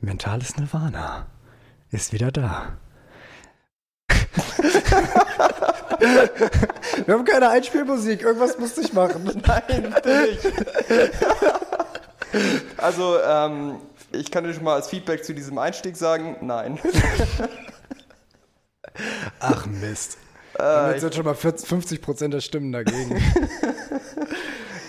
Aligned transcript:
Mentales 0.00 0.56
Nirvana 0.56 1.26
ist 1.92 2.12
wieder 2.12 2.32
da. 2.32 2.76
Wir 7.06 7.14
haben 7.14 7.24
keine 7.24 7.50
Einspielmusik, 7.50 8.22
irgendwas 8.22 8.58
musste 8.58 8.80
ich 8.80 8.92
machen. 8.92 9.22
Nein, 9.46 9.94
bitte 9.94 10.22
nicht. 10.22 10.40
Also, 12.76 13.22
ähm, 13.22 13.76
ich 14.10 14.32
kann 14.32 14.42
dir 14.42 14.52
schon 14.52 14.64
mal 14.64 14.74
als 14.74 14.88
Feedback 14.88 15.24
zu 15.24 15.32
diesem 15.32 15.58
Einstieg 15.58 15.96
sagen, 15.96 16.38
nein. 16.40 16.80
Ach 19.38 19.64
Mist. 19.66 20.18
Damit 20.54 21.00
sind 21.00 21.14
schon 21.14 21.24
mal 21.24 21.34
40, 21.34 21.68
50 21.68 22.02
Prozent 22.02 22.34
der 22.34 22.40
Stimmen 22.40 22.72
dagegen. 22.72 23.22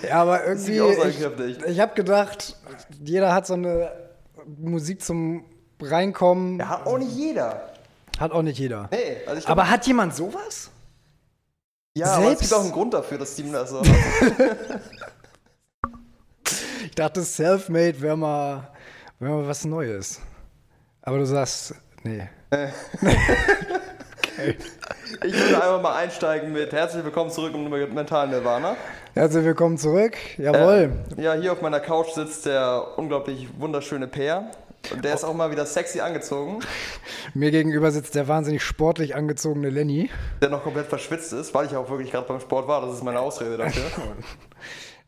Ja, 0.07 0.21
aber 0.21 0.45
irgendwie, 0.45 0.79
ich, 0.79 1.63
ich 1.65 1.79
habe 1.79 1.93
gedacht, 1.95 2.55
jeder 3.03 3.33
hat 3.33 3.47
so 3.47 3.53
eine 3.55 3.91
Musik 4.57 5.01
zum 5.01 5.45
Reinkommen. 5.81 6.59
Ja, 6.59 6.69
hat 6.69 6.85
auch 6.85 6.97
nicht 6.97 7.15
jeder. 7.15 7.69
Hat 8.19 8.31
auch 8.31 8.41
nicht 8.41 8.59
jeder. 8.59 8.89
Nee, 8.91 9.17
also 9.25 9.39
ich 9.39 9.45
glaub, 9.45 9.57
Aber 9.57 9.69
hat 9.69 9.85
jemand 9.87 10.13
sowas? 10.15 10.71
ja, 11.95 12.07
aber 12.13 12.17
es 12.23 12.27
selbst- 12.27 12.41
gibt 12.41 12.53
auch 12.53 12.63
einen 12.63 12.71
Grund 12.71 12.93
dafür, 12.93 13.17
dass 13.17 13.33
Steven 13.33 13.53
das 13.53 13.69
so 13.69 13.81
Ich 16.85 16.91
dachte, 16.95 17.21
Selfmade 17.21 17.99
wäre 18.01 18.17
mal, 18.17 18.69
wär 19.19 19.29
mal 19.29 19.47
was 19.47 19.63
Neues. 19.65 20.19
Aber 21.01 21.17
du 21.17 21.25
sagst, 21.25 21.75
nee. 22.03 22.27
Ich 24.45 25.33
würde 25.33 25.55
einfach 25.55 25.81
mal 25.81 25.95
einsteigen 25.95 26.53
mit 26.53 26.71
Herzlich 26.71 27.03
willkommen 27.03 27.29
zurück 27.29 27.53
im 27.53 27.69
mentalen 27.93 28.29
Nirvana. 28.29 28.77
Herzlich 29.13 29.43
willkommen 29.43 29.77
zurück. 29.77 30.13
Jawohl. 30.37 30.91
Äh, 31.17 31.21
ja, 31.23 31.33
hier 31.33 31.51
auf 31.51 31.61
meiner 31.61 31.81
Couch 31.81 32.11
sitzt 32.13 32.45
der 32.45 32.97
unglaublich 32.97 33.47
wunderschöne 33.57 34.07
Peer. 34.07 34.51
Und 34.93 35.03
der 35.03 35.13
ist 35.13 35.25
auch 35.25 35.33
mal 35.33 35.51
wieder 35.51 35.65
sexy 35.65 35.99
angezogen, 35.99 36.61
Mir 37.33 37.51
gegenüber 37.51 37.91
sitzt 37.91 38.15
der 38.15 38.29
wahnsinnig 38.29 38.63
sportlich 38.63 39.13
angezogene 39.13 39.69
Lenny. 39.69 40.09
der 40.41 40.49
noch 40.49 40.63
komplett 40.63 40.87
verschwitzt 40.87 41.33
ist, 41.33 41.53
weil 41.53 41.65
ich 41.65 41.75
auch 41.75 41.89
wirklich 41.89 42.11
gerade 42.11 42.27
beim 42.27 42.39
Sport 42.39 42.67
war. 42.69 42.81
Das 42.81 42.95
ist 42.95 43.03
meine 43.03 43.19
Ausrede 43.19 43.57
dafür. 43.57 43.83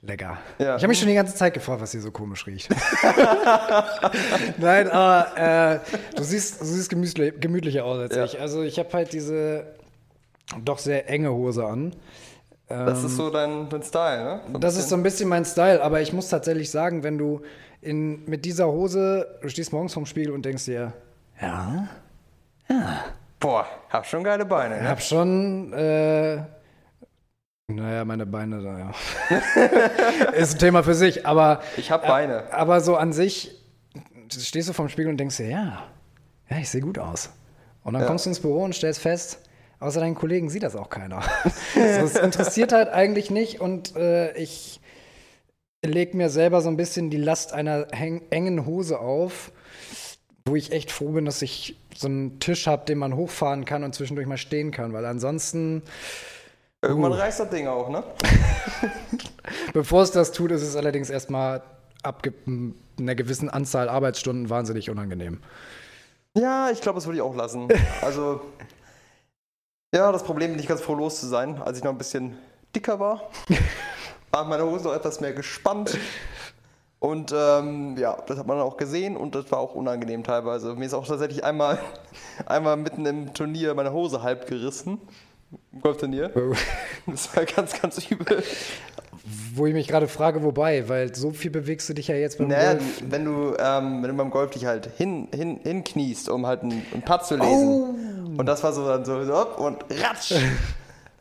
Lecker. 0.03 0.37
Ja. 0.57 0.75
Ich 0.77 0.81
habe 0.81 0.87
mich 0.87 0.99
schon 0.99 1.07
die 1.09 1.13
ganze 1.15 1.35
Zeit 1.35 1.53
gefragt, 1.53 1.79
was 1.81 1.91
hier 1.91 2.01
so 2.01 2.09
komisch 2.11 2.47
riecht. 2.47 2.69
Nein, 4.57 4.89
aber 4.89 5.37
äh, 5.37 5.79
du 6.15 6.23
siehst, 6.23 6.61
du 6.61 6.65
siehst 6.65 6.89
gemütlich, 6.89 7.33
gemütlicher 7.39 7.85
aus 7.85 7.99
als 7.99 8.15
Ja. 8.15 8.23
ich. 8.25 8.39
Also 8.39 8.63
ich 8.63 8.79
habe 8.79 8.89
halt 8.93 9.13
diese 9.13 9.65
doch 10.63 10.79
sehr 10.79 11.07
enge 11.09 11.31
Hose 11.31 11.65
an. 11.65 11.93
Das 12.67 13.03
ist 13.03 13.17
so 13.17 13.29
dein, 13.29 13.67
dein 13.69 13.83
Style, 13.83 14.23
ne? 14.23 14.41
So 14.53 14.57
Das 14.57 14.75
ist 14.77 14.87
so 14.89 14.95
bisschen. 14.95 14.99
ein 14.99 15.03
bisschen 15.03 15.29
mein 15.29 15.45
Style, 15.45 15.83
aber 15.83 15.99
ich 16.01 16.13
muss 16.13 16.29
tatsächlich 16.29 16.71
sagen, 16.71 17.03
wenn 17.03 17.17
du 17.17 17.41
in, 17.81 18.23
mit 18.25 18.45
dieser 18.45 18.67
Hose, 18.67 19.27
du 19.41 19.49
stehst 19.49 19.73
morgens 19.73 19.93
vorm 19.93 20.05
Spiegel 20.05 20.31
und 20.31 20.45
denkst 20.45 20.65
dir, 20.65 20.93
ja, 21.41 21.89
Boah, 23.41 23.65
hab 23.89 24.05
schon 24.05 24.23
geile 24.23 24.45
Beine, 24.45 24.77
ich 24.77 24.81
ne? 24.83 24.89
hab 24.89 25.01
schon, 25.01 25.73
äh, 25.73 26.37
naja, 27.75 28.05
meine 28.05 28.25
Beine, 28.25 28.57
naja. 28.57 28.91
ist 30.33 30.53
ein 30.55 30.59
Thema 30.59 30.83
für 30.83 30.93
sich, 30.95 31.25
aber. 31.25 31.61
Ich 31.77 31.91
hab 31.91 32.05
Beine. 32.07 32.51
Aber 32.53 32.81
so 32.81 32.95
an 32.95 33.13
sich 33.13 33.51
stehst 34.31 34.69
du 34.69 34.73
vorm 34.73 34.89
Spiegel 34.89 35.09
und 35.11 35.17
denkst 35.17 35.37
dir, 35.37 35.49
ja, 35.49 35.83
ja, 36.49 36.57
ich 36.57 36.69
sehe 36.69 36.81
gut 36.81 36.99
aus. 36.99 37.29
Und 37.83 37.93
dann 37.93 38.03
Ja. 38.03 38.07
kommst 38.07 38.25
du 38.25 38.29
ins 38.29 38.39
Büro 38.39 38.63
und 38.63 38.75
stellst 38.75 39.01
fest, 39.01 39.39
außer 39.79 39.99
deinen 39.99 40.15
Kollegen 40.15 40.49
sieht 40.49 40.63
das 40.63 40.75
auch 40.75 40.89
keiner. 40.89 41.21
es 41.75 42.15
interessiert 42.15 42.71
halt 42.71 42.89
eigentlich 42.89 43.31
nicht 43.31 43.59
und 43.59 43.95
äh, 43.95 44.33
ich 44.37 44.79
lege 45.83 46.15
mir 46.15 46.29
selber 46.29 46.61
so 46.61 46.69
ein 46.69 46.77
bisschen 46.77 47.09
die 47.09 47.17
Last 47.17 47.53
einer 47.53 47.87
engen 47.91 48.65
Hose 48.65 48.99
auf, 48.99 49.51
wo 50.45 50.55
ich 50.55 50.71
echt 50.71 50.91
froh 50.91 51.09
bin, 51.09 51.25
dass 51.25 51.41
ich 51.41 51.75
so 51.95 52.07
einen 52.07 52.39
Tisch 52.39 52.67
habe, 52.67 52.85
den 52.85 52.97
man 52.99 53.15
hochfahren 53.15 53.65
kann 53.65 53.83
und 53.83 53.93
zwischendurch 53.95 54.27
mal 54.27 54.37
stehen 54.37 54.71
kann, 54.71 54.93
weil 54.93 55.05
ansonsten, 55.05 55.81
Irgendwann 56.81 57.13
reißt 57.13 57.39
das 57.39 57.49
Ding 57.49 57.67
auch, 57.67 57.89
ne? 57.89 58.03
bevor 59.73 60.01
es 60.01 60.11
das 60.11 60.31
tut, 60.31 60.51
ist 60.51 60.63
es 60.63 60.75
allerdings 60.75 61.09
erstmal 61.09 61.61
ab 62.01 62.23
einer 62.99 63.15
gewissen 63.15 63.49
Anzahl 63.49 63.87
Arbeitsstunden 63.87 64.49
wahnsinnig 64.49 64.89
unangenehm. 64.89 65.41
Ja, 66.35 66.69
ich 66.71 66.81
glaube, 66.81 66.97
das 66.97 67.05
würde 67.05 67.17
ich 67.17 67.21
auch 67.21 67.35
lassen. 67.35 67.67
Also, 68.01 68.41
ja, 69.93 70.11
das 70.11 70.23
Problem 70.23 70.51
bin 70.51 70.59
ich 70.59 70.67
ganz 70.67 70.81
froh 70.81 70.95
los 70.95 71.19
zu 71.19 71.27
sein. 71.27 71.61
Als 71.61 71.77
ich 71.77 71.83
noch 71.83 71.91
ein 71.91 71.97
bisschen 71.97 72.37
dicker 72.75 72.99
war, 72.99 73.29
waren 74.31 74.49
meine 74.49 74.65
Hosen 74.65 74.85
noch 74.85 74.95
etwas 74.95 75.19
mehr 75.21 75.33
gespannt. 75.33 75.97
Und 76.99 77.33
ähm, 77.35 77.97
ja, 77.97 78.17
das 78.27 78.37
hat 78.37 78.47
man 78.47 78.59
auch 78.59 78.77
gesehen 78.77 79.17
und 79.17 79.35
das 79.35 79.51
war 79.51 79.59
auch 79.59 79.75
unangenehm 79.75 80.23
teilweise. 80.23 80.75
Mir 80.75 80.85
ist 80.85 80.93
auch 80.93 81.05
tatsächlich 81.05 81.43
einmal, 81.43 81.79
einmal 82.45 82.77
mitten 82.77 83.05
im 83.05 83.33
Turnier 83.33 83.73
meine 83.73 83.91
Hose 83.91 84.21
halb 84.23 84.47
gerissen. 84.47 84.99
Golfturnier. 85.81 86.31
Das 87.07 87.35
war 87.35 87.45
ganz, 87.45 87.81
ganz 87.81 88.05
übel. 88.11 88.43
Wo 89.55 89.65
ich 89.65 89.73
mich 89.73 89.87
gerade 89.87 90.07
frage, 90.07 90.43
wobei, 90.43 90.87
weil 90.87 91.15
so 91.15 91.31
viel 91.31 91.49
bewegst 91.49 91.89
du 91.89 91.93
dich 91.93 92.07
ja 92.07 92.15
jetzt 92.15 92.37
beim 92.37 92.47
Naja, 92.47 92.73
Golf. 92.73 93.03
wenn 93.09 93.25
du, 93.25 93.55
ähm, 93.59 94.03
wenn 94.03 94.11
du 94.11 94.13
beim 94.17 94.29
Golf 94.29 94.51
dich 94.51 94.65
halt 94.65 94.87
hin, 94.97 95.27
hin, 95.33 95.59
hinkniest, 95.63 96.29
um 96.29 96.45
halt 96.45 96.61
einen, 96.61 96.85
einen 96.93 97.01
Putt 97.01 97.25
zu 97.25 97.37
lesen. 97.37 98.35
Und 98.37 98.45
das 98.45 98.63
war 98.63 98.71
so 98.71 98.87
dann 98.87 99.03
so, 99.03 99.23
so 99.25 99.33
hopp 99.33 99.59
und 99.59 99.83
ratsch. 99.89 100.33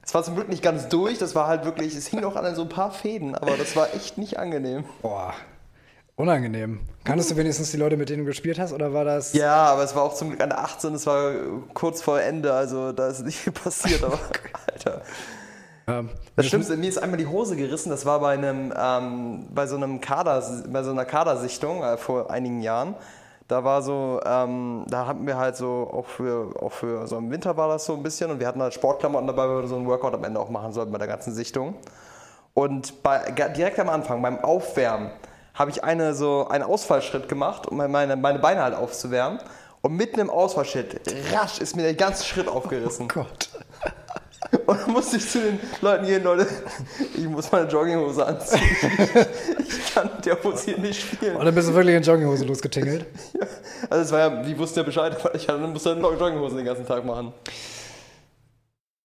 Es 0.02 0.14
war 0.14 0.24
zum 0.24 0.34
Glück 0.34 0.48
nicht 0.48 0.62
ganz 0.62 0.88
durch, 0.88 1.18
das 1.18 1.36
war 1.36 1.46
halt 1.46 1.64
wirklich, 1.64 1.94
es 1.94 2.08
hing 2.08 2.20
noch 2.20 2.34
an 2.34 2.52
so 2.56 2.62
ein 2.62 2.68
paar 2.68 2.90
Fäden, 2.90 3.36
aber 3.36 3.56
das 3.56 3.76
war 3.76 3.94
echt 3.94 4.18
nicht 4.18 4.40
angenehm. 4.40 4.82
Boah, 5.02 5.34
unangenehm. 6.20 6.80
Kanntest 7.04 7.30
du 7.30 7.36
wenigstens 7.36 7.70
die 7.70 7.76
Leute, 7.76 7.96
mit 7.96 8.08
denen 8.10 8.20
du 8.20 8.26
gespielt 8.26 8.58
hast, 8.58 8.72
oder 8.72 8.92
war 8.92 9.04
das? 9.04 9.32
Ja, 9.32 9.64
aber 9.64 9.82
es 9.82 9.94
war 9.94 10.02
auch 10.02 10.14
zum 10.14 10.28
Glück 10.28 10.42
an 10.42 10.50
der 10.50 10.60
18, 10.60 10.94
es 10.94 11.06
war 11.06 11.32
kurz 11.74 12.02
vor 12.02 12.20
Ende, 12.20 12.52
also 12.52 12.92
da 12.92 13.08
ist 13.08 13.24
nicht 13.24 13.38
viel 13.38 13.52
passiert, 13.52 14.04
aber 14.04 14.18
Alter. 14.72 15.02
Ähm, 15.88 16.10
Das 16.36 16.46
Schlimmste, 16.46 16.76
mir 16.76 16.88
ist 16.88 17.02
einmal 17.02 17.18
die 17.18 17.26
Hose 17.26 17.56
gerissen, 17.56 17.90
das 17.90 18.04
war 18.06 18.20
bei 18.20 18.34
einem, 18.34 18.72
ähm, 18.78 19.46
bei 19.52 19.66
so 19.66 19.76
einem 19.76 20.00
Kader, 20.00 20.42
bei 20.68 20.82
so 20.82 20.90
einer 20.90 21.04
Kadersichtung 21.04 21.82
äh, 21.82 21.96
vor 21.96 22.30
einigen 22.30 22.60
Jahren. 22.60 22.94
Da 23.48 23.64
war 23.64 23.82
so, 23.82 24.20
ähm, 24.24 24.84
da 24.88 25.06
hatten 25.06 25.26
wir 25.26 25.36
halt 25.36 25.56
so, 25.56 25.90
auch 25.92 26.06
für, 26.06 26.54
auch 26.62 26.70
für 26.70 27.08
so 27.08 27.16
im 27.16 27.32
Winter 27.32 27.56
war 27.56 27.66
das 27.66 27.84
so 27.84 27.94
ein 27.94 28.02
bisschen 28.04 28.30
und 28.30 28.38
wir 28.38 28.46
hatten 28.46 28.62
halt 28.62 28.74
Sportklamotten 28.74 29.26
dabei, 29.26 29.48
weil 29.48 29.62
wir 29.62 29.68
so 29.68 29.74
einen 29.74 29.86
Workout 29.86 30.14
am 30.14 30.22
Ende 30.22 30.38
auch 30.38 30.50
machen 30.50 30.72
sollten 30.72 30.92
bei 30.92 30.98
der 30.98 31.08
ganzen 31.08 31.34
Sichtung. 31.34 31.74
Und 32.54 33.02
bei, 33.02 33.32
direkt 33.56 33.80
am 33.80 33.88
Anfang, 33.88 34.22
beim 34.22 34.38
Aufwärmen, 34.38 35.10
habe 35.54 35.70
ich 35.70 35.84
eine, 35.84 36.14
so 36.14 36.48
einen 36.48 36.64
Ausfallschritt 36.64 37.28
gemacht, 37.28 37.66
um 37.66 37.76
meine, 37.76 38.16
meine 38.16 38.38
Beine 38.38 38.62
halt 38.62 38.74
aufzuwärmen. 38.74 39.40
Und 39.82 39.94
mitten 39.96 40.20
im 40.20 40.28
Ausfallschritt, 40.28 41.00
rasch, 41.32 41.58
ist 41.58 41.74
mir 41.74 41.82
der 41.82 41.94
ganze 41.94 42.24
Schritt 42.24 42.48
aufgerissen. 42.48 43.08
Gott. 43.08 43.48
Und 44.66 44.80
dann 44.80 44.90
musste 44.92 45.16
ich 45.16 45.28
zu 45.28 45.38
den 45.40 45.60
Leuten 45.80 46.06
gehen, 46.06 46.22
Leute, 46.24 46.46
ich 47.16 47.24
muss 47.26 47.50
meine 47.52 47.68
Jogginghose 47.68 48.26
anziehen. 48.26 48.60
Ich 49.58 49.94
kann 49.94 50.10
mit 50.14 50.24
der 50.26 50.42
Hose 50.42 50.64
hier 50.66 50.78
nicht 50.78 51.00
spielen. 51.00 51.36
Und 51.36 51.44
dann 51.44 51.54
bist 51.54 51.68
du 51.68 51.74
wirklich 51.74 51.96
in 51.96 52.02
Jogginghose 52.02 52.44
losgetingelt. 52.44 53.06
Also 53.88 54.02
es 54.04 54.12
war 54.12 54.18
ja, 54.18 54.42
die 54.42 54.56
wussten 54.58 54.78
ja 54.80 54.82
Bescheid, 54.84 55.16
aber 55.18 55.34
ich 55.34 55.48
hatte- 55.48 55.58
musste 55.66 55.94
dann 55.94 56.02
Jogginghose 56.02 56.56
den 56.56 56.64
ganzen 56.66 56.86
Tag 56.86 57.04
machen. 57.04 57.32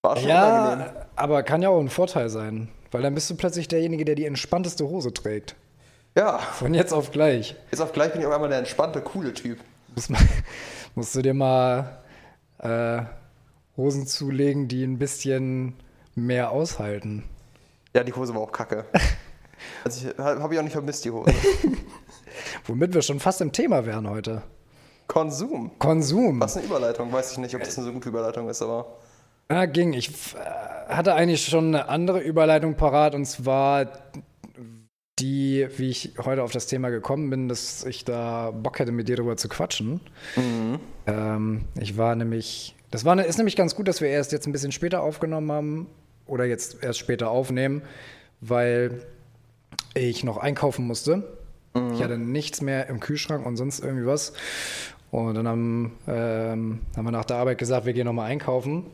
War 0.04 0.16
schon 0.18 0.26
unangenehm. 0.26 0.86
Ja, 0.88 1.06
aber 1.16 1.44
kann 1.44 1.62
ja 1.62 1.70
auch 1.70 1.80
ein 1.80 1.90
Vorteil 1.90 2.30
sein. 2.30 2.68
Weil 2.92 3.02
dann 3.02 3.16
bist 3.16 3.30
du 3.30 3.36
plötzlich 3.36 3.68
derjenige, 3.68 4.04
der 4.06 4.16
die 4.16 4.26
entspannteste 4.26 4.88
Hose 4.88 5.14
trägt. 5.14 5.56
Ja, 6.16 6.38
Von 6.38 6.74
jetzt 6.74 6.94
auf 6.94 7.12
gleich. 7.12 7.56
jetzt 7.72 7.82
auf 7.82 7.92
gleich 7.92 8.14
bin 8.14 8.22
ich 8.22 8.28
auf 8.28 8.34
einmal 8.34 8.50
der 8.50 8.60
entspannte, 8.60 9.02
coole 9.02 9.34
Typ. 9.34 9.60
Muss 9.96 10.10
mal, 10.10 10.22
musst 10.96 11.14
du 11.14 11.22
dir 11.22 11.34
mal 11.34 12.00
äh, 12.60 13.02
Hosen 13.76 14.08
zulegen, 14.08 14.70
die 14.70 14.84
ein 14.86 14.98
bisschen 14.98 15.76
mehr 16.16 16.52
aushalten. 16.52 17.26
Ja, 17.94 18.04
die 18.04 18.14
Hose 18.14 18.34
war 18.34 18.42
auch 18.42 18.52
kacke. 18.52 18.86
Also 19.86 20.10
ich, 20.10 20.18
habe 20.18 20.54
ich 20.54 20.60
auch 20.60 20.64
nicht 20.64 20.74
vermisst, 20.74 21.06
die 21.06 21.12
Hose. 21.12 21.34
Womit 22.66 22.94
wir 22.94 23.02
schon 23.02 23.20
fast 23.20 23.40
im 23.40 23.52
Thema 23.52 23.86
wären 23.86 24.08
heute. 24.08 24.42
Konsum. 25.08 25.72
Konsum. 25.80 26.42
Was 26.42 26.58
eine 26.58 26.66
Überleitung. 26.66 27.12
Weiß 27.12 27.32
ich 27.32 27.38
nicht, 27.38 27.56
ob 27.56 27.64
das 27.64 27.78
eine 27.78 27.88
so 27.88 27.94
gute 27.94 28.10
Überleitung 28.10 28.50
ist, 28.50 28.62
aber. 28.62 28.98
Ja, 29.50 29.66
ging. 29.66 29.94
Ich 29.94 30.10
äh, 30.36 30.94
hatte 30.94 31.16
eigentlich 31.16 31.46
schon 31.46 31.68
eine 31.68 31.88
andere 31.88 32.20
Überleitung 32.20 32.76
parat 32.76 33.16
und 33.16 33.26
zwar 33.26 33.88
die, 35.20 35.68
wie 35.78 35.90
ich 35.90 36.14
heute 36.24 36.44
auf 36.44 36.52
das 36.52 36.68
Thema 36.68 36.90
gekommen 36.90 37.30
bin, 37.30 37.48
dass 37.48 37.84
ich 37.86 38.04
da 38.06 38.52
Bock 38.52 38.80
hätte, 38.80 38.92
mit 38.92 39.08
dir 39.08 39.16
darüber 39.16 39.38
zu 39.38 39.48
quatschen. 39.48 40.02
Ähm, 41.08 41.66
ich 41.80 41.98
war 41.98 42.16
nämlich, 42.16 42.76
das 42.92 43.06
war, 43.06 43.16
ne- 43.16 43.24
ist 43.24 43.38
nämlich 43.38 43.56
ganz 43.56 43.76
gut, 43.76 43.88
dass 43.88 44.02
wir 44.02 44.10
erst 44.10 44.32
jetzt 44.32 44.46
ein 44.46 44.52
bisschen 44.52 44.72
später 44.74 45.02
aufgenommen 45.02 45.52
haben 45.52 45.88
oder 46.26 46.46
jetzt 46.46 46.84
erst 46.84 47.00
später 47.00 47.30
aufnehmen, 47.30 47.82
weil 48.42 49.06
ich 49.94 50.24
noch 50.24 50.38
einkaufen 50.38 50.86
musste. 50.86 51.24
Ich 51.94 52.02
hatte 52.04 52.18
nichts 52.18 52.62
mehr 52.62 52.88
im 52.88 53.00
Kühlschrank 53.02 53.46
und 53.46 53.58
sonst 53.58 53.80
irgendwie 53.84 54.06
was. 54.06 54.34
Und 55.12 55.36
dann 55.36 55.48
haben, 55.48 55.98
ähm, 56.08 56.80
haben 56.96 57.06
wir 57.06 57.12
nach 57.12 57.26
der 57.26 57.38
Arbeit 57.38 57.58
gesagt, 57.58 57.86
wir 57.86 57.94
gehen 57.94 58.06
nochmal 58.06 58.30
einkaufen. 58.32 58.86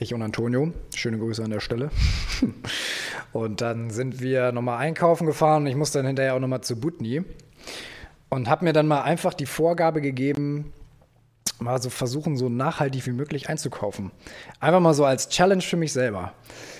Ich 0.00 0.14
und 0.14 0.22
Antonio. 0.22 0.72
Schöne 0.94 1.18
Grüße 1.18 1.42
an 1.42 1.50
der 1.50 1.58
Stelle. 1.60 1.90
Und 3.32 3.60
dann 3.60 3.90
sind 3.90 4.20
wir 4.20 4.52
nochmal 4.52 4.78
einkaufen 4.78 5.26
gefahren 5.26 5.62
und 5.62 5.68
ich 5.68 5.76
musste 5.76 5.98
dann 5.98 6.06
hinterher 6.06 6.34
auch 6.34 6.40
nochmal 6.40 6.62
zu 6.62 6.80
Butni 6.80 7.24
und 8.30 8.48
habe 8.48 8.64
mir 8.64 8.72
dann 8.72 8.86
mal 8.86 9.02
einfach 9.02 9.34
die 9.34 9.46
Vorgabe 9.46 10.00
gegeben, 10.00 10.72
mal 11.58 11.80
so 11.82 11.90
versuchen, 11.90 12.36
so 12.36 12.48
nachhaltig 12.48 13.06
wie 13.06 13.12
möglich 13.12 13.48
einzukaufen. 13.48 14.12
Einfach 14.60 14.80
mal 14.80 14.94
so 14.94 15.04
als 15.04 15.28
Challenge 15.28 15.62
für 15.62 15.76
mich 15.76 15.92
selber. 15.92 16.32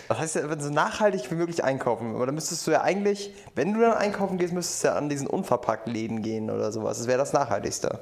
Was 0.08 0.18
heißt 0.18 0.36
ja, 0.36 0.50
wenn 0.50 0.60
so 0.60 0.70
nachhaltig 0.70 1.30
wie 1.30 1.34
möglich 1.34 1.64
einkaufen? 1.64 2.14
Aber 2.14 2.26
dann 2.26 2.34
müsstest 2.34 2.66
du 2.66 2.70
ja 2.70 2.82
eigentlich, 2.82 3.34
wenn 3.54 3.74
du 3.74 3.80
dann 3.80 3.92
einkaufen 3.92 4.38
gehst, 4.38 4.54
müsstest 4.54 4.84
du 4.84 4.88
ja 4.88 4.94
an 4.94 5.08
diesen 5.08 5.26
unverpackt 5.26 5.88
Läden 5.88 6.22
gehen 6.22 6.50
oder 6.50 6.72
sowas. 6.72 6.98
Das 6.98 7.06
wäre 7.06 7.18
das 7.18 7.32
Nachhaltigste. 7.32 8.00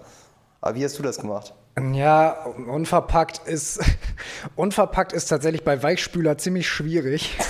Aber 0.61 0.75
wie 0.75 0.85
hast 0.85 0.99
du 0.99 1.03
das 1.03 1.19
gemacht? 1.19 1.55
Ja, 1.93 2.45
unverpackt 2.45 3.47
ist, 3.47 3.81
unverpackt 4.57 5.13
ist 5.13 5.27
tatsächlich 5.27 5.65
bei 5.65 5.83
Weichspüler 5.83 6.39
ziemlich 6.39 6.69
schwierig. 6.69 7.37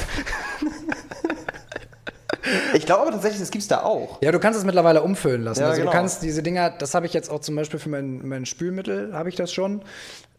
Ich 2.75 2.87
glaube 2.87 3.03
aber 3.03 3.11
tatsächlich, 3.13 3.41
das 3.41 3.51
gibt 3.51 3.63
es 3.63 3.69
da 3.69 3.83
auch. 3.83 4.21
Ja, 4.23 4.33
du 4.33 4.39
kannst 4.39 4.59
es 4.59 4.65
mittlerweile 4.65 5.03
umfüllen 5.03 5.43
lassen. 5.43 5.61
Ja, 5.61 5.67
also 5.69 5.81
genau. 5.81 5.91
du 5.91 5.97
kannst 5.97 6.23
diese 6.23 6.43
Dinger, 6.43 6.71
das 6.71 6.95
habe 6.95 7.07
ich 7.07 7.13
jetzt 7.13 7.31
auch 7.31 7.41
zum 7.41 7.57
Beispiel 7.57 7.79
für 7.79 7.89
mein, 7.89 8.27
mein 8.27 8.47
Spülmittel, 8.47 9.13
habe 9.13 9.29
ich 9.29 9.37
das 9.37 9.53
schon, 9.53 9.83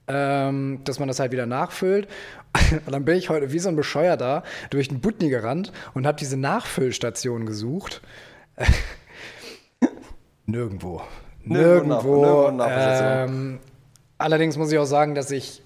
ähm, 0.08 0.82
dass 0.84 1.00
man 1.00 1.08
das 1.08 1.20
halt 1.20 1.32
wieder 1.32 1.46
nachfüllt. 1.46 2.08
Und 2.86 2.92
dann 2.92 3.06
bin 3.06 3.18
ich 3.18 3.30
heute 3.30 3.52
wie 3.52 3.60
so 3.60 3.70
ein 3.70 3.76
Bescheuerter 3.76 4.44
durch 4.70 4.88
den 4.88 5.02
Butni 5.02 5.30
gerannt 5.30 5.72
und 5.94 6.08
habe 6.08 6.18
diese 6.18 6.38
Nachfüllstation 6.38 7.46
gesucht. 7.46 8.02
Nirgendwo. 10.46 11.02
Nirgendwo 11.44 12.50
Nirgendwo. 12.50 12.66
ähm, 12.68 13.60
allerdings 14.18 14.58
muss 14.58 14.72
ich 14.72 14.80
auch 14.80 14.86
sagen, 14.86 15.14
dass 15.14 15.30
ich 15.32 15.62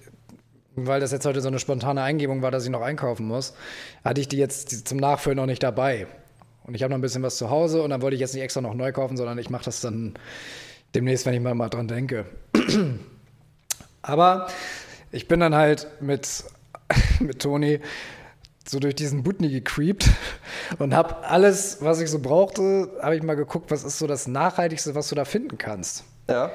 weil 0.74 1.00
das 1.00 1.12
jetzt 1.12 1.26
heute 1.26 1.40
so 1.40 1.48
eine 1.48 1.58
spontane 1.58 2.02
Eingebung 2.02 2.42
war, 2.42 2.50
dass 2.50 2.64
ich 2.64 2.70
noch 2.70 2.80
einkaufen 2.80 3.26
muss, 3.26 3.54
hatte 4.04 4.20
ich 4.20 4.28
die 4.28 4.38
jetzt 4.38 4.88
zum 4.88 4.98
Nachfüllen 4.98 5.36
noch 5.36 5.46
nicht 5.46 5.62
dabei. 5.62 6.06
Und 6.64 6.74
ich 6.74 6.82
habe 6.82 6.90
noch 6.90 6.98
ein 6.98 7.02
bisschen 7.02 7.22
was 7.22 7.36
zu 7.36 7.50
Hause 7.50 7.82
und 7.82 7.90
dann 7.90 8.02
wollte 8.02 8.14
ich 8.14 8.20
jetzt 8.20 8.34
nicht 8.34 8.42
extra 8.42 8.60
noch 8.60 8.74
neu 8.74 8.92
kaufen, 8.92 9.16
sondern 9.16 9.38
ich 9.38 9.50
mache 9.50 9.64
das 9.64 9.80
dann 9.80 10.14
demnächst, 10.94 11.26
wenn 11.26 11.34
ich 11.34 11.40
mal, 11.40 11.54
mal 11.54 11.68
dran 11.68 11.88
denke. 11.88 12.26
Aber 14.02 14.48
ich 15.10 15.28
bin 15.28 15.40
dann 15.40 15.54
halt 15.54 15.88
mit, 16.00 16.44
mit 17.20 17.40
Toni 17.40 17.80
so 18.66 18.78
durch 18.78 18.94
diesen 18.94 19.22
Butni 19.22 19.50
gecreept 19.50 20.08
und 20.78 20.94
habe 20.94 21.24
alles, 21.26 21.78
was 21.80 22.00
ich 22.00 22.10
so 22.10 22.20
brauchte, 22.20 22.90
habe 23.02 23.16
ich 23.16 23.22
mal 23.22 23.34
geguckt, 23.34 23.70
was 23.70 23.82
ist 23.84 23.98
so 23.98 24.06
das 24.06 24.28
Nachhaltigste, 24.28 24.94
was 24.94 25.08
du 25.08 25.14
da 25.14 25.24
finden 25.24 25.58
kannst. 25.58 26.04
Ja. 26.28 26.50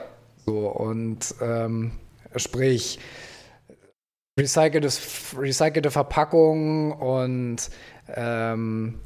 So, 0.45 0.69
und 0.69 1.35
ähm, 1.41 1.91
sprich, 2.35 2.99
recyceltes, 4.39 5.35
recycelte 5.37 5.91
Verpackungen 5.91 6.93
und 6.93 7.57
ähm, 8.15 8.99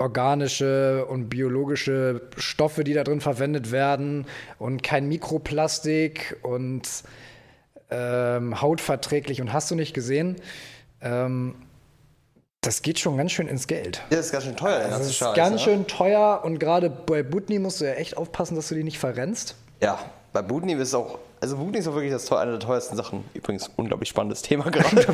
organische 0.00 1.04
und 1.06 1.28
biologische 1.28 2.22
Stoffe, 2.36 2.82
die 2.84 2.94
da 2.94 3.04
drin 3.04 3.20
verwendet 3.20 3.70
werden 3.70 4.26
und 4.58 4.82
kein 4.82 5.08
Mikroplastik 5.08 6.38
und 6.42 6.82
ähm, 7.90 8.60
hautverträglich 8.60 9.40
und 9.40 9.52
hast 9.52 9.70
du 9.70 9.74
nicht 9.74 9.94
gesehen. 9.94 10.36
Ähm, 11.00 11.54
das 12.62 12.82
geht 12.82 12.98
schon 12.98 13.16
ganz 13.16 13.32
schön 13.32 13.48
ins 13.48 13.66
Geld. 13.66 14.02
Ja, 14.10 14.16
das 14.16 14.26
ist 14.26 14.32
ganz 14.32 14.44
schön 14.44 14.56
teuer, 14.56 14.78
der 14.80 14.88
Das 14.90 15.06
ist 15.06 15.16
Scheiß. 15.16 15.34
ganz 15.34 15.52
ne? 15.52 15.58
schön 15.58 15.86
teuer 15.86 16.42
und 16.44 16.58
gerade 16.58 16.90
bei 16.90 17.22
Butni 17.22 17.58
musst 17.58 17.80
du 17.80 17.86
ja 17.86 17.92
echt 17.92 18.16
aufpassen, 18.16 18.54
dass 18.54 18.68
du 18.68 18.74
die 18.74 18.84
nicht 18.84 18.98
verrennst. 18.98 19.54
Ja, 19.82 19.98
bei 20.32 20.42
Budni 20.42 20.74
ist 20.74 20.94
auch, 20.94 21.18
also 21.40 21.56
Budni 21.56 21.78
ist 21.78 21.88
auch 21.88 21.94
wirklich 21.94 22.12
das, 22.12 22.30
eine 22.32 22.52
der 22.52 22.60
teuersten 22.60 22.96
Sachen. 22.96 23.24
Übrigens, 23.32 23.70
unglaublich 23.76 24.08
spannendes 24.08 24.42
Thema 24.42 24.64
gerade. 24.70 25.06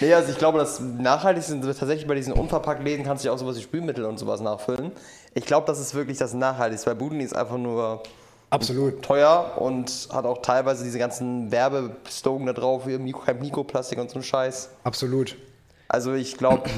nee, 0.00 0.12
also 0.12 0.30
ich 0.30 0.38
glaube, 0.38 0.58
das 0.58 0.80
Nachhaltigste 0.80 1.52
sind 1.52 1.62
tatsächlich 1.62 2.06
bei 2.06 2.14
diesen 2.14 2.32
Unverpackt-Läden 2.32 3.04
kannst 3.04 3.24
du 3.24 3.28
ja 3.28 3.34
auch 3.34 3.38
sowas 3.38 3.56
wie 3.56 3.62
Spülmittel 3.62 4.04
und 4.04 4.18
sowas 4.18 4.40
nachfüllen. 4.40 4.92
Ich 5.34 5.46
glaube, 5.46 5.66
das 5.66 5.78
ist 5.78 5.94
wirklich 5.94 6.18
das 6.18 6.34
Nachhaltigste, 6.34 6.88
weil 6.88 6.96
Budni 6.96 7.22
ist 7.22 7.36
einfach 7.36 7.58
nur 7.58 8.02
Absolut. 8.50 9.02
teuer 9.02 9.52
und 9.56 10.08
hat 10.12 10.24
auch 10.24 10.42
teilweise 10.42 10.84
diese 10.84 10.98
ganzen 10.98 11.50
Werbeslogan 11.52 12.46
da 12.46 12.52
drauf, 12.52 12.86
wie 12.86 12.98
Mikroplastik 12.98 13.98
und 13.98 14.10
so 14.10 14.18
ein 14.18 14.22
Scheiß. 14.22 14.70
Absolut. 14.84 15.36
Also 15.88 16.14
ich 16.14 16.36
glaube, 16.36 16.68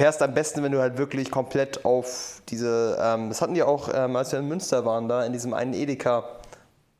fährst 0.00 0.22
am 0.22 0.34
besten, 0.34 0.62
wenn 0.62 0.72
du 0.72 0.80
halt 0.80 0.98
wirklich 0.98 1.30
komplett 1.30 1.84
auf 1.84 2.42
diese, 2.48 2.98
ähm, 3.00 3.28
das 3.28 3.40
hatten 3.40 3.54
die 3.54 3.62
auch, 3.62 3.90
ähm, 3.92 4.16
als 4.16 4.32
wir 4.32 4.38
in 4.38 4.48
Münster 4.48 4.84
waren, 4.84 5.08
da 5.08 5.24
in 5.24 5.32
diesem 5.32 5.54
einen 5.54 5.74
Edeka 5.74 6.24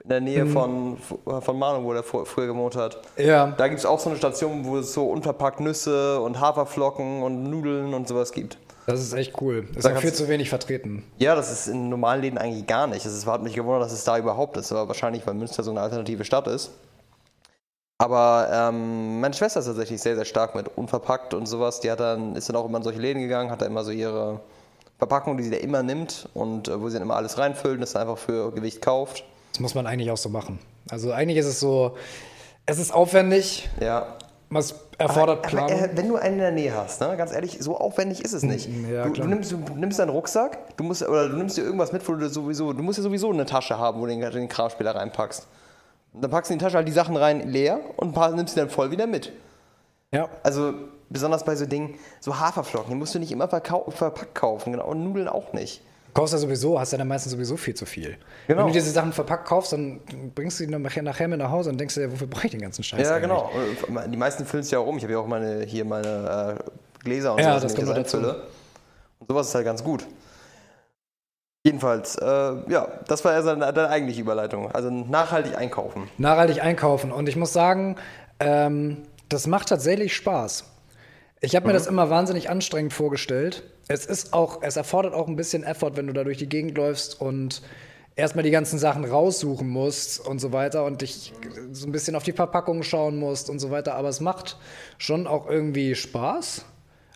in 0.06 0.11
der 0.11 0.20
Nähe 0.20 0.47
von, 0.47 0.97
von 0.99 1.58
Manu, 1.58 1.85
wo 1.85 1.93
der 1.93 2.05
früher 2.05 2.47
gewohnt 2.47 2.76
hat. 2.76 2.99
Ja. 3.17 3.49
Da 3.56 3.67
gibt 3.67 3.81
es 3.81 3.87
auch 3.87 3.99
so 3.99 4.08
eine 4.08 4.17
Station, 4.17 4.64
wo 4.64 4.79
es 4.79 4.93
so 4.93 5.11
unverpackt 5.11 5.58
Nüsse 5.58 6.20
und 6.20 6.41
Haferflocken 6.41 7.25
und 7.25 7.43
Nudeln 7.50 7.93
und 7.93 8.06
sowas 8.06 8.31
gibt. 8.31 8.56
Das 8.87 9.00
ist 9.00 9.12
echt 9.14 9.41
cool. 9.41 9.67
Ist 9.75 9.85
Da 9.85 9.88
kannst 9.88 10.03
viel 10.03 10.12
zu 10.12 10.29
wenig 10.29 10.49
vertreten. 10.49 11.03
Ja, 11.19 11.35
das 11.35 11.50
ist 11.50 11.67
in 11.67 11.88
normalen 11.88 12.23
Läden 12.23 12.38
eigentlich 12.38 12.69
gar 12.69 12.87
nicht. 12.87 13.05
Es 13.05 13.26
hat 13.26 13.43
mich 13.43 13.55
gewundert, 13.55 13.82
dass 13.82 13.93
es 13.93 14.05
da 14.05 14.17
überhaupt 14.17 14.56
ist, 14.56 14.70
aber 14.70 14.87
wahrscheinlich, 14.87 15.26
weil 15.26 15.35
Münster 15.35 15.64
so 15.64 15.73
eine 15.73 15.81
alternative 15.81 16.25
Stadt 16.25 16.47
ist. 16.47 16.70
Aber 17.99 18.49
ähm, 18.53 19.20
meine 19.20 19.35
Schwester 19.35 19.58
ist 19.58 19.67
tatsächlich 19.67 20.00
sehr, 20.00 20.14
sehr 20.14 20.25
stark 20.25 20.55
mit 20.55 20.69
unverpackt 20.76 21.35
und 21.35 21.47
sowas. 21.47 21.81
Die 21.81 21.91
hat 21.91 21.99
dann, 21.99 22.37
ist 22.37 22.49
dann 22.49 22.55
auch 22.55 22.67
immer 22.67 22.79
in 22.79 22.85
solche 22.85 23.00
Läden 23.00 23.23
gegangen, 23.23 23.50
hat 23.50 23.61
da 23.61 23.67
immer 23.67 23.82
so 23.82 23.91
ihre 23.91 24.41
Verpackung, 24.99 25.37
die 25.37 25.43
sie 25.43 25.50
da 25.50 25.56
immer 25.56 25.82
nimmt 25.82 26.29
und 26.32 26.69
äh, 26.69 26.81
wo 26.81 26.88
sie 26.88 26.94
dann 26.94 27.03
immer 27.03 27.17
alles 27.17 27.38
reinfüllt 27.38 27.75
und 27.75 27.81
das 27.81 27.94
dann 27.94 28.03
einfach 28.03 28.19
für 28.19 28.53
Gewicht 28.53 28.82
kauft. 28.82 29.25
Das 29.56 29.61
muss 29.62 29.75
man 29.75 29.87
eigentlich 29.87 30.11
auch 30.11 30.19
so 30.19 30.29
machen. 30.29 30.58
Also 30.91 31.12
eigentlich 31.12 31.38
ist 31.38 31.47
es 31.47 31.61
so, 31.61 31.97
es 32.67 32.79
ist 32.79 32.93
aufwendig, 32.93 33.70
Ja. 33.81 34.06
es 34.55 34.75
erfordert 34.99 35.38
Aber, 35.38 35.49
Planung. 35.49 35.79
äh, 35.79 35.88
wenn 35.94 36.08
du 36.08 36.17
einen 36.17 36.35
in 36.35 36.41
der 36.41 36.50
Nähe 36.53 36.75
hast, 36.76 37.00
ne, 37.00 37.17
ganz 37.17 37.32
ehrlich, 37.32 37.56
so 37.61 37.79
aufwendig 37.79 38.23
ist 38.23 38.35
es 38.35 38.43
nicht. 38.43 38.69
Ja, 38.93 39.05
du, 39.05 39.12
du, 39.14 39.25
nimmst, 39.26 39.53
du 39.53 39.56
nimmst 39.75 39.99
deinen 39.99 40.11
Rucksack, 40.11 40.76
du 40.76 40.85
musst, 40.85 41.03
oder 41.03 41.31
du 41.31 41.37
nimmst 41.38 41.56
dir 41.56 41.62
irgendwas 41.62 41.91
mit, 41.93 42.06
wo 42.06 42.12
du 42.12 42.29
sowieso, 42.29 42.75
du 42.75 42.82
musst 42.82 42.99
ja 42.99 43.03
sowieso 43.03 43.31
eine 43.31 43.47
Tasche 43.47 43.79
haben, 43.79 43.99
wo 43.99 44.05
du 44.05 44.14
den, 44.14 44.20
den 44.31 44.49
Kramspieler 44.50 44.94
reinpackst. 44.94 45.47
Dann 46.12 46.31
packst 46.31 46.50
du 46.50 46.53
in 46.53 46.58
die 46.58 46.64
Tasche 46.67 46.76
halt 46.76 46.87
die 46.87 46.93
Sachen 46.93 47.17
rein 47.17 47.49
leer 47.49 47.81
und 47.97 48.08
ein 48.08 48.12
paar 48.12 48.31
nimmst 48.32 48.56
du 48.56 48.61
dann 48.61 48.69
voll 48.69 48.91
wieder 48.91 49.06
mit. 49.06 49.32
ja. 50.12 50.29
Also 50.43 50.75
besonders 51.08 51.44
bei 51.44 51.56
so 51.56 51.64
Dingen, 51.64 51.94
so 52.20 52.38
Haferflocken, 52.38 52.91
die 52.91 52.97
musst 52.97 53.14
du 53.14 53.19
nicht 53.20 53.32
immer 53.32 53.49
verpackt 53.49 54.35
kaufen, 54.35 54.73
genau, 54.73 54.87
und 54.88 55.03
Nudeln 55.03 55.29
auch 55.29 55.55
nicht. 55.55 55.81
Kaufst 56.16 56.32
ja 56.32 56.38
sowieso, 56.38 56.80
hast 56.80 56.92
ja 56.92 56.98
dann 56.98 57.08
meistens 57.08 57.32
sowieso 57.32 57.58
viel 57.58 57.74
zu 57.74 57.84
viel. 57.84 58.16
Genau. 58.46 58.60
Wenn 58.60 58.68
du 58.68 58.72
diese 58.72 58.90
Sachen 58.90 59.12
verpackt 59.12 59.46
kaufst, 59.46 59.74
dann 59.74 60.00
bringst 60.34 60.58
du 60.58 60.64
die 60.64 60.74
nachher, 60.74 61.02
nachher 61.02 61.28
mit 61.28 61.38
nach 61.38 61.50
Hause 61.50 61.68
und 61.68 61.78
denkst 61.78 61.94
dir, 61.94 62.10
wofür 62.10 62.26
brauche 62.26 62.46
ich 62.46 62.52
den 62.52 62.62
ganzen 62.62 62.82
Scheiß? 62.82 63.06
Ja, 63.06 63.16
eigentlich? 63.16 63.22
genau. 63.24 63.50
Und 63.86 64.10
Die 64.10 64.16
meisten 64.16 64.46
füllen 64.46 64.62
es 64.62 64.70
ja 64.70 64.78
auch 64.78 64.86
um. 64.86 64.96
Ich 64.96 65.02
habe 65.02 65.12
ja 65.12 65.18
auch 65.18 65.26
meine, 65.26 65.64
hier 65.64 65.84
meine 65.84 66.58
äh, 66.58 67.04
Gläser 67.04 67.34
und 67.34 67.40
Ja, 67.40 67.58
sowas, 67.58 67.74
das 67.74 67.84
kommt 67.84 67.98
dazu. 67.98 68.16
Und 68.16 69.28
sowas 69.28 69.48
ist 69.48 69.54
halt 69.54 69.66
ganz 69.66 69.84
gut. 69.84 70.06
Jedenfalls, 71.66 72.16
äh, 72.16 72.24
ja, 72.24 72.88
das 73.06 73.22
war 73.22 73.32
also 73.32 73.50
deine, 73.50 73.70
deine 73.74 73.91
eigentliche 73.91 74.22
Überleitung. 74.22 74.70
Also 74.72 74.88
nachhaltig 74.88 75.58
einkaufen. 75.58 76.08
Nachhaltig 76.17 76.62
einkaufen. 76.62 77.12
Und 77.12 77.29
ich 77.29 77.36
muss 77.36 77.52
sagen, 77.52 77.96
ähm, 78.41 79.02
das 79.29 79.46
macht 79.46 79.69
tatsächlich 79.69 80.17
Spaß. 80.17 80.64
Ich 81.43 81.55
habe 81.55 81.67
mir 81.67 81.74
das 81.74 81.86
immer 81.86 82.08
wahnsinnig 82.08 82.48
anstrengend 82.48 82.94
vorgestellt. 82.94 83.64
Es 83.88 84.06
ist 84.06 84.32
auch, 84.32 84.62
es 84.62 84.76
erfordert 84.76 85.14
auch 85.14 85.28
ein 85.28 85.36
bisschen 85.36 85.62
Effort, 85.62 85.93
wenn 85.94 86.06
du 86.06 86.12
da 86.12 86.24
durch 86.24 86.38
die 86.38 86.48
Gegend 86.48 86.76
läufst 86.76 87.20
und 87.20 87.62
erstmal 88.16 88.43
die 88.43 88.50
ganzen 88.50 88.78
Sachen 88.78 89.05
raussuchen 89.05 89.69
musst 89.69 90.26
und 90.26 90.40
so 90.40 90.52
weiter 90.52 90.84
und 90.84 91.02
dich 91.02 91.32
so 91.70 91.86
ein 91.86 91.93
bisschen 91.93 92.16
auf 92.16 92.22
die 92.24 92.32
Verpackung 92.32 92.82
schauen 92.82 93.16
musst 93.19 93.48
und 93.48 93.58
so 93.60 93.70
weiter. 93.70 93.94
Aber 93.94 94.08
es 94.08 94.20
macht 94.20 94.56
schon 94.98 95.26
auch 95.26 95.48
irgendwie 95.48 95.94
Spaß. 95.94 96.64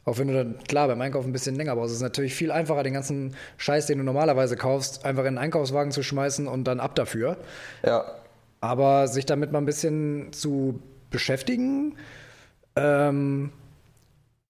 Auch 0.04 0.18
wenn 0.18 0.28
du 0.28 0.34
dann, 0.34 0.58
klar, 0.66 0.88
beim 0.88 1.00
Einkaufen 1.00 1.30
ein 1.30 1.32
bisschen 1.32 1.56
länger 1.56 1.76
brauchst. 1.76 1.90
Es 1.90 1.96
ist 1.96 2.02
natürlich 2.02 2.34
viel 2.34 2.50
einfacher, 2.50 2.82
den 2.82 2.94
ganzen 2.94 3.36
Scheiß, 3.58 3.86
den 3.86 3.98
du 3.98 4.04
normalerweise 4.04 4.56
kaufst, 4.56 5.04
einfach 5.04 5.24
in 5.24 5.34
den 5.34 5.38
Einkaufswagen 5.38 5.92
zu 5.92 6.02
schmeißen 6.02 6.46
und 6.46 6.64
dann 6.64 6.80
ab 6.80 6.94
dafür. 6.94 7.36
Ja. 7.84 8.04
Aber 8.60 9.08
sich 9.08 9.26
damit 9.26 9.52
mal 9.52 9.58
ein 9.58 9.66
bisschen 9.66 10.32
zu 10.32 10.80
beschäftigen. 11.10 11.96
Ähm, 12.76 13.52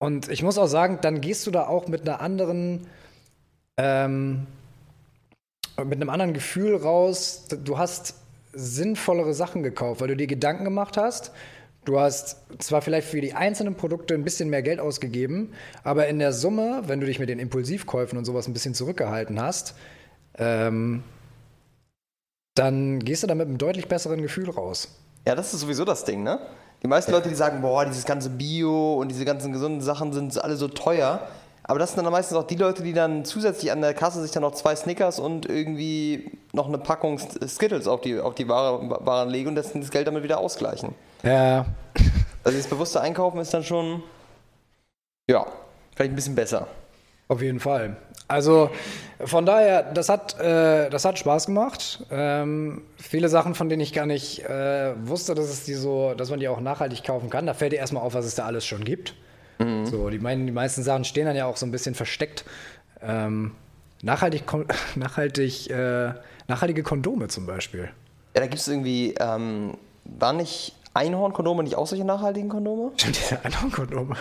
und 0.00 0.30
ich 0.30 0.42
muss 0.42 0.56
auch 0.56 0.66
sagen, 0.66 0.98
dann 1.02 1.20
gehst 1.20 1.46
du 1.46 1.50
da 1.50 1.66
auch 1.66 1.86
mit 1.86 2.02
einer 2.02 2.20
anderen, 2.20 2.86
ähm, 3.76 4.46
mit 5.76 6.00
einem 6.00 6.08
anderen 6.08 6.32
Gefühl 6.32 6.74
raus. 6.74 7.46
Du 7.64 7.76
hast 7.76 8.14
sinnvollere 8.52 9.34
Sachen 9.34 9.62
gekauft, 9.62 10.00
weil 10.00 10.08
du 10.08 10.16
dir 10.16 10.26
Gedanken 10.26 10.64
gemacht 10.64 10.96
hast. 10.96 11.32
Du 11.84 12.00
hast 12.00 12.38
zwar 12.58 12.80
vielleicht 12.80 13.08
für 13.08 13.20
die 13.20 13.34
einzelnen 13.34 13.74
Produkte 13.74 14.14
ein 14.14 14.24
bisschen 14.24 14.48
mehr 14.48 14.62
Geld 14.62 14.80
ausgegeben, 14.80 15.52
aber 15.84 16.08
in 16.08 16.18
der 16.18 16.32
Summe, 16.32 16.82
wenn 16.86 17.00
du 17.00 17.06
dich 17.06 17.18
mit 17.18 17.28
den 17.28 17.38
Impulsivkäufen 17.38 18.18
und 18.18 18.24
sowas 18.24 18.48
ein 18.48 18.52
bisschen 18.54 18.74
zurückgehalten 18.74 19.40
hast, 19.40 19.74
ähm, 20.38 21.02
dann 22.54 23.00
gehst 23.00 23.22
du 23.22 23.26
da 23.26 23.34
mit 23.34 23.48
einem 23.48 23.58
deutlich 23.58 23.86
besseren 23.86 24.22
Gefühl 24.22 24.50
raus. 24.50 24.88
Ja, 25.26 25.34
das 25.34 25.52
ist 25.52 25.60
sowieso 25.60 25.84
das 25.84 26.04
Ding, 26.04 26.22
ne? 26.22 26.40
Die 26.82 26.86
meisten 26.86 27.12
Leute, 27.12 27.28
die 27.28 27.34
sagen, 27.34 27.60
boah, 27.60 27.84
dieses 27.84 28.04
ganze 28.04 28.30
Bio 28.30 28.94
und 28.94 29.08
diese 29.08 29.24
ganzen 29.24 29.52
gesunden 29.52 29.80
Sachen 29.80 30.12
sind 30.12 30.42
alle 30.42 30.56
so 30.56 30.68
teuer. 30.68 31.20
Aber 31.62 31.78
das 31.78 31.92
sind 31.92 32.02
dann 32.02 32.10
meistens 32.10 32.36
auch 32.36 32.46
die 32.46 32.56
Leute, 32.56 32.82
die 32.82 32.94
dann 32.94 33.24
zusätzlich 33.24 33.70
an 33.70 33.80
der 33.80 33.94
Kasse 33.94 34.22
sich 34.22 34.30
dann 34.30 34.42
noch 34.42 34.54
zwei 34.54 34.74
Snickers 34.74 35.20
und 35.20 35.46
irgendwie 35.46 36.32
noch 36.52 36.66
eine 36.66 36.78
Packung 36.78 37.18
Skittles 37.18 37.86
auf 37.86 38.00
die, 38.00 38.18
auf 38.18 38.34
die 38.34 38.48
Ware, 38.48 38.80
Waren 39.06 39.28
legen 39.28 39.50
und 39.50 39.54
das, 39.54 39.72
das 39.72 39.90
Geld 39.90 40.06
damit 40.06 40.22
wieder 40.22 40.38
ausgleichen. 40.38 40.94
Ja, 41.22 41.66
Also 42.42 42.56
das 42.56 42.66
bewusste 42.66 43.00
Einkaufen 43.00 43.38
ist 43.40 43.52
dann 43.52 43.62
schon, 43.62 44.02
Ja, 45.30 45.46
vielleicht 45.94 46.12
ein 46.12 46.16
bisschen 46.16 46.34
besser. 46.34 46.66
Auf 47.30 47.42
jeden 47.42 47.60
Fall. 47.60 47.96
Also 48.26 48.70
von 49.20 49.46
daher, 49.46 49.84
das 49.84 50.08
hat, 50.08 50.40
äh, 50.40 50.90
das 50.90 51.04
hat 51.04 51.16
Spaß 51.16 51.46
gemacht. 51.46 52.04
Ähm, 52.10 52.82
viele 52.96 53.28
Sachen, 53.28 53.54
von 53.54 53.68
denen 53.68 53.82
ich 53.82 53.92
gar 53.92 54.04
nicht 54.04 54.44
äh, 54.48 54.94
wusste, 55.06 55.36
dass, 55.36 55.44
es 55.44 55.64
die 55.64 55.74
so, 55.74 56.14
dass 56.14 56.30
man 56.30 56.40
die 56.40 56.48
auch 56.48 56.60
nachhaltig 56.60 57.04
kaufen 57.04 57.30
kann. 57.30 57.46
Da 57.46 57.54
fällt 57.54 57.70
dir 57.70 57.76
erstmal 57.76 58.02
auf, 58.02 58.14
was 58.14 58.26
es 58.26 58.34
da 58.34 58.46
alles 58.46 58.66
schon 58.66 58.82
gibt. 58.82 59.14
Mhm. 59.60 59.86
So, 59.86 60.10
die, 60.10 60.18
mein, 60.18 60.44
die 60.44 60.52
meisten 60.52 60.82
Sachen 60.82 61.04
stehen 61.04 61.26
dann 61.26 61.36
ja 61.36 61.46
auch 61.46 61.56
so 61.56 61.66
ein 61.66 61.70
bisschen 61.70 61.94
versteckt. 61.94 62.44
Ähm, 63.00 63.52
nachhaltig, 64.02 64.42
nachhaltig, 64.96 65.70
äh, 65.70 66.14
nachhaltige 66.48 66.82
Kondome 66.82 67.28
zum 67.28 67.46
Beispiel. 67.46 67.90
Ja, 68.34 68.40
da 68.40 68.46
gibt 68.48 68.60
es 68.60 68.66
irgendwie, 68.66 69.14
ähm, 69.20 69.76
war 70.04 70.32
nicht 70.32 70.74
Einhornkondome 70.94 71.62
nicht 71.62 71.76
auch 71.76 71.86
solche 71.86 72.04
nachhaltigen 72.04 72.48
Kondome? 72.48 72.90
Stimmt, 72.96 73.18
diese 73.20 73.44
Einhornkondome. 73.44 74.16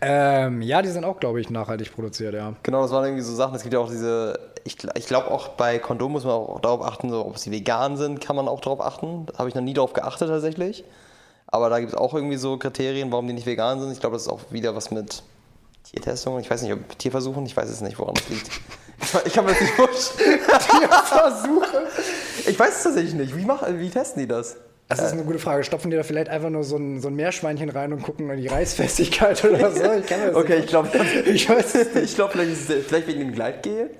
Ähm, 0.00 0.62
ja, 0.62 0.82
die 0.82 0.88
sind 0.88 1.04
auch, 1.04 1.18
glaube 1.18 1.40
ich, 1.40 1.50
nachhaltig 1.50 1.94
produziert, 1.94 2.34
ja. 2.34 2.54
Genau, 2.62 2.82
das 2.82 2.90
waren 2.90 3.04
irgendwie 3.04 3.22
so 3.22 3.34
Sachen. 3.34 3.54
Es 3.54 3.62
gibt 3.62 3.74
ja 3.74 3.80
auch 3.80 3.90
diese, 3.90 4.38
ich, 4.64 4.76
ich 4.94 5.06
glaube 5.06 5.30
auch 5.30 5.48
bei 5.48 5.78
Kondomen 5.78 6.12
muss 6.12 6.24
man 6.24 6.34
auch 6.34 6.60
darauf 6.60 6.82
achten, 6.82 7.10
so, 7.10 7.24
ob 7.24 7.38
sie 7.38 7.50
vegan 7.50 7.96
sind, 7.96 8.20
kann 8.20 8.36
man 8.36 8.48
auch 8.48 8.60
darauf 8.60 8.80
achten. 8.80 9.26
Da 9.26 9.38
habe 9.38 9.48
ich 9.48 9.54
noch 9.54 9.62
nie 9.62 9.74
darauf 9.74 9.92
geachtet 9.92 10.28
tatsächlich. 10.28 10.84
Aber 11.46 11.70
da 11.70 11.78
gibt 11.78 11.92
es 11.92 11.98
auch 11.98 12.14
irgendwie 12.14 12.36
so 12.36 12.56
Kriterien, 12.58 13.10
warum 13.12 13.26
die 13.26 13.32
nicht 13.32 13.46
vegan 13.46 13.80
sind. 13.80 13.92
Ich 13.92 14.00
glaube, 14.00 14.14
das 14.14 14.22
ist 14.22 14.28
auch 14.28 14.40
wieder 14.50 14.74
was 14.74 14.90
mit 14.90 15.22
Tiertestungen. 15.84 16.40
Ich 16.40 16.50
weiß 16.50 16.62
nicht, 16.62 16.72
ob 16.72 16.98
Tierversuchen, 16.98 17.46
ich 17.46 17.56
weiß 17.56 17.68
es 17.68 17.80
nicht, 17.80 17.98
woran 17.98 18.14
das 18.14 18.28
liegt. 18.28 18.50
Ich 19.24 19.32
kann 19.32 19.44
mir 19.44 19.52
das 19.52 19.60
nicht 19.60 19.74
vorstellen. 19.76 20.40
Tierversuche? 20.40 21.86
Ich 22.46 22.58
weiß 22.58 22.76
es 22.76 22.82
tatsächlich 22.82 23.14
nicht. 23.14 23.36
Wie, 23.36 23.44
mach, 23.44 23.62
wie 23.68 23.90
testen 23.90 24.22
die 24.22 24.28
das? 24.28 24.56
Das 24.88 25.00
ist 25.00 25.12
eine 25.12 25.24
gute 25.24 25.40
Frage. 25.40 25.64
Stopfen 25.64 25.90
die 25.90 25.96
da 25.96 26.04
vielleicht 26.04 26.28
einfach 26.28 26.50
nur 26.50 26.62
so 26.62 26.76
ein, 26.76 27.00
so 27.00 27.08
ein 27.08 27.14
Meerschweinchen 27.14 27.70
rein 27.70 27.92
und 27.92 28.02
gucken 28.02 28.30
an 28.30 28.36
die 28.36 28.46
Reißfestigkeit 28.46 29.44
oder 29.44 29.72
so? 29.72 29.92
Ich 29.94 30.06
kann 30.06 30.20
das 30.20 30.34
okay, 30.36 30.58
ich 30.58 30.66
glaube, 30.66 30.90
ich 31.26 31.48
weiß 31.48 31.74
es 31.74 31.94
nicht. 31.94 31.96
Ich 32.04 32.14
glaube, 32.14 32.32
vielleicht, 32.32 32.56
vielleicht 32.56 33.08
wegen 33.08 33.20
dem 33.20 33.32
Gleitgel. 33.32 33.90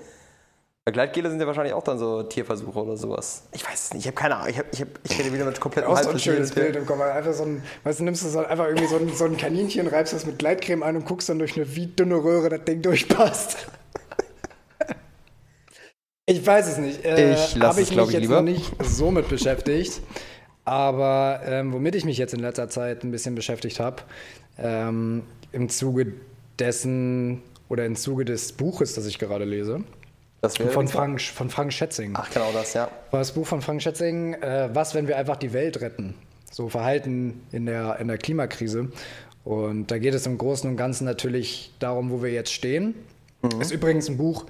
Gleitgele 0.92 1.28
sind 1.28 1.40
ja 1.40 1.46
wahrscheinlich 1.48 1.74
auch 1.74 1.82
dann 1.82 1.98
so 1.98 2.22
Tierversuche 2.22 2.78
oder 2.78 2.96
sowas. 2.96 3.42
Ich 3.52 3.66
weiß 3.66 3.86
es 3.86 3.94
nicht, 3.94 4.02
ich 4.02 4.06
habe 4.06 4.14
keine 4.14 4.36
Ahnung. 4.36 4.50
Ich, 4.50 4.58
hab, 4.58 4.72
ich, 4.72 4.80
hab, 4.80 4.88
ich 5.02 5.18
rede 5.18 5.32
wieder 5.32 5.44
mit 5.44 5.58
komplettem 5.58 5.90
Auch 5.90 6.00
so 6.00 6.10
ein 6.10 6.18
schönes 6.20 6.52
Bild 6.52 6.76
im 6.76 6.86
Kopf. 6.86 7.00
Einfach 7.00 7.32
so 7.32 7.42
ein, 7.42 7.62
weißt 7.82 7.98
du, 7.98 8.04
nimmst 8.04 8.24
du 8.24 8.28
so 8.28 8.38
einfach 8.38 8.66
irgendwie 8.66 8.86
so 8.86 8.96
ein, 8.96 9.12
so 9.12 9.24
ein 9.24 9.36
Kaninchen, 9.36 9.88
reibst 9.88 10.12
das 10.12 10.26
mit 10.26 10.38
Gleitcreme 10.38 10.84
ein 10.84 10.94
und 10.94 11.04
guckst 11.04 11.28
dann 11.28 11.40
durch 11.40 11.56
eine 11.56 11.74
wie 11.74 11.88
dünne 11.88 12.14
Röhre 12.14 12.50
das 12.50 12.62
Ding 12.62 12.82
durchpasst. 12.82 13.66
ich 16.26 16.46
weiß 16.46 16.68
es 16.68 16.78
nicht. 16.78 17.04
Äh, 17.04 17.34
ich 17.34 17.56
lasse 17.56 17.82
es, 17.82 17.90
glaube 17.90 18.12
ich, 18.12 18.18
jetzt 18.18 18.22
lieber. 18.22 18.36
noch 18.36 18.42
nicht 18.42 18.72
so 18.80 19.10
mit 19.10 19.28
beschäftigt. 19.28 20.00
Aber 20.66 21.40
ähm, 21.46 21.72
womit 21.72 21.94
ich 21.94 22.04
mich 22.04 22.18
jetzt 22.18 22.34
in 22.34 22.40
letzter 22.40 22.68
Zeit 22.68 23.04
ein 23.04 23.12
bisschen 23.12 23.36
beschäftigt 23.36 23.78
habe, 23.78 24.02
ähm, 24.58 25.22
im 25.52 25.68
Zuge 25.68 26.12
dessen 26.58 27.40
oder 27.68 27.86
im 27.86 27.94
Zuge 27.94 28.24
des 28.24 28.52
Buches, 28.52 28.94
das 28.94 29.06
ich 29.06 29.18
gerade 29.18 29.44
lese, 29.44 29.84
von 30.42 30.88
Frank, 30.88 31.20
von 31.20 31.50
Frank 31.50 31.72
Schätzing. 31.72 32.12
Ach, 32.14 32.28
genau 32.30 32.50
das, 32.52 32.74
ja. 32.74 32.90
Das 33.12 33.32
Buch 33.32 33.46
von 33.46 33.62
Frank 33.62 33.80
Schätzing, 33.80 34.34
äh, 34.34 34.68
Was, 34.72 34.94
wenn 34.94 35.08
wir 35.08 35.16
einfach 35.16 35.36
die 35.36 35.52
Welt 35.52 35.80
retten? 35.80 36.14
So 36.50 36.68
Verhalten 36.68 37.42
in 37.52 37.66
der, 37.66 37.98
in 38.00 38.08
der 38.08 38.18
Klimakrise. 38.18 38.88
Und 39.44 39.90
da 39.92 39.98
geht 39.98 40.14
es 40.14 40.26
im 40.26 40.36
Großen 40.36 40.68
und 40.68 40.76
Ganzen 40.76 41.04
natürlich 41.04 41.72
darum, 41.78 42.10
wo 42.10 42.22
wir 42.22 42.32
jetzt 42.32 42.52
stehen. 42.52 42.94
Mhm. 43.42 43.60
Ist 43.60 43.70
übrigens 43.70 44.08
ein 44.08 44.16
Buch, 44.16 44.46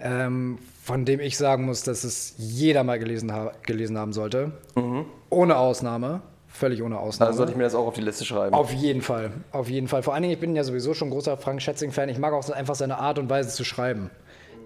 ähm, 0.00 0.58
von 0.82 1.04
dem 1.04 1.20
ich 1.20 1.38
sagen 1.38 1.64
muss, 1.64 1.84
dass 1.84 2.02
es 2.02 2.34
jeder 2.38 2.82
mal 2.82 2.98
gelesen, 2.98 3.32
ha 3.32 3.52
gelesen 3.62 3.96
haben 3.96 4.12
sollte. 4.12 4.50
Mhm. 4.74 5.04
Ohne 5.30 5.56
Ausnahme. 5.56 6.22
Völlig 6.48 6.82
ohne 6.82 6.98
Ausnahme. 6.98 7.28
Also 7.28 7.38
sollte 7.38 7.52
ich 7.52 7.56
mir 7.56 7.64
das 7.64 7.74
auch 7.74 7.86
auf 7.86 7.94
die 7.94 8.02
Liste 8.02 8.24
schreiben. 8.24 8.52
Auf 8.52 8.72
jeden 8.72 9.00
Fall. 9.00 9.30
Auf 9.52 9.70
jeden 9.70 9.86
Fall. 9.88 10.02
Vor 10.02 10.12
allen 10.12 10.22
Dingen, 10.22 10.34
ich 10.34 10.40
bin 10.40 10.54
ja 10.56 10.64
sowieso 10.64 10.92
schon 10.92 11.08
großer 11.10 11.36
Frank 11.36 11.62
Schätzing-Fan. 11.62 12.08
Ich 12.08 12.18
mag 12.18 12.34
auch 12.34 12.50
einfach 12.50 12.74
seine 12.74 12.98
Art 12.98 13.18
und 13.18 13.30
Weise 13.30 13.50
zu 13.50 13.64
schreiben. 13.64 14.10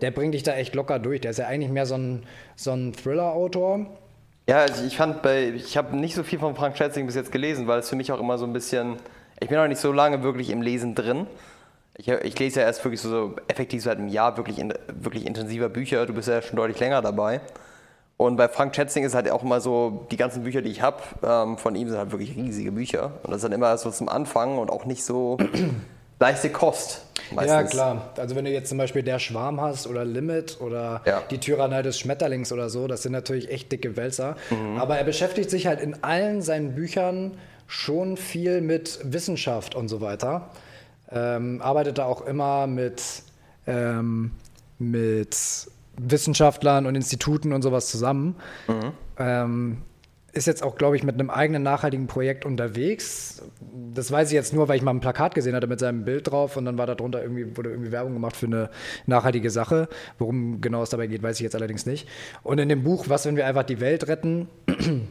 Der 0.00 0.10
bringt 0.10 0.34
dich 0.34 0.42
da 0.42 0.54
echt 0.54 0.74
locker 0.74 0.98
durch. 0.98 1.20
Der 1.20 1.30
ist 1.30 1.38
ja 1.38 1.46
eigentlich 1.46 1.70
mehr 1.70 1.86
so 1.86 1.94
ein, 1.96 2.24
so 2.56 2.72
ein 2.72 2.94
Thriller-Autor. 2.94 3.86
Ja, 4.48 4.60
also 4.60 4.84
ich 4.84 4.96
fand 4.96 5.22
bei, 5.22 5.50
ich 5.50 5.76
habe 5.76 5.96
nicht 5.96 6.14
so 6.14 6.22
viel 6.22 6.38
von 6.38 6.56
Frank 6.56 6.78
Schätzing 6.78 7.06
bis 7.06 7.14
jetzt 7.14 7.30
gelesen, 7.30 7.66
weil 7.66 7.80
es 7.80 7.90
für 7.90 7.96
mich 7.96 8.10
auch 8.10 8.20
immer 8.20 8.38
so 8.38 8.46
ein 8.46 8.52
bisschen, 8.52 8.96
ich 9.38 9.48
bin 9.48 9.58
auch 9.58 9.68
nicht 9.68 9.80
so 9.80 9.92
lange 9.92 10.22
wirklich 10.22 10.50
im 10.50 10.62
Lesen 10.62 10.94
drin. 10.94 11.26
Ich, 11.98 12.08
ich 12.08 12.38
lese 12.38 12.60
ja 12.60 12.66
erst 12.66 12.84
wirklich 12.84 13.00
so, 13.00 13.08
so 13.08 13.36
effektiv 13.48 13.82
seit 13.82 13.98
einem 13.98 14.08
Jahr 14.08 14.36
wirklich, 14.36 14.58
in, 14.58 14.72
wirklich 15.00 15.26
intensiver 15.26 15.68
Bücher. 15.68 16.06
Du 16.06 16.12
bist 16.12 16.28
ja 16.28 16.42
schon 16.42 16.56
deutlich 16.56 16.78
länger 16.78 17.00
dabei. 17.02 17.40
Und 18.18 18.36
bei 18.36 18.48
Frank 18.48 18.74
Schätzing 18.74 19.04
ist 19.04 19.14
halt 19.14 19.30
auch 19.30 19.42
immer 19.42 19.60
so, 19.60 20.06
die 20.10 20.16
ganzen 20.16 20.42
Bücher, 20.42 20.62
die 20.62 20.70
ich 20.70 20.80
habe, 20.80 21.02
ähm, 21.22 21.58
von 21.58 21.74
ihm 21.74 21.88
sind 21.88 21.98
halt 21.98 22.12
wirklich 22.12 22.34
riesige 22.34 22.72
Bücher. 22.72 23.12
Und 23.22 23.30
das 23.30 23.36
ist 23.36 23.44
dann 23.44 23.52
immer 23.52 23.76
so 23.76 23.90
zum 23.90 24.08
Anfang 24.08 24.58
und 24.58 24.70
auch 24.70 24.86
nicht 24.86 25.04
so 25.04 25.36
leichte 26.18 26.50
Kost. 26.50 27.02
Meistens. 27.30 27.52
Ja, 27.52 27.62
klar. 27.64 28.10
Also 28.16 28.36
wenn 28.36 28.44
du 28.44 28.50
jetzt 28.50 28.68
zum 28.68 28.78
Beispiel 28.78 29.02
Der 29.02 29.18
Schwarm 29.18 29.60
hast 29.60 29.86
oder 29.86 30.04
Limit 30.04 30.58
oder 30.60 31.02
ja. 31.04 31.22
Die 31.30 31.38
Tyrannei 31.38 31.82
des 31.82 31.98
Schmetterlings 31.98 32.52
oder 32.52 32.70
so, 32.70 32.86
das 32.86 33.02
sind 33.02 33.12
natürlich 33.12 33.50
echt 33.50 33.70
dicke 33.70 33.96
Wälzer. 33.96 34.36
Mhm. 34.50 34.78
Aber 34.78 34.96
er 34.96 35.04
beschäftigt 35.04 35.50
sich 35.50 35.66
halt 35.66 35.80
in 35.80 36.02
allen 36.02 36.40
seinen 36.40 36.74
Büchern 36.74 37.36
schon 37.66 38.16
viel 38.16 38.60
mit 38.60 39.00
Wissenschaft 39.02 39.74
und 39.74 39.88
so 39.88 40.00
weiter. 40.00 40.50
Ähm, 41.10 41.60
arbeitet 41.62 41.98
da 41.98 42.04
auch 42.06 42.26
immer 42.26 42.66
mit, 42.66 43.22
ähm, 43.66 44.32
mit 44.78 45.36
Wissenschaftlern 45.98 46.86
und 46.86 46.94
Instituten 46.94 47.52
und 47.52 47.62
sowas 47.62 47.88
zusammen. 47.88 48.36
Mhm. 48.68 48.92
Ähm, 49.18 49.82
ist 50.36 50.46
jetzt 50.46 50.62
auch, 50.62 50.76
glaube 50.76 50.96
ich, 50.96 51.02
mit 51.02 51.14
einem 51.14 51.30
eigenen 51.30 51.62
nachhaltigen 51.62 52.06
Projekt 52.06 52.44
unterwegs. 52.44 53.42
Das 53.94 54.12
weiß 54.12 54.28
ich 54.28 54.34
jetzt 54.34 54.52
nur, 54.52 54.68
weil 54.68 54.76
ich 54.76 54.82
mal 54.82 54.90
ein 54.90 55.00
Plakat 55.00 55.34
gesehen 55.34 55.54
hatte 55.54 55.66
mit 55.66 55.80
seinem 55.80 56.04
Bild 56.04 56.30
drauf 56.30 56.56
und 56.56 56.66
dann 56.66 56.76
war 56.76 56.86
darunter 56.86 57.22
irgendwie, 57.22 57.56
wurde 57.56 57.70
irgendwie 57.70 57.90
Werbung 57.90 58.12
gemacht 58.12 58.36
für 58.36 58.46
eine 58.46 58.70
nachhaltige 59.06 59.50
Sache. 59.50 59.88
Worum 60.18 60.60
genau 60.60 60.82
es 60.82 60.90
dabei 60.90 61.06
geht, 61.06 61.22
weiß 61.22 61.36
ich 61.36 61.42
jetzt 61.42 61.54
allerdings 61.54 61.86
nicht. 61.86 62.06
Und 62.42 62.58
in 62.58 62.68
dem 62.68 62.82
Buch, 62.84 63.06
Was, 63.08 63.24
wenn 63.24 63.36
wir 63.36 63.46
einfach 63.46 63.62
die 63.62 63.80
Welt 63.80 64.08
retten, 64.08 64.48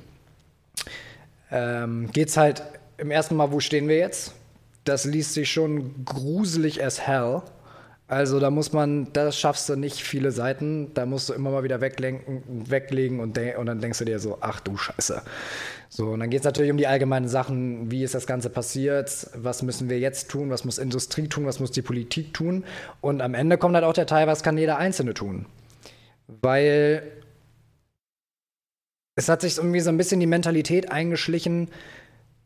ähm, 1.51 2.11
geht 2.11 2.29
es 2.29 2.37
halt 2.37 2.63
im 2.97 3.09
ersten 3.09 3.35
Mal, 3.35 3.51
wo 3.51 3.59
stehen 3.59 3.87
wir 3.87 3.97
jetzt? 3.97 4.35
Das 4.85 5.03
liest 5.05 5.33
sich 5.33 5.51
schon 5.51 6.05
gruselig 6.05 6.83
as 6.83 7.05
hell. 7.05 7.41
Also 8.07 8.39
da 8.39 8.51
muss 8.51 8.71
man, 8.71 9.11
das 9.13 9.37
schaffst 9.37 9.67
du 9.67 9.75
nicht 9.75 9.99
viele 10.01 10.31
Seiten, 10.31 10.93
da 10.93 11.07
musst 11.07 11.27
du 11.27 11.33
immer 11.33 11.49
mal 11.49 11.63
wieder 11.63 11.81
weglenken, 11.81 12.69
weglegen 12.69 13.19
und, 13.19 13.35
und 13.37 13.65
dann 13.65 13.81
denkst 13.81 13.97
du 13.97 14.05
dir 14.05 14.19
so, 14.19 14.37
ach 14.41 14.59
du 14.59 14.77
Scheiße. 14.77 15.23
So, 15.89 16.09
und 16.09 16.19
dann 16.19 16.29
geht 16.29 16.41
es 16.41 16.45
natürlich 16.45 16.69
um 16.69 16.77
die 16.77 16.85
allgemeinen 16.85 17.27
Sachen, 17.27 17.89
wie 17.89 18.03
ist 18.03 18.13
das 18.13 18.27
Ganze 18.27 18.51
passiert, 18.51 19.27
was 19.33 19.63
müssen 19.63 19.89
wir 19.89 19.97
jetzt 19.97 20.29
tun, 20.29 20.51
was 20.51 20.65
muss 20.65 20.77
Industrie 20.77 21.27
tun, 21.27 21.47
was 21.47 21.59
muss 21.59 21.71
die 21.71 21.81
Politik 21.81 22.31
tun. 22.35 22.63
Und 23.01 23.21
am 23.21 23.33
Ende 23.33 23.57
kommt 23.57 23.73
halt 23.73 23.85
auch 23.85 23.93
der 23.93 24.05
Teil, 24.05 24.27
was 24.27 24.43
kann 24.43 24.55
jeder 24.55 24.77
Einzelne 24.77 25.15
tun. 25.15 25.47
Weil 26.27 27.01
es 29.15 29.29
hat 29.29 29.41
sich 29.41 29.57
irgendwie 29.57 29.79
so 29.79 29.89
ein 29.89 29.97
bisschen 29.97 30.19
die 30.19 30.27
Mentalität 30.27 30.91
eingeschlichen, 30.91 31.69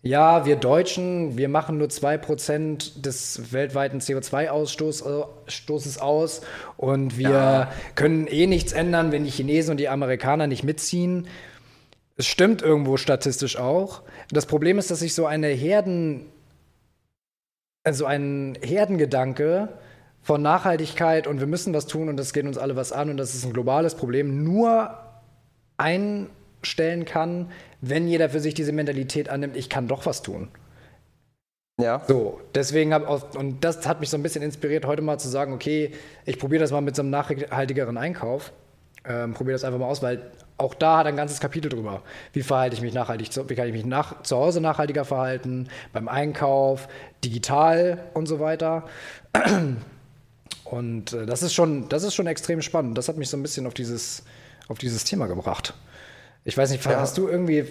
ja, 0.02 0.46
wir 0.46 0.56
Deutschen, 0.56 1.38
wir 1.38 1.50
machen 1.50 1.78
nur 1.78 1.90
2% 1.90 3.02
des 3.02 3.52
weltweiten 3.52 4.00
CO2-Ausstoßes 4.00 5.98
äh, 5.98 6.02
aus 6.02 6.42
und 6.78 7.18
wir 7.18 7.30
ja. 7.30 7.72
können 7.96 8.28
eh 8.28 8.48
nichts 8.48 8.72
ändern, 8.72 9.12
wenn 9.12 9.26
die 9.26 9.30
Chinesen 9.30 9.72
und 9.72 9.78
die 9.78 9.90
Amerikaner 9.90 10.48
nicht 10.48 10.64
mitziehen. 10.64 11.28
Es 12.16 12.28
stimmt 12.28 12.62
irgendwo 12.62 12.96
statistisch 12.96 13.58
auch. 13.58 14.04
Das 14.32 14.46
Problem 14.46 14.80
ist, 14.80 14.90
dass 14.90 15.00
sich 15.00 15.14
so 15.14 15.26
eine 15.26 15.48
Herden, 15.48 16.28
also 17.84 18.06
ein 18.06 18.58
Herdengedanke 18.62 19.68
von 20.22 20.42
Nachhaltigkeit 20.42 21.28
und 21.28 21.42
wir 21.42 21.48
müssen 21.48 21.74
was 21.74 21.88
tun 21.88 22.08
und 22.08 22.16
das 22.16 22.32
geht 22.32 22.46
uns 22.46 22.58
alle 22.58 22.78
was 22.78 22.94
an 22.94 23.10
und 23.10 23.18
das 23.18 23.36
ist 23.36 23.46
ein 23.46 23.54
globales 23.54 23.96
Problem, 23.96 24.44
nur 24.46 24.98
einstellen 25.78 27.04
kann, 27.04 27.52
wenn 27.82 28.08
jeder 28.08 28.30
für 28.30 28.40
sich 28.40 28.54
diese 28.54 28.72
Mentalität 28.72 29.30
annimmt, 29.30 29.56
ich 29.56 29.70
kann 29.70 29.88
doch 29.88 30.06
was 30.06 30.22
tun. 30.22 30.50
Ja. 31.80 32.02
So, 32.08 32.42
deswegen 32.54 32.94
habe 32.94 33.06
ich, 33.06 33.40
und 33.40 33.64
das 33.64 33.88
hat 33.88 34.02
mich 34.02 34.10
so 34.10 34.18
ein 34.18 34.24
bisschen 34.24 34.42
inspiriert, 34.42 34.86
heute 34.86 35.02
mal 35.02 35.18
zu 35.18 35.30
sagen, 35.30 35.54
okay, 35.54 35.94
ich 36.26 36.38
probiere 36.38 36.62
das 36.62 36.72
mal 36.72 36.82
mit 36.82 36.96
so 36.96 37.02
einem 37.02 37.12
nachhaltigeren 37.12 37.98
Einkauf. 37.98 38.52
Ähm, 39.06 39.34
probiere 39.34 39.54
das 39.54 39.64
einfach 39.64 39.80
mal 39.80 39.88
aus, 39.88 40.04
weil 40.04 40.30
auch 40.58 40.74
da 40.74 40.98
hat 40.98 41.08
ein 41.08 41.16
ganzes 41.16 41.40
Kapitel 41.40 41.70
drüber. 41.70 42.04
Wie 42.34 42.44
verhalte 42.44 42.76
ich 42.76 42.82
mich 42.82 42.94
nachhaltig? 42.94 43.30
Wie 43.48 43.56
kann 43.56 43.68
ich 43.68 43.74
mich 43.74 43.86
nach, 43.86 44.24
zu 44.24 44.36
Hause 44.36 44.60
nachhaltiger 44.60 45.06
verhalten? 45.06 45.70
Beim 45.94 46.10
Einkauf, 46.10 46.90
digital 47.24 48.10
und 48.14 48.28
so 48.28 48.42
weiter. 48.42 48.84
Und 50.66 51.14
äh, 51.14 51.26
das 51.26 51.44
ist 51.44 51.54
schon, 51.54 51.88
das 51.88 52.04
ist 52.04 52.14
schon 52.14 52.28
extrem 52.28 52.62
spannend. 52.62 52.98
Das 52.98 53.08
hat 53.08 53.16
mich 53.16 53.30
so 53.30 53.38
ein 53.38 53.42
bisschen 53.42 53.66
auf 53.66 53.74
dieses, 53.74 54.24
auf 54.68 54.78
dieses 54.78 55.06
Thema 55.06 55.28
gebracht. 55.28 55.74
Ich 56.46 56.58
weiß 56.58 56.72
nicht, 56.72 56.84
ja. 56.86 57.00
hast 57.00 57.18
du 57.18 57.28
irgendwie 57.28 57.66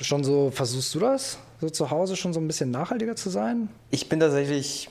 schon 0.00 0.24
so, 0.24 0.50
versuchst 0.50 0.94
du 0.94 1.00
das, 1.00 1.38
so 1.60 1.70
zu 1.70 1.90
Hause 1.90 2.16
schon 2.16 2.32
so 2.32 2.40
ein 2.40 2.46
bisschen 2.46 2.70
nachhaltiger 2.70 3.16
zu 3.16 3.30
sein? 3.30 3.68
Ich 3.90 4.08
bin 4.08 4.20
tatsächlich 4.20 4.90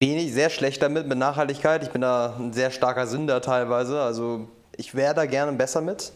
wenig, 0.00 0.32
sehr 0.32 0.50
schlecht 0.50 0.82
damit, 0.82 1.06
mit 1.06 1.18
Nachhaltigkeit. 1.18 1.82
Ich 1.82 1.90
bin 1.90 2.02
da 2.02 2.36
ein 2.38 2.52
sehr 2.52 2.70
starker 2.70 3.06
Sünder 3.06 3.40
teilweise. 3.40 4.00
Also 4.00 4.48
ich 4.76 4.94
wäre 4.94 5.14
da 5.14 5.26
gerne 5.26 5.52
besser 5.52 5.80
mit. 5.80 6.12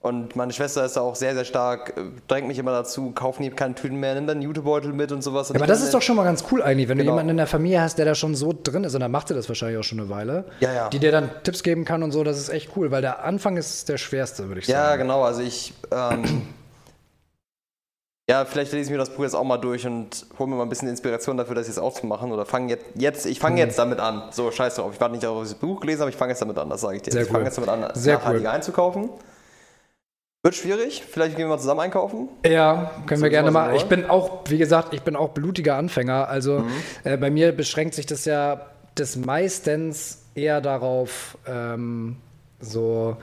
Und 0.00 0.36
meine 0.36 0.52
Schwester 0.52 0.84
ist 0.84 0.96
da 0.96 1.00
auch 1.00 1.16
sehr, 1.16 1.34
sehr 1.34 1.44
stark, 1.44 1.94
äh, 1.96 2.02
drängt 2.28 2.46
mich 2.46 2.58
immer 2.58 2.70
dazu, 2.70 3.10
kauf 3.12 3.40
nie 3.40 3.50
keine 3.50 3.74
Tüten 3.74 3.96
mehr, 3.96 4.14
nimm 4.14 4.26
dann 4.28 4.36
einen 4.36 4.42
Jutebeutel 4.42 4.92
mit 4.92 5.10
und 5.10 5.22
sowas. 5.22 5.50
Und 5.50 5.56
Aber 5.56 5.66
das 5.66 5.82
ist 5.82 5.92
doch 5.94 6.02
schon 6.02 6.14
mal 6.14 6.22
ganz 6.22 6.44
cool 6.52 6.62
eigentlich, 6.62 6.88
wenn 6.88 6.98
Genau. 6.98 7.10
du 7.10 7.14
jemanden 7.14 7.30
in 7.30 7.36
der 7.38 7.48
Familie 7.48 7.80
hast, 7.80 7.98
der 7.98 8.04
da 8.04 8.14
schon 8.14 8.36
so 8.36 8.54
drin 8.62 8.84
ist, 8.84 8.94
und 8.94 9.00
dann 9.00 9.10
macht 9.10 9.30
er 9.30 9.36
das 9.36 9.48
wahrscheinlich 9.48 9.78
auch 9.78 9.84
schon 9.84 9.98
eine 9.98 10.08
Weile, 10.08 10.44
Ja, 10.60 10.72
ja. 10.72 10.88
die 10.90 11.00
dir 11.00 11.10
dann 11.10 11.30
Tipps 11.42 11.62
geben 11.64 11.84
kann 11.84 12.04
und 12.04 12.12
so, 12.12 12.22
das 12.22 12.38
ist 12.38 12.50
echt 12.50 12.70
cool, 12.76 12.92
weil 12.92 13.02
der 13.02 13.24
Anfang 13.24 13.56
ist 13.56 13.88
der 13.88 13.96
schwerste, 13.98 14.46
würde 14.46 14.60
ich 14.60 14.68
Ja, 14.68 14.90
sagen. 14.90 15.02
genau. 15.02 15.22
Also 15.24 15.40
ich. 15.42 15.74
Ähm, 15.90 16.42
ja, 18.30 18.44
vielleicht 18.44 18.72
lese 18.72 18.84
ich 18.84 18.90
mir 18.90 18.98
das 18.98 19.10
Buch 19.10 19.24
jetzt 19.24 19.34
auch 19.34 19.44
mal 19.44 19.56
durch 19.58 19.86
und 19.86 20.26
hole 20.38 20.48
mir 20.50 20.56
mal 20.56 20.62
ein 20.64 20.68
bisschen 20.68 20.88
Inspiration 20.88 21.36
dafür, 21.36 21.54
das 21.56 21.66
jetzt 21.68 21.78
auch 21.78 21.94
zu 21.94 22.06
machen. 22.06 22.30
Oder 22.30 22.44
fange 22.46 22.68
jetzt, 22.70 22.84
jetzt, 22.94 23.26
ich 23.26 23.38
Mhm. 23.38 23.42
fange 23.42 23.60
jetzt 23.60 23.78
damit 23.78 23.98
an. 23.98 24.24
So, 24.30 24.50
scheiß 24.52 24.76
drauf. 24.76 24.92
Ich 24.94 25.00
warte 25.00 25.14
nicht 25.14 25.26
auf 25.26 25.40
das 25.42 25.54
Buch 25.54 25.80
gelesen, 25.80 26.02
aber 26.02 26.10
ich 26.10 26.16
fange 26.16 26.30
jetzt 26.32 26.42
damit 26.42 26.58
an, 26.58 26.68
das 26.70 26.80
sage 26.80 26.96
ich 26.96 27.02
dir. 27.02 27.10
Sehr 27.12 27.22
ich 27.22 27.28
fange 27.28 27.40
cool. 27.40 27.46
jetzt 27.46 27.56
damit 27.56 27.70
an, 27.70 27.90
Sehr 27.94 28.14
nachhaltiger 28.18 28.52
einzukaufen. 28.52 29.10
Wird 30.46 30.54
schwierig. 30.54 31.02
Vielleicht 31.10 31.34
gehen 31.34 31.46
wir 31.46 31.56
mal 31.56 31.58
zusammen 31.58 31.80
einkaufen. 31.80 32.28
Ja, 32.46 32.92
können 33.06 33.20
wir 33.20 33.30
gerne 33.30 33.50
mal. 33.50 33.74
Ich 33.74 33.86
bin 33.86 34.08
auch, 34.08 34.44
wie 34.48 34.58
gesagt, 34.58 34.94
ich 34.94 35.02
bin 35.02 35.16
auch 35.16 35.30
blutiger 35.30 35.74
Anfänger. 35.74 36.28
Also 36.28 36.60
Mhm. 36.60 36.70
äh, 37.02 37.16
bei 37.16 37.30
mir 37.30 37.50
beschränkt 37.50 37.94
sich 37.94 38.06
das 38.06 38.26
ja 38.26 38.64
das 38.94 39.16
meistens 39.16 40.22
eher 40.36 40.60
darauf, 40.60 41.36
ähm, 41.48 42.18
so, 42.60 43.16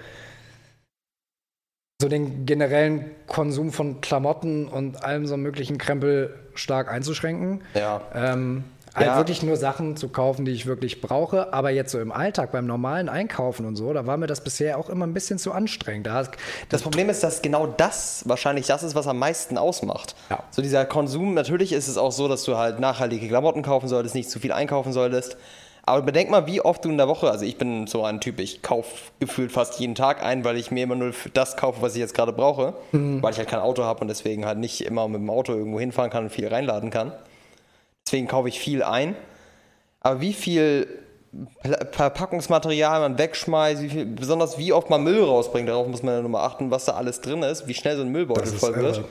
so 2.02 2.10
den 2.10 2.46
generellen 2.46 3.06
Konsum 3.28 3.72
von 3.72 4.02
Klamotten 4.02 4.68
und 4.68 5.06
allem 5.06 5.26
so 5.26 5.38
möglichen 5.38 5.78
Krempel 5.78 6.38
stark 6.56 6.92
einzuschränken. 6.92 7.62
Ja. 7.74 8.02
Ähm, 8.14 8.66
halt 8.96 9.08
Ja. 9.08 9.18
wirklich 9.18 9.42
nur 9.44 9.58
Sachen 9.58 9.98
zu 9.98 10.10
kaufen, 10.10 10.46
die 10.46 10.52
ich 10.52 10.66
wirklich 10.66 11.02
brauche. 11.02 11.54
Aber 11.54 11.70
jetzt 11.72 11.92
so 11.92 12.00
im 12.00 12.12
Alltag, 12.12 12.52
beim 12.52 12.66
normalen 12.66 13.10
Einkaufen 13.10 13.66
und 13.66 13.76
so, 13.76 13.94
da 13.94 14.06
war 14.06 14.18
mir 14.18 14.28
das 14.28 14.42
bisher 14.44 14.78
auch 14.78 14.90
immer 14.90 15.06
ein 15.08 15.14
bisschen 15.14 15.40
zu 15.40 15.52
anstrengend. 15.52 16.08
Da, 16.08 16.24
Das 16.70 16.82
Problem 16.82 17.10
ist, 17.10 17.24
dass 17.24 17.42
genau 17.42 17.68
das 17.68 18.24
wahrscheinlich 18.28 18.68
das 18.68 18.84
ist, 18.84 18.96
was 18.96 19.08
am 19.08 19.20
meisten 19.20 19.58
ausmacht. 19.58 20.16
Ja. 20.30 20.44
So 20.52 20.62
dieser 20.62 20.86
Konsum, 20.86 21.34
natürlich 21.34 21.74
ist 21.74 21.88
es 21.88 21.98
auch 21.98 22.12
so, 22.12 22.28
dass 22.28 22.44
du 22.44 22.58
halt 22.58 22.80
nachhaltige 22.80 23.28
Klamotten 23.28 23.62
kaufen 23.64 23.88
solltest, 23.88 24.16
nicht 24.16 24.30
zu 24.30 24.40
viel 24.40 24.52
einkaufen 24.52 24.94
solltest. 24.94 25.38
Aber 25.86 26.02
bedenk 26.02 26.30
mal, 26.30 26.48
wie 26.48 26.62
oft 26.62 26.86
du 26.86 26.90
in 26.90 26.98
der 26.98 27.10
Woche, 27.10 27.30
also 27.30 27.44
ich 27.44 27.58
bin 27.58 27.88
so 27.88 28.06
ein 28.06 28.22
Typ, 28.22 28.40
ich 28.40 28.62
kaufe 28.62 29.12
gefühlt 29.20 29.52
fast 29.52 29.82
jeden 29.82 29.96
Tag 29.96 30.24
ein, 30.24 30.46
weil 30.46 30.56
ich 30.56 30.72
mir 30.72 30.84
immer 30.84 30.96
nur 30.96 31.12
das 31.34 31.58
kaufe, 31.58 31.82
was 31.82 31.94
ich 31.96 32.00
jetzt 32.00 32.14
gerade 32.14 32.32
brauche, 32.32 32.74
weil 32.94 33.32
ich 33.34 33.38
halt 33.38 33.50
kein 33.50 33.60
Auto 33.60 33.84
habe 33.84 34.00
und 34.00 34.08
deswegen 34.08 34.46
halt 34.46 34.60
nicht 34.60 34.80
immer 34.86 35.10
mit 35.10 35.20
dem 35.20 35.30
Auto 35.30 35.52
irgendwo 35.54 35.82
hinfahren 35.82 36.10
kann 36.10 36.24
und 36.24 36.30
viel 36.30 36.48
reinladen 36.48 36.90
kann. 36.90 37.12
Deswegen 38.14 38.28
kaufe 38.28 38.48
ich 38.48 38.60
viel 38.60 38.84
ein. 38.84 39.16
Aber 40.02 40.22
wie 40.22 40.34
viel 40.34 40.88
Verpackungsmaterial 41.64 43.00
man 43.00 43.18
wegschmeißt, 43.18 43.82
wie 43.82 43.90
viel, 43.90 44.06
besonders 44.06 44.60
wie 44.60 44.72
oft 44.72 44.92
man 44.92 45.04
Müll 45.04 45.24
rausbringt, 45.24 45.68
darauf 45.68 45.88
muss 45.88 46.04
man 46.04 46.14
ja 46.14 46.22
nur 46.22 46.30
mal 46.30 46.46
achten, 46.46 46.70
was 46.70 46.86
da 46.86 46.92
alles 46.92 47.22
drin 47.22 47.42
ist, 47.42 47.68
wie 47.68 47.74
schnell 47.74 47.98
so 47.98 48.04
ein 48.04 48.10
Müllbeutel 48.10 48.44
das 48.44 48.54
voll 48.54 48.76
wird. 48.76 49.04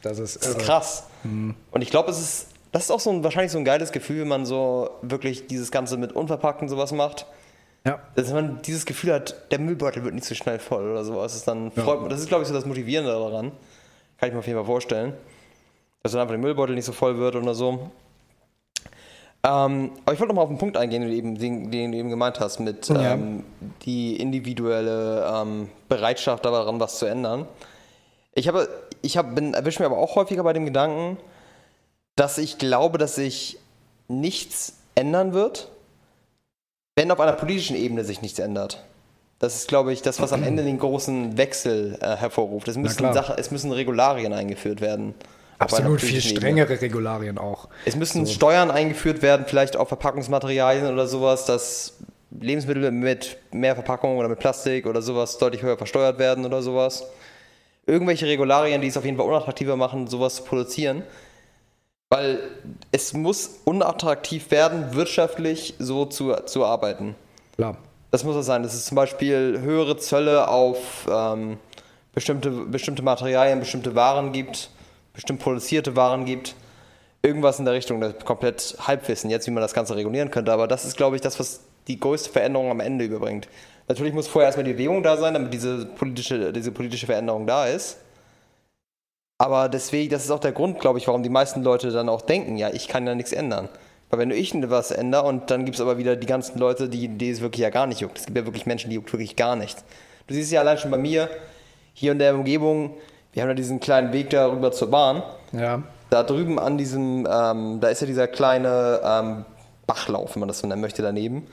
Das 0.00 0.18
ist, 0.18 0.36
Das 0.36 0.48
ist 0.52 0.58
krass. 0.60 1.04
Und 1.22 1.82
ich 1.82 1.90
glaube, 1.90 2.10
es 2.10 2.18
ist, 2.18 2.46
das 2.72 2.84
ist 2.84 2.90
auch 2.90 3.00
so 3.00 3.10
ein, 3.10 3.22
wahrscheinlich 3.22 3.52
so 3.52 3.58
ein 3.58 3.66
geiles 3.66 3.92
Gefühl, 3.92 4.22
wenn 4.22 4.28
man 4.28 4.46
so 4.46 4.88
wirklich 5.02 5.48
dieses 5.48 5.70
Ganze 5.70 5.98
mit 5.98 6.12
Unverpackten 6.12 6.70
sowas 6.70 6.92
macht. 6.92 7.26
Ja. 7.84 8.00
Dass 8.14 8.32
man 8.32 8.62
dieses 8.62 8.86
Gefühl 8.86 9.12
hat, 9.12 9.52
der 9.52 9.58
Müllbeutel 9.58 10.02
wird 10.02 10.14
nicht 10.14 10.26
so 10.26 10.34
schnell 10.34 10.58
voll 10.60 10.90
oder 10.92 11.04
sowas. 11.04 11.32
Das 11.32 11.40
ist, 11.40 11.48
dann 11.48 11.72
freut, 11.72 12.10
das 12.10 12.20
ist 12.20 12.28
glaube 12.28 12.40
ich, 12.40 12.48
so 12.48 12.54
das 12.54 12.64
Motivierende 12.64 13.12
daran. 13.12 13.52
Kann 14.18 14.30
ich 14.30 14.32
mir 14.32 14.38
auf 14.38 14.46
jeden 14.46 14.58
Fall 14.58 14.66
vorstellen. 14.66 15.12
Dass 16.02 16.12
dann 16.12 16.22
einfach 16.22 16.32
der 16.32 16.40
Müllbeutel 16.40 16.74
nicht 16.74 16.86
so 16.86 16.92
voll 16.92 17.18
wird 17.18 17.36
oder 17.36 17.52
so. 17.52 17.90
Ähm, 19.46 19.92
aber 20.04 20.12
ich 20.12 20.18
wollte 20.18 20.26
noch 20.28 20.34
mal 20.34 20.42
auf 20.42 20.48
den 20.48 20.58
Punkt 20.58 20.76
eingehen, 20.76 21.02
den 21.02 21.10
du 21.10 21.16
eben, 21.16 21.38
den, 21.38 21.70
den 21.70 21.92
du 21.92 21.98
eben 21.98 22.10
gemeint 22.10 22.40
hast, 22.40 22.58
mit 22.58 22.88
Ja. 22.88 23.12
ähm, 23.12 23.44
die 23.82 24.16
individuelle 24.16 25.24
ähm, 25.32 25.68
Bereitschaft 25.88 26.44
daran, 26.44 26.80
was 26.80 26.98
zu 26.98 27.06
ändern. 27.06 27.46
Ich 28.34 28.48
habe, 28.48 28.68
ich 29.02 29.16
habe, 29.16 29.32
bin, 29.34 29.54
erwische 29.54 29.80
mir 29.80 29.86
aber 29.86 29.98
auch 29.98 30.16
häufiger 30.16 30.42
bei 30.42 30.52
dem 30.52 30.64
Gedanken, 30.64 31.16
dass 32.16 32.38
ich 32.38 32.58
glaube, 32.58 32.98
dass 32.98 33.14
sich 33.14 33.58
nichts 34.08 34.78
ändern 34.96 35.32
wird, 35.32 35.70
wenn 36.96 37.10
auf 37.10 37.20
einer 37.20 37.32
politischen 37.32 37.76
Ebene 37.76 38.04
sich 38.04 38.22
nichts 38.22 38.38
ändert. 38.38 38.82
Das 39.38 39.54
ist, 39.54 39.68
glaube 39.68 39.92
ich, 39.92 40.02
das, 40.02 40.20
was 40.20 40.32
am 40.32 40.42
Ende 40.42 40.64
den 40.64 40.78
großen 40.78 41.36
Wechsel 41.36 41.98
äh, 42.00 42.16
hervorruft. 42.16 42.66
Es 42.68 42.76
müssen, 42.76 42.96
klar. 42.96 43.12
Sachen, 43.12 43.36
es 43.38 43.50
müssen 43.50 43.70
Regularien 43.70 44.32
eingeführt 44.32 44.80
werden. 44.80 45.14
Absolut 45.58 46.00
viel 46.00 46.20
strengere 46.20 46.80
Regularien 46.80 47.38
auch. 47.38 47.68
Es 47.84 47.96
müssen 47.96 48.26
Steuern 48.26 48.70
eingeführt 48.70 49.22
werden, 49.22 49.46
vielleicht 49.48 49.76
auf 49.76 49.88
Verpackungsmaterialien 49.88 50.92
oder 50.92 51.06
sowas, 51.06 51.46
dass 51.46 51.94
Lebensmittel 52.30 52.90
mit 52.90 53.38
mehr 53.52 53.74
Verpackung 53.74 54.18
oder 54.18 54.28
mit 54.28 54.38
Plastik 54.38 54.86
oder 54.86 55.00
sowas 55.02 55.38
deutlich 55.38 55.62
höher 55.62 55.76
versteuert 55.76 56.18
werden 56.18 56.44
oder 56.44 56.62
sowas. 56.62 57.04
Irgendwelche 57.86 58.26
Regularien, 58.26 58.80
die 58.80 58.88
es 58.88 58.96
auf 58.96 59.04
jeden 59.04 59.16
Fall 59.16 59.26
unattraktiver 59.26 59.76
machen, 59.76 60.08
sowas 60.08 60.36
zu 60.36 60.42
produzieren. 60.42 61.02
Weil 62.08 62.38
es 62.92 63.14
muss 63.14 63.60
unattraktiv 63.64 64.50
werden, 64.50 64.94
wirtschaftlich 64.94 65.74
so 65.78 66.04
zu, 66.06 66.34
zu 66.46 66.64
arbeiten. 66.64 67.16
Klar. 67.56 67.78
Das 68.10 68.22
muss 68.22 68.36
es 68.36 68.46
sein. 68.46 68.62
Das 68.62 68.74
ist 68.74 68.86
zum 68.86 68.96
Beispiel 68.96 69.60
höhere 69.60 69.96
Zölle 69.96 70.48
auf 70.48 71.08
ähm, 71.10 71.58
bestimmte, 72.14 72.50
bestimmte 72.50 73.02
Materialien, 73.02 73.58
bestimmte 73.58 73.94
Waren 73.94 74.32
gibt, 74.32 74.70
bestimmt 75.16 75.40
produzierte 75.40 75.96
Waren 75.96 76.24
gibt. 76.24 76.54
Irgendwas 77.22 77.58
in 77.58 77.64
der 77.64 77.74
Richtung, 77.74 78.00
das 78.00 78.12
ist 78.12 78.24
komplett 78.24 78.76
Halbwissen 78.78 79.30
jetzt, 79.30 79.46
wie 79.48 79.50
man 79.50 79.62
das 79.62 79.74
Ganze 79.74 79.96
regulieren 79.96 80.30
könnte. 80.30 80.52
Aber 80.52 80.68
das 80.68 80.84
ist, 80.84 80.96
glaube 80.96 81.16
ich, 81.16 81.22
das, 81.22 81.40
was 81.40 81.60
die 81.88 81.98
größte 81.98 82.30
Veränderung 82.30 82.70
am 82.70 82.80
Ende 82.80 83.04
überbringt. 83.04 83.48
Natürlich 83.88 84.12
muss 84.12 84.28
vorher 84.28 84.46
erstmal 84.46 84.64
die 84.64 84.72
Bewegung 84.72 85.02
da 85.02 85.16
sein, 85.16 85.34
damit 85.34 85.52
diese 85.52 85.86
politische, 85.86 86.52
diese 86.52 86.70
politische 86.70 87.06
Veränderung 87.06 87.46
da 87.46 87.66
ist. 87.66 87.98
Aber 89.38 89.68
deswegen, 89.68 90.10
das 90.10 90.24
ist 90.24 90.30
auch 90.30 90.40
der 90.40 90.52
Grund, 90.52 90.80
glaube 90.80 90.98
ich, 90.98 91.06
warum 91.06 91.22
die 91.22 91.28
meisten 91.28 91.62
Leute 91.62 91.90
dann 91.90 92.08
auch 92.08 92.22
denken, 92.22 92.56
ja, 92.56 92.70
ich 92.72 92.88
kann 92.88 93.06
ja 93.06 93.14
nichts 93.14 93.32
ändern. 93.32 93.68
Weil 94.08 94.20
wenn 94.20 94.30
ich 94.30 94.54
was 94.70 94.92
ändere 94.92 95.24
und 95.24 95.50
dann 95.50 95.64
gibt 95.64 95.76
es 95.76 95.80
aber 95.80 95.98
wieder 95.98 96.16
die 96.16 96.26
ganzen 96.26 96.58
Leute, 96.58 96.88
die, 96.88 97.08
die 97.08 97.30
es 97.30 97.40
wirklich 97.40 97.62
ja 97.62 97.70
gar 97.70 97.86
nicht 97.86 98.00
juckt. 98.00 98.18
Es 98.18 98.26
gibt 98.26 98.38
ja 98.38 98.46
wirklich 98.46 98.66
Menschen, 98.66 98.88
die 98.90 98.96
juckt 98.96 99.12
wirklich 99.12 99.36
gar 99.36 99.56
nichts. 99.56 99.84
Du 100.26 100.34
siehst 100.34 100.52
ja 100.52 100.60
allein 100.60 100.78
schon 100.78 100.90
bei 100.90 100.98
mir, 100.98 101.28
hier 101.92 102.12
in 102.12 102.18
der 102.18 102.34
Umgebung, 102.34 102.96
wir 103.36 103.42
haben 103.42 103.50
ja 103.50 103.54
diesen 103.54 103.80
kleinen 103.80 104.14
Weg 104.14 104.30
da 104.30 104.50
rüber 104.50 104.72
zur 104.72 104.90
Bahn. 104.90 105.22
Ja. 105.52 105.82
Da 106.08 106.22
drüben 106.22 106.58
an 106.58 106.78
diesem, 106.78 107.28
ähm, 107.30 107.80
da 107.80 107.88
ist 107.88 108.00
ja 108.00 108.06
dieser 108.06 108.28
kleine 108.28 109.02
ähm, 109.04 109.44
Bachlauf, 109.86 110.34
wenn 110.34 110.40
man 110.40 110.48
das 110.48 110.60
so 110.60 110.66
nennen 110.66 110.80
möchte, 110.80 111.02
daneben. 111.02 111.46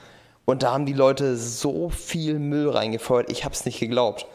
Und 0.45 0.63
da 0.63 0.71
haben 0.71 0.85
die 0.85 0.93
Leute 0.93 1.35
so 1.35 1.89
viel 1.89 2.39
Müll 2.39 2.69
reingefeuert, 2.69 3.29
ich 3.29 3.43
hab's 3.43 3.65
nicht 3.65 3.81
geglaubt. 3.81 4.27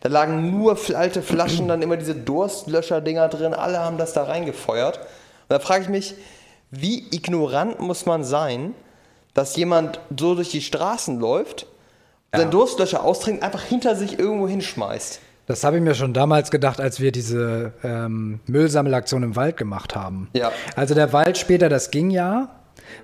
Da 0.00 0.08
lagen 0.08 0.50
nur 0.50 0.78
alte 0.94 1.20
Flaschen, 1.20 1.68
dann 1.68 1.82
immer 1.82 1.98
diese 1.98 2.14
Durstlöscher-Dinger 2.14 3.28
drin, 3.28 3.52
alle 3.52 3.80
haben 3.80 3.98
das 3.98 4.14
da 4.14 4.24
reingefeuert. 4.24 4.96
Und 4.96 5.06
da 5.50 5.58
frage 5.58 5.82
ich 5.82 5.90
mich, 5.90 6.14
wie 6.70 7.04
ignorant 7.10 7.80
muss 7.80 8.06
man 8.06 8.24
sein, 8.24 8.72
dass 9.34 9.56
jemand 9.56 10.00
so 10.18 10.34
durch 10.36 10.48
die 10.48 10.62
Straßen 10.62 11.20
läuft, 11.20 11.66
seinen 12.34 12.50
Durstlöscher 12.50 13.04
austrinkt, 13.04 13.42
einfach 13.42 13.62
hinter 13.62 13.94
sich 13.94 14.18
irgendwo 14.18 14.48
hinschmeißt. 14.48 15.20
Das 15.46 15.62
habe 15.62 15.76
ich 15.76 15.82
mir 15.82 15.94
schon 15.94 16.14
damals 16.14 16.50
gedacht, 16.50 16.80
als 16.80 17.00
wir 17.00 17.12
diese 17.12 17.72
ähm, 17.82 18.40
Müllsammelaktion 18.46 19.22
im 19.22 19.36
Wald 19.36 19.56
gemacht 19.56 19.94
haben. 19.94 20.28
Ja. 20.32 20.52
Also 20.74 20.94
der 20.94 21.12
Wald 21.12 21.36
später, 21.36 21.68
das 21.68 21.90
ging 21.90 22.10
ja. 22.10 22.48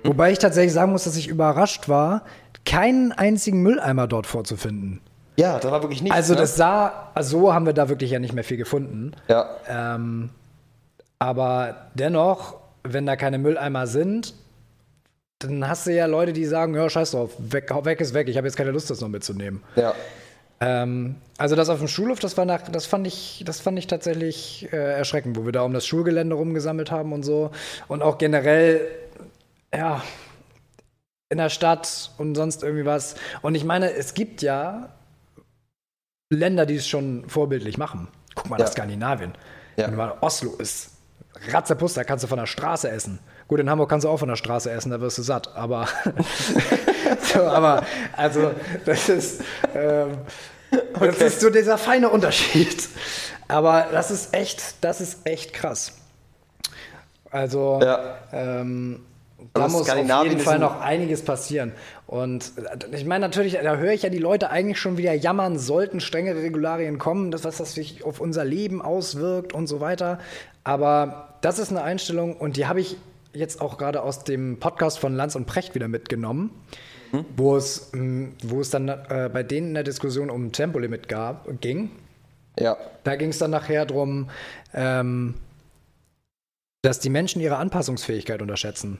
Wobei 0.03 0.31
ich 0.31 0.39
tatsächlich 0.39 0.73
sagen 0.73 0.91
muss, 0.91 1.03
dass 1.03 1.15
ich 1.15 1.27
überrascht 1.27 1.87
war, 1.89 2.23
keinen 2.65 3.11
einzigen 3.11 3.61
Mülleimer 3.61 4.07
dort 4.07 4.27
vorzufinden. 4.27 5.01
Ja, 5.37 5.59
da 5.59 5.71
war 5.71 5.81
wirklich 5.83 6.01
nichts. 6.01 6.15
Also 6.15 6.33
ne? 6.33 6.41
das 6.41 6.55
sah, 6.55 7.11
also 7.13 7.39
so 7.39 7.53
haben 7.53 7.65
wir 7.65 7.73
da 7.73 7.89
wirklich 7.89 8.11
ja 8.11 8.19
nicht 8.19 8.33
mehr 8.33 8.43
viel 8.43 8.57
gefunden. 8.57 9.13
Ja. 9.27 9.49
Ähm, 9.67 10.29
aber 11.19 11.87
dennoch, 11.93 12.57
wenn 12.83 13.05
da 13.05 13.15
keine 13.15 13.37
Mülleimer 13.37 13.87
sind, 13.87 14.33
dann 15.39 15.67
hast 15.67 15.87
du 15.87 15.93
ja 15.93 16.05
Leute, 16.05 16.33
die 16.33 16.45
sagen, 16.45 16.75
ja, 16.75 16.89
scheiß 16.89 17.11
drauf, 17.11 17.31
weg, 17.39 17.71
weg 17.83 18.01
ist 18.01 18.13
weg, 18.13 18.27
ich 18.27 18.37
habe 18.37 18.47
jetzt 18.47 18.57
keine 18.57 18.71
Lust, 18.71 18.89
das 18.89 19.01
noch 19.01 19.07
mitzunehmen. 19.07 19.63
Ja. 19.75 19.93
Ähm, 20.61 21.15
also 21.39 21.55
das 21.55 21.69
auf 21.69 21.79
dem 21.79 21.87
Schulhof, 21.87 22.19
das 22.19 22.37
war 22.37 22.45
nach, 22.45 22.61
das 22.69 22.85
fand 22.85 23.07
ich, 23.07 23.43
das 23.45 23.59
fand 23.59 23.79
ich 23.79 23.87
tatsächlich 23.87 24.71
äh, 24.71 24.77
erschreckend, 24.77 25.35
wo 25.35 25.43
wir 25.43 25.51
da 25.51 25.63
um 25.63 25.73
das 25.73 25.87
Schulgelände 25.87 26.35
rumgesammelt 26.35 26.91
haben 26.91 27.13
und 27.13 27.23
so. 27.23 27.49
Und 27.87 28.03
auch 28.03 28.19
generell, 28.19 28.87
ja, 29.73 30.03
in 31.29 31.39
der 31.39 31.49
Stadt 31.49 32.11
und 32.17 32.35
sonst 32.35 32.61
irgendwie 32.61 32.85
was. 32.85 33.15
Und 33.41 33.55
ich 33.55 33.63
meine, 33.63 33.91
es 33.91 34.13
gibt 34.13 34.43
ja 34.43 34.89
Länder, 36.29 36.65
die 36.67 36.75
es 36.75 36.87
schon 36.87 37.27
vorbildlich 37.27 37.77
machen. 37.79 38.07
Guck 38.35 38.49
mal 38.49 38.59
Ja. 38.59 38.65
nach 38.65 38.71
Skandinavien. 38.71 39.33
Ja. 39.77 39.87
Wenn 39.87 39.95
mal 39.95 40.17
Oslo 40.21 40.53
ist, 40.57 40.91
Ratzeputz, 41.51 41.95
da 41.95 42.03
kannst 42.03 42.23
du 42.23 42.27
von 42.27 42.37
der 42.37 42.45
Straße 42.45 42.89
essen. 42.89 43.19
Gut, 43.51 43.59
in 43.59 43.69
Hamburg 43.69 43.89
kannst 43.89 44.05
du 44.05 44.09
auch 44.09 44.15
von 44.15 44.29
der 44.29 44.37
Straße 44.37 44.71
essen, 44.71 44.91
da 44.91 45.01
wirst 45.01 45.17
du 45.17 45.23
satt. 45.23 45.53
Aber, 45.57 45.85
so, 47.33 47.41
aber 47.41 47.85
also, 48.15 48.51
das 48.85 49.09
ist, 49.09 49.41
ähm, 49.75 50.19
das 50.97 51.17
ist 51.17 51.41
so 51.41 51.49
dieser 51.49 51.77
feine 51.77 52.07
Unterschied. 52.07 52.87
Aber 53.49 53.87
das 53.91 54.09
ist 54.09 54.33
echt, 54.33 54.75
das 54.79 55.01
ist 55.01 55.27
echt 55.27 55.51
krass. 55.51 55.97
Also, 57.29 57.81
Ja. 57.83 58.19
ähm, 58.31 59.01
da 59.53 59.63
Also 59.63 59.79
muss 59.79 59.89
auf 59.89 60.23
jeden 60.23 60.39
Fall 60.39 60.59
noch 60.59 60.79
einiges 60.79 61.21
passieren. 61.25 61.73
Und 62.07 62.53
ich 62.93 63.03
meine 63.03 63.25
natürlich, 63.25 63.59
da 63.61 63.75
höre 63.75 63.91
ich 63.91 64.03
ja 64.03 64.09
die 64.09 64.17
Leute 64.17 64.49
eigentlich 64.49 64.79
schon 64.79 64.97
wieder 64.97 65.13
jammern, 65.13 65.59
sollten 65.59 65.99
strengere 65.99 66.41
Regularien 66.41 66.97
kommen, 66.99 67.31
das, 67.31 67.43
was 67.43 67.57
das 67.57 67.73
sich 67.73 68.05
auf 68.05 68.21
unser 68.21 68.45
Leben 68.45 68.81
auswirkt 68.81 69.51
und 69.51 69.67
so 69.67 69.81
weiter. 69.81 70.19
Aber 70.63 71.35
das 71.41 71.59
ist 71.59 71.69
eine 71.71 71.83
Einstellung 71.83 72.37
und 72.37 72.55
die 72.55 72.65
habe 72.67 72.79
ich 72.79 72.95
jetzt 73.33 73.61
auch 73.61 73.77
gerade 73.77 74.01
aus 74.01 74.23
dem 74.23 74.59
Podcast 74.59 74.99
von 74.99 75.15
Lanz 75.15 75.35
und 75.35 75.45
Precht 75.45 75.75
wieder 75.75 75.87
mitgenommen, 75.87 76.51
wo, 77.35 77.55
es, 77.57 77.91
mh, 77.93 78.29
wo 78.43 78.61
es 78.61 78.69
dann 78.69 78.87
äh, 78.87 79.29
bei 79.31 79.43
denen 79.43 79.69
in 79.69 79.73
der 79.73 79.83
Diskussion 79.83 80.29
um 80.29 80.51
Tempolimit 80.51 81.07
gab, 81.07 81.47
ging. 81.61 81.91
Ja. 82.59 82.77
Da 83.03 83.15
ging 83.15 83.29
es 83.29 83.37
dann 83.37 83.51
nachher 83.51 83.85
darum, 83.85 84.29
ähm, 84.73 85.35
dass 86.81 86.99
die 86.99 87.09
Menschen 87.09 87.41
ihre 87.41 87.57
Anpassungsfähigkeit 87.57 88.41
unterschätzen. 88.41 88.97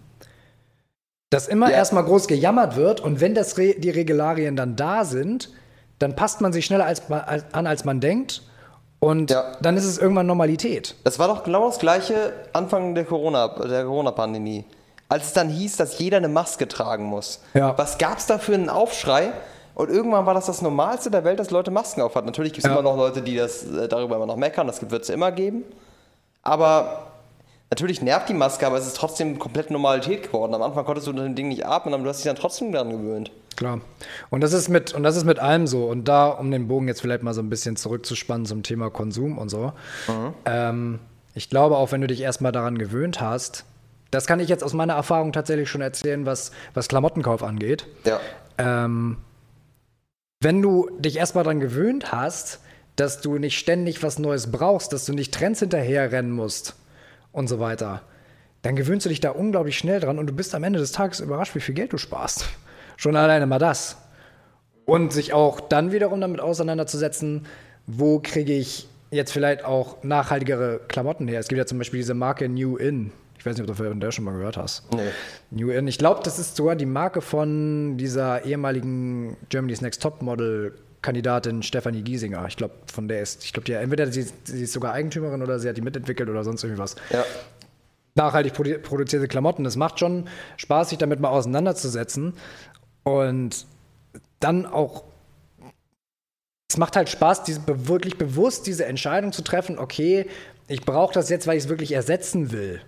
Dass 1.29 1.47
immer 1.47 1.69
Ja. 1.69 1.77
erstmal 1.77 2.03
groß 2.03 2.27
gejammert 2.27 2.75
wird 2.75 2.99
und 2.99 3.21
wenn 3.21 3.33
das 3.33 3.57
Re 3.57 3.75
die 3.77 3.89
Regularien 3.89 4.55
dann 4.55 4.75
da 4.75 5.05
sind, 5.05 5.49
dann 5.99 6.15
passt 6.15 6.41
man 6.41 6.51
sich 6.51 6.65
schneller 6.65 6.85
als, 6.85 7.09
als, 7.09 7.53
an, 7.53 7.67
als 7.67 7.85
man 7.85 7.99
denkt 8.01 8.41
und 9.01 9.29
Ja. 9.31 9.43
dann 9.61 9.75
ist 9.75 9.83
es 9.83 9.97
irgendwann 9.97 10.27
Normalität. 10.27 10.95
Das 11.03 11.19
war 11.19 11.27
doch 11.27 11.43
genau 11.43 11.65
das 11.67 11.79
gleiche 11.79 12.31
Anfang 12.53 12.95
der 12.95 13.03
Corona, 13.03 13.49
der 13.49 13.83
Corona-Pandemie. 13.83 14.63
Als 15.09 15.25
es 15.25 15.33
dann 15.33 15.49
hieß, 15.49 15.75
dass 15.75 15.99
jeder 15.99 16.17
eine 16.17 16.29
Maske 16.29 16.69
tragen 16.69 17.03
muss. 17.03 17.41
Ja. 17.53 17.77
Was 17.77 17.97
gab 17.97 18.19
es 18.19 18.27
da 18.27 18.37
für 18.37 18.53
einen 18.53 18.69
Aufschrei? 18.69 19.33
Und 19.75 19.89
irgendwann 19.89 20.25
war 20.25 20.33
das 20.33 20.45
das 20.45 20.61
Normalste 20.61 21.11
der 21.11 21.23
Welt, 21.25 21.39
dass 21.39 21.49
Leute 21.51 21.71
Masken 21.71 22.01
aufhatten. 22.01 22.27
Natürlich 22.27 22.53
gibt 22.53 22.63
es 22.65 22.69
Ja. 22.69 22.77
immer 22.77 22.83
noch 22.89 22.95
Leute, 22.95 23.21
die 23.21 23.35
das 23.35 23.63
äh, 23.65 23.87
darüber 23.89 24.15
immer 24.17 24.25
noch 24.25 24.37
meckern. 24.37 24.67
Das 24.67 24.89
wird 24.89 25.03
es 25.03 25.09
immer 25.09 25.31
geben. 25.33 25.63
Aber 26.43 27.07
natürlich 27.69 28.01
nervt 28.01 28.29
die 28.29 28.33
Maske, 28.33 28.65
aber 28.67 28.77
es 28.77 28.87
ist 28.87 28.97
trotzdem 28.97 29.39
komplett 29.39 29.71
Normalität 29.71 30.23
geworden. 30.23 30.53
Am 30.53 30.61
Anfang 30.61 30.85
konntest 30.85 31.07
du 31.07 31.11
unter 31.11 31.23
dem 31.23 31.35
Ding 31.35 31.47
nicht 31.49 31.65
atmen, 31.65 31.93
aber 31.93 32.03
du 32.03 32.09
hast 32.09 32.17
dich 32.17 32.25
dann 32.25 32.35
trotzdem 32.35 32.71
daran 32.71 32.89
gewöhnt. 32.91 33.31
Klar. 33.61 33.81
Und 34.31 34.41
das 34.41 34.53
ist 34.53 34.69
mit 34.69 34.91
und 34.95 35.03
das 35.03 35.15
ist 35.15 35.23
mit 35.23 35.37
allem 35.37 35.67
so. 35.67 35.85
Und 35.85 36.07
da, 36.07 36.29
um 36.29 36.49
den 36.49 36.67
Bogen 36.67 36.87
jetzt 36.87 36.99
vielleicht 36.99 37.21
mal 37.21 37.35
so 37.35 37.43
ein 37.43 37.49
bisschen 37.51 37.75
zurückzuspannen 37.75 38.47
zum 38.47 38.63
Thema 38.63 38.89
Konsum 38.89 39.37
und 39.37 39.49
so. 39.49 39.73
Ähm, 40.45 40.97
ich 41.35 41.47
glaube, 41.47 41.77
auch 41.77 41.91
wenn 41.91 42.01
du 42.01 42.07
dich 42.07 42.21
erstmal 42.21 42.51
daran 42.51 42.79
gewöhnt 42.79 43.21
hast, 43.21 43.65
das 44.09 44.25
kann 44.25 44.39
ich 44.39 44.49
jetzt 44.49 44.63
aus 44.63 44.73
meiner 44.73 44.93
Erfahrung 44.93 45.31
tatsächlich 45.31 45.69
schon 45.69 45.81
erzählen, 45.81 46.25
was, 46.25 46.51
was 46.73 46.87
Klamottenkauf 46.87 47.43
angeht. 47.43 47.85
Ja. 48.03 48.19
Ähm, 48.57 49.17
wenn 50.39 50.63
du 50.63 50.89
dich 50.97 51.17
erstmal 51.17 51.43
daran 51.43 51.59
gewöhnt 51.59 52.11
hast, 52.11 52.61
dass 52.95 53.21
du 53.21 53.37
nicht 53.37 53.59
ständig 53.59 54.01
was 54.01 54.17
Neues 54.17 54.51
brauchst, 54.51 54.91
dass 54.91 55.05
du 55.05 55.13
nicht 55.13 55.35
Trends 55.35 55.59
hinterherrennen 55.59 56.31
musst 56.31 56.77
und 57.31 57.47
so 57.47 57.59
weiter, 57.59 58.01
dann 58.63 58.75
gewöhnst 58.75 59.05
du 59.05 59.09
dich 59.09 59.19
da 59.19 59.29
unglaublich 59.29 59.77
schnell 59.77 59.99
dran 59.99 60.17
und 60.17 60.25
du 60.25 60.33
bist 60.33 60.55
am 60.55 60.63
Ende 60.63 60.79
des 60.79 60.93
Tages 60.93 61.19
überrascht, 61.19 61.53
wie 61.53 61.59
viel 61.59 61.75
Geld 61.75 61.93
du 61.93 61.99
sparst. 61.99 62.47
Schon 63.01 63.15
alleine 63.15 63.47
mal 63.47 63.57
das. 63.57 63.97
Und 64.85 65.11
sich 65.11 65.33
auch 65.33 65.59
dann 65.59 65.91
wiederum 65.91 66.21
damit 66.21 66.39
auseinanderzusetzen, 66.39 67.47
wo 67.87 68.19
kriege 68.19 68.53
ich 68.53 68.87
jetzt 69.09 69.31
vielleicht 69.33 69.65
auch 69.65 70.03
nachhaltigere 70.03 70.81
Klamotten 70.87 71.27
her. 71.27 71.39
Es 71.39 71.47
gibt 71.47 71.57
ja 71.57 71.65
zum 71.65 71.79
Beispiel 71.79 71.99
diese 71.99 72.13
Marke 72.13 72.47
New 72.47 72.77
In. 72.77 73.11
Ich 73.39 73.43
weiß 73.43 73.57
nicht, 73.57 73.67
ob 73.67 73.75
du 73.75 73.83
von 73.83 73.99
der 73.99 74.11
schon 74.11 74.23
mal 74.23 74.33
gehört 74.33 74.55
hast. 74.55 74.83
Nee. 74.93 75.09
New 75.49 75.71
In. 75.71 75.87
Ich 75.87 75.97
glaube, 75.97 76.21
das 76.23 76.37
ist 76.37 76.55
sogar 76.55 76.75
die 76.75 76.85
Marke 76.85 77.21
von 77.21 77.97
dieser 77.97 78.45
ehemaligen 78.45 79.35
Germany's 79.49 79.81
Next 79.81 80.03
Top 80.03 80.21
Model 80.21 80.75
Kandidatin 81.01 81.63
Stefanie 81.63 82.03
Giesinger. 82.03 82.45
Ich 82.49 82.55
glaube, 82.55 82.75
von 82.85 83.07
der 83.07 83.23
ist, 83.23 83.43
ich 83.43 83.51
glaube, 83.51 83.65
die 83.65 83.71
entweder 83.71 84.11
sie, 84.11 84.27
sie 84.43 84.61
ist 84.61 84.73
sogar 84.73 84.93
Eigentümerin 84.93 85.41
oder 85.41 85.57
sie 85.57 85.67
hat 85.67 85.75
die 85.75 85.81
mitentwickelt 85.81 86.29
oder 86.29 86.43
sonst 86.43 86.63
irgendwas. 86.63 86.95
Ja. 87.09 87.25
Nachhaltig 88.13 88.53
produ 88.53 88.77
produzierte 88.77 89.27
Klamotten. 89.27 89.65
Es 89.65 89.75
macht 89.75 89.99
schon 89.99 90.27
Spaß, 90.57 90.89
sich 90.89 90.97
damit 90.97 91.19
mal 91.19 91.29
auseinanderzusetzen 91.29 92.33
und 93.03 93.65
dann 94.39 94.65
auch 94.65 95.03
es 96.69 96.77
macht 96.77 96.95
halt 96.95 97.09
Spaß, 97.09 97.43
diese, 97.43 97.61
wirklich 97.67 98.17
bewusst 98.17 98.65
diese 98.65 98.85
Entscheidung 98.85 99.33
zu 99.33 99.41
treffen, 99.41 99.77
okay, 99.77 100.25
ich 100.69 100.85
brauche 100.85 101.13
das 101.13 101.27
jetzt, 101.27 101.45
weil 101.45 101.57
ich 101.57 101.65
es 101.65 101.69
wirklich 101.69 101.91
ersetzen 101.91 102.53
will. 102.53 102.81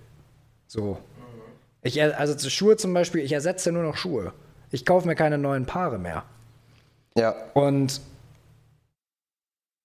So. 0.67 0.99
Ich, 1.81 1.97
er- 1.97 2.17
also 2.17 2.37
Schuhe 2.49 2.77
zum 2.77 2.93
Beispiel, 2.93 3.19
ich 3.21 3.33
ersetze 3.33 3.73
nur 3.73 3.83
noch 3.83 3.97
Schuhe. 3.97 4.31
Ich 4.71 4.85
kaufe 4.85 5.05
mir 5.05 5.15
keine 5.15 5.37
neuen 5.37 5.65
Paare 5.65 5.99
mehr. 5.99 6.23
Ja. 7.17 7.35
Und 7.55 7.99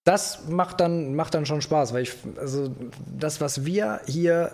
das 0.05 0.47
macht 0.49 0.79
dann, 0.79 1.17
macht 1.17 1.35
dann 1.35 1.45
schon 1.45 1.61
Spaß, 1.61 1.93
weil 1.93 2.05
ich, 2.05 2.15
also 2.37 2.73
das, 3.19 3.41
was 3.41 3.65
wir 3.65 4.01
hier 4.07 4.53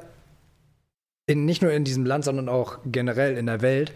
in, 1.26 1.44
nicht 1.44 1.60
nur 1.60 1.70
in 1.70 1.84
diesem 1.84 2.06
Land, 2.06 2.24
sondern 2.24 2.48
auch 2.48 2.78
generell 2.86 3.36
in 3.36 3.44
der 3.44 3.60
Welt, 3.60 3.92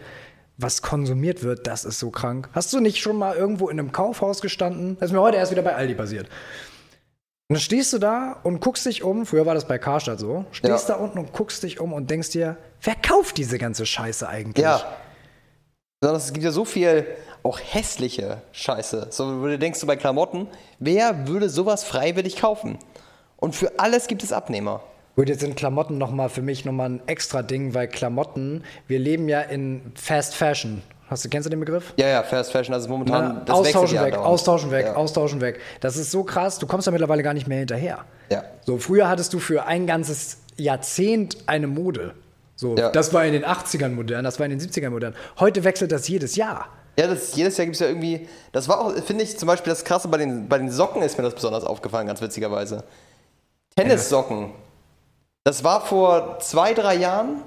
was 0.58 0.82
konsumiert 0.82 1.42
wird, 1.42 1.66
das 1.66 1.84
ist 1.84 1.98
so 2.00 2.10
krank. 2.10 2.48
Hast 2.52 2.72
du 2.72 2.80
nicht 2.80 2.98
schon 3.00 3.16
mal 3.16 3.36
irgendwo 3.36 3.68
in 3.68 3.78
einem 3.78 3.92
Kaufhaus 3.92 4.40
gestanden? 4.42 4.96
Das 5.00 5.10
ist 5.10 5.12
mir 5.14 5.20
heute 5.22 5.36
erst 5.38 5.52
wieder 5.52 5.62
bei 5.62 5.74
Aldi 5.74 5.94
passiert. 5.94 6.26
Und 7.48 7.54
dann 7.54 7.60
stehst 7.60 7.92
du 7.94 7.98
da 7.98 8.38
und 8.42 8.60
guckst 8.60 8.84
dich 8.84 9.02
um, 9.02 9.24
früher 9.24 9.46
war 9.46 9.54
das 9.54 9.66
bei 9.66 9.78
Karstadt 9.78 10.18
so, 10.18 10.44
stehst 10.50 10.88
Ja. 10.88 10.96
da 10.96 11.00
unten 11.00 11.18
und 11.18 11.32
guckst 11.32 11.62
dich 11.62 11.80
um 11.80 11.92
und 11.94 12.10
denkst 12.10 12.30
dir, 12.30 12.56
wer 12.82 12.94
kauft 12.96 13.38
diese 13.38 13.56
ganze 13.56 13.86
Scheiße 13.86 14.28
eigentlich? 14.28 14.62
Ja. 14.64 14.82
Sondern 16.02 16.20
es 16.20 16.32
gibt 16.32 16.44
ja 16.44 16.50
so 16.50 16.64
viel 16.64 17.06
auch 17.42 17.58
hässliche 17.60 18.42
Scheiße. 18.52 19.06
So, 19.10 19.46
du 19.46 19.58
denkst, 19.58 19.78
so 19.78 19.86
bei 19.86 19.96
Klamotten, 19.96 20.48
wer 20.78 21.26
würde 21.28 21.48
sowas 21.48 21.84
freiwillig 21.84 22.36
kaufen? 22.36 22.78
Und 23.36 23.54
für 23.54 23.78
alles 23.78 24.08
gibt 24.08 24.22
es 24.24 24.32
Abnehmer. 24.32 24.82
Gut, 25.18 25.28
jetzt 25.28 25.40
sind 25.40 25.56
Klamotten 25.56 25.98
noch 25.98 26.12
mal 26.12 26.28
für 26.28 26.42
mich 26.42 26.64
nochmal 26.64 26.90
ein 26.90 27.00
extra 27.08 27.42
Ding, 27.42 27.74
weil 27.74 27.88
Klamotten, 27.88 28.62
wir 28.86 29.00
leben 29.00 29.28
ja 29.28 29.40
in 29.40 29.82
Fast 29.96 30.36
Fashion. 30.36 30.80
Hast 31.10 31.24
du, 31.24 31.28
kennst 31.28 31.44
du 31.46 31.50
den 31.50 31.58
Begriff? 31.58 31.92
Ja, 31.96 32.06
ja, 32.06 32.22
Fast 32.22 32.52
Fashion, 32.52 32.72
also 32.72 32.88
momentan, 32.88 33.34
Na, 33.38 33.42
das 33.44 33.56
austauschen 33.56 33.96
ja 33.96 34.02
weg, 34.02 34.12
andauernd. 34.14 34.32
austauschen 34.32 34.70
weg, 34.70 34.86
Ja. 34.86 34.94
austauschen 34.94 35.40
weg. 35.40 35.58
Das 35.80 35.96
ist 35.96 36.12
so 36.12 36.22
krass, 36.22 36.60
du 36.60 36.68
kommst 36.68 36.86
da 36.86 36.92
mittlerweile 36.92 37.24
gar 37.24 37.34
nicht 37.34 37.48
mehr 37.48 37.58
hinterher. 37.58 38.04
Ja. 38.30 38.44
So, 38.64 38.78
früher 38.78 39.08
hattest 39.08 39.34
du 39.34 39.40
für 39.40 39.64
ein 39.66 39.88
ganzes 39.88 40.38
Jahrzehnt 40.56 41.36
eine 41.46 41.66
Mode. 41.66 42.14
So, 42.54 42.76
Ja. 42.76 42.90
das 42.90 43.12
war 43.12 43.24
in 43.24 43.32
den 43.32 43.44
80ern 43.44 43.96
modern, 43.96 44.22
das 44.24 44.38
war 44.38 44.46
in 44.46 44.50
den 44.50 44.60
70ern 44.60 44.90
modern. 44.90 45.16
Heute 45.40 45.64
wechselt 45.64 45.90
das 45.90 46.06
jedes 46.06 46.36
Jahr. 46.36 46.68
Ja, 46.96 47.08
das, 47.08 47.34
jedes 47.34 47.56
Jahr 47.56 47.64
gibt 47.64 47.74
es 47.74 47.80
ja 47.80 47.88
irgendwie. 47.88 48.28
Das 48.52 48.68
war 48.68 48.80
auch, 48.80 48.92
finde 49.02 49.24
ich, 49.24 49.36
zum 49.36 49.48
Beispiel 49.48 49.72
das 49.72 49.82
Krasse 49.84 50.06
bei 50.06 50.18
den, 50.18 50.48
bei 50.48 50.58
den 50.58 50.70
Socken 50.70 51.02
ist 51.02 51.18
mir 51.18 51.24
das 51.24 51.34
besonders 51.34 51.64
aufgefallen, 51.64 52.06
ganz 52.06 52.22
witzigerweise. 52.22 52.84
Tennissocken. 53.74 54.52
Das 55.48 55.64
war 55.64 55.80
vor 55.80 56.38
zwei, 56.40 56.74
drei 56.74 56.96
Jahren. 56.96 57.42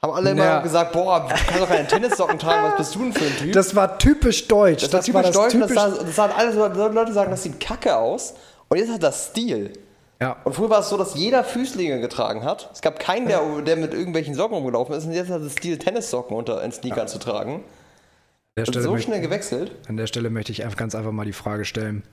Haben 0.00 0.12
alle 0.14 0.30
immer 0.30 0.44
Ja. 0.44 0.60
gesagt, 0.62 0.92
boah, 0.92 1.20
du 1.28 1.34
kannst 1.34 1.60
doch 1.60 1.68
keine 1.68 1.86
Tennissocken 1.86 2.38
tragen, 2.38 2.62
was 2.70 2.76
bist 2.78 2.94
du 2.94 3.00
denn 3.00 3.12
für 3.12 3.24
ein 3.26 3.36
Typ? 3.36 3.52
Das 3.52 3.74
war 3.76 3.98
typisch 3.98 4.48
deutsch. 4.48 4.88
Das, 4.88 4.92
war 4.94 5.02
typisch 5.02 5.30
deutsch. 5.32 5.54
und 5.54 5.60
Das 5.60 5.72
sah, 5.74 5.88
das 5.90 6.16
sah 6.16 6.26
alles, 6.34 6.54
Leute 6.54 7.12
sagen, 7.12 7.30
das 7.30 7.42
sieht 7.42 7.60
kacke 7.60 7.94
aus. 7.94 8.32
Und 8.68 8.78
jetzt 8.78 8.90
hat 8.90 9.02
das 9.02 9.26
Stil. 9.26 9.74
ja. 10.22 10.36
Und 10.44 10.54
früher 10.54 10.70
war 10.70 10.80
es 10.80 10.88
so, 10.88 10.96
dass 10.96 11.16
jeder 11.16 11.44
Füßlinge 11.44 12.00
getragen 12.00 12.44
hat. 12.44 12.70
Es 12.72 12.80
gab 12.80 12.98
keinen, 12.98 13.28
der, 13.28 13.42
der 13.60 13.76
mit 13.76 13.92
irgendwelchen 13.92 14.34
Socken 14.34 14.54
rumgelaufen 14.56 14.94
ist. 14.94 15.04
Und 15.04 15.12
jetzt 15.12 15.28
hat 15.28 15.42
es 15.42 15.52
Stil, 15.52 15.76
Tennissocken 15.76 16.34
unter 16.34 16.62
in 16.64 16.72
Sneakern 16.72 17.08
zu 17.08 17.18
tragen. 17.18 17.56
An 17.56 17.60
der 18.56 18.62
Und 18.62 18.68
Stelle 18.68 18.84
so 18.84 18.92
möchte- 18.92 19.06
schnell 19.10 19.20
gewechselt. 19.20 19.72
An 19.86 19.98
der 19.98 20.06
Stelle 20.06 20.30
möchte 20.30 20.50
ich 20.52 20.64
einfach 20.64 20.78
ganz 20.78 20.94
einfach 20.94 21.12
mal 21.12 21.26
die 21.26 21.34
Frage 21.34 21.66
stellen: 21.66 22.04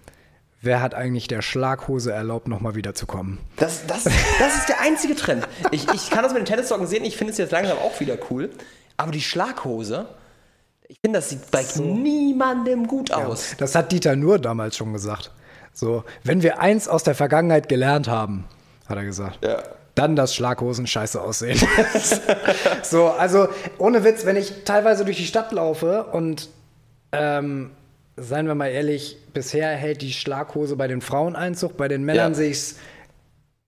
Wer 0.62 0.82
hat 0.82 0.96
eigentlich 0.96 1.28
der 1.28 1.41
Schlaghose 1.41 2.12
erlaubt, 2.12 2.48
nochmal 2.48 2.76
wiederzukommen? 2.76 3.38
Das, 3.58 3.86
das, 3.86 4.06
das 4.06 4.56
ist 4.58 4.70
der 4.70 4.82
einzige 4.82 5.15
Trend. 5.15 5.48
Ich, 5.72 5.88
ich 5.94 6.10
kann 6.10 6.24
das 6.24 6.34
mit 6.34 6.41
den 6.41 6.46
Tennissocken 6.46 6.88
sehen, 6.88 7.06
ich 7.06 7.18
finde 7.18 7.32
es 7.32 7.38
jetzt 7.38 7.52
langsam 7.52 7.78
auch 7.78 8.00
wieder 8.00 8.18
cool. 8.30 8.50
Aber 8.98 9.12
die 9.12 9.22
Schlaghose, 9.22 10.08
ich 10.88 11.00
finde, 11.02 11.20
das 11.20 11.30
sieht 11.30 11.52
bei 11.52 11.63
niemandem 11.76 12.88
gut 12.88 13.12
aus. 13.12 13.56
Das 13.58 13.76
hat 13.76 13.91
Dieter 13.91 14.15
Nur 14.15 14.39
damals 14.39 14.78
schon 14.78 14.94
gesagt. 14.94 15.32
So, 15.74 16.04
wenn 16.24 16.41
wir 16.41 16.60
eins 16.60 16.88
aus 16.88 17.04
der 17.04 17.15
Vergangenheit 17.15 17.68
gelernt 17.68 18.08
haben, 18.08 18.46
hat 18.88 18.98
er 18.98 19.04
gesagt. 19.04 19.44
Ja. 19.44 19.62
Dann, 19.94 20.15
dass 20.15 20.36
Schlaghosen 20.36 20.88
scheiße 20.88 21.22
aussehen. 21.22 21.60
so, 22.84 23.08
also 23.08 23.48
ohne 23.78 24.04
Witz, 24.04 24.26
wenn 24.26 24.36
ich 24.36 24.63
teilweise 24.65 25.06
durch 25.06 25.18
die 25.18 25.26
Stadt 25.26 25.52
laufe 25.52 26.06
und 26.06 26.50
ähm, 27.12 27.72
seien 28.17 28.47
wir 28.47 28.56
mal 28.56 28.67
ehrlich, 28.67 29.17
bisher 29.34 29.69
hält 29.69 30.01
die 30.01 30.13
Schlaghose 30.13 30.75
bei 30.75 30.88
den 30.88 31.01
Frauen 31.01 31.36
Einzug, 31.36 31.78
bei 31.78 31.88
den 31.88 32.04
Männern 32.04 32.32
Ja. 32.32 32.36
sehe 32.36 32.49
ich 32.49 32.58
es 32.58 32.75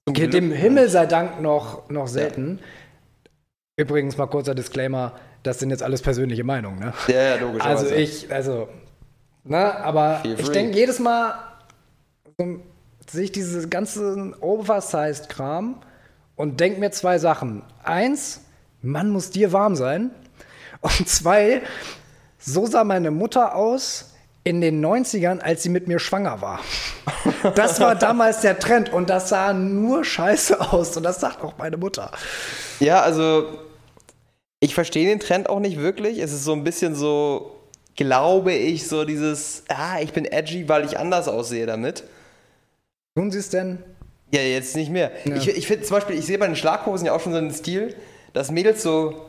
dem. 0.10 0.52
Himmel 0.52 0.90
sei 0.90 1.06
Dank 1.06 1.42
noch, 1.42 1.90
noch 1.90 2.08
selten. 2.08 2.60
Übrigens 3.76 4.18
mal 4.18 4.28
kurzer 4.28 4.56
Disclaimer, 4.56 5.14
das 5.44 5.60
sind 5.60 5.70
jetzt 5.70 5.84
alles 5.84 6.02
persönliche 6.02 6.44
Meinungen, 6.44 6.80
ne? 6.80 6.94
Ja, 7.08 7.22
ja, 7.22 7.36
logischerweise. 7.36 7.84
Also 7.84 7.96
ich, 7.96 8.32
also, 8.32 8.70
ne, 9.44 9.76
aber 9.76 10.24
ich 10.26 10.50
denke 10.50 10.78
jedes 10.78 11.00
Mal, 11.00 11.36
so, 12.38 12.60
sehe 13.10 13.26
ich 13.26 13.32
diesen 13.32 13.70
ganzen 13.70 14.34
Oversized-Kram 14.42 15.82
und 16.36 16.60
denke 16.60 16.80
mir 16.80 16.92
zwei 16.92 17.20
Sachen. 17.20 17.64
Eins, 17.84 18.42
Mann 18.82 19.10
muss 19.10 19.30
dir 19.30 19.54
warm 19.54 19.76
sein. 19.76 20.12
Und 20.82 21.08
zwei, 21.08 21.62
so 22.40 22.66
sah 22.66 22.84
meine 22.84 23.12
Mutter 23.12 23.56
aus 23.56 24.14
in 24.48 24.62
den 24.62 24.84
90ern, 24.84 25.40
als 25.40 25.64
sie 25.64 25.68
mit 25.68 25.90
mir 25.90 26.00
schwanger 26.00 26.40
war. 26.42 26.62
Das 27.56 27.82
war 27.82 27.96
damals 27.96 28.40
der 28.40 28.58
Trend 28.58 28.94
und 28.94 29.10
das 29.10 29.28
sah 29.28 29.52
nur 29.52 30.06
scheiße 30.06 30.62
aus 30.72 30.96
und 30.96 31.04
das 31.04 31.20
sagt 31.20 31.44
auch 31.44 31.58
meine 31.58 31.76
Mutter. 31.76 32.12
Ja, 32.80 33.02
also 33.02 33.46
Ich 34.62 34.74
verstehe 34.74 35.06
den 35.06 35.20
Trend 35.20 35.50
auch 35.50 35.60
nicht 35.60 35.78
wirklich. 35.78 36.20
Es 36.20 36.32
ist 36.32 36.46
so 36.46 36.54
ein 36.54 36.64
bisschen 36.64 36.96
so, 36.96 37.58
glaube 37.98 38.54
ich, 38.54 38.88
so 38.88 39.04
dieses, 39.04 39.66
ah, 39.68 40.00
ich 40.02 40.14
bin 40.14 40.24
edgy, 40.24 40.70
weil 40.70 40.86
ich 40.86 40.98
anders 40.98 41.28
aussehe 41.28 41.66
damit. 41.66 42.06
Tun 43.16 43.30
sie 43.32 43.40
es 43.40 43.50
denn? 43.50 43.84
Ja, 44.32 44.42
jetzt 44.42 44.78
nicht 44.78 44.92
mehr. 44.92 45.12
Ja. 45.26 45.36
Ich, 45.36 45.50
ich 45.50 45.68
finde 45.68 45.84
zum 45.86 45.98
Beispiel, 45.98 46.18
ich 46.18 46.26
sehe 46.26 46.38
bei 46.38 46.48
den 46.48 46.56
Schlaghosen 46.56 47.06
ja 47.06 47.14
auch 47.14 47.20
schon 47.20 47.34
so 47.34 47.38
einen 47.38 47.54
Stil, 47.54 47.96
dass 48.34 48.50
Mädels 48.50 48.82
so 48.82 49.27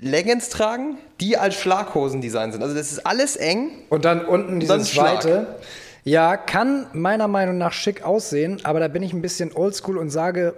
Leggings 0.00 0.48
tragen, 0.48 0.96
die 1.20 1.36
als 1.36 1.54
Schlaghosen-Design 1.56 2.52
sind. 2.52 2.62
Also 2.62 2.74
das 2.74 2.90
ist 2.90 3.06
alles 3.06 3.36
eng. 3.36 3.70
Und 3.90 4.04
dann 4.04 4.24
unten 4.24 4.54
Und 4.54 4.60
dieses. 4.60 4.96
Weite. 4.96 5.56
Ja, 6.04 6.38
kann 6.38 6.86
meiner 6.94 7.28
Meinung 7.28 7.58
nach 7.58 7.72
schick 7.74 8.02
aussehen, 8.04 8.60
aber 8.64 8.80
da 8.80 8.88
bin 8.88 9.02
ich 9.02 9.12
ein 9.12 9.20
bisschen 9.20 9.52
oldschool 9.54 9.98
und 9.98 10.08
sage 10.08 10.54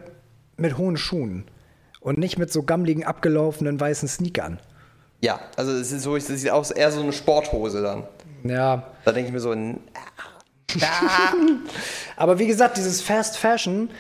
mit 0.57 0.79
hohen 0.79 0.97
Schuhen. 0.97 1.45
Und 2.01 2.19
nicht 2.19 2.39
mit 2.39 2.53
so 2.53 2.63
gammligen, 2.63 3.05
abgelaufenen 3.05 3.79
weißen 3.81 4.09
Sneakern. 4.09 4.61
Ja, 5.21 5.41
also 5.57 5.73
es 5.73 5.91
ist 5.93 6.03
so, 6.03 6.17
es 6.17 6.27
sieht 6.29 6.51
aus 6.51 6.71
eher 6.71 6.91
so 6.93 7.01
eine 7.01 7.13
Sporthose 7.13 7.83
dann. 7.83 8.05
Ja. 8.45 8.87
Da 9.05 9.13
denke 9.13 9.29
ich 9.29 9.33
mir 9.35 9.41
so, 9.41 9.53
n- 9.53 9.79
Aber 12.17 12.39
wie 12.39 12.47
gesagt, 12.47 12.77
dieses 12.77 13.03
Fast 13.03 13.37
Fashion, 13.39 13.91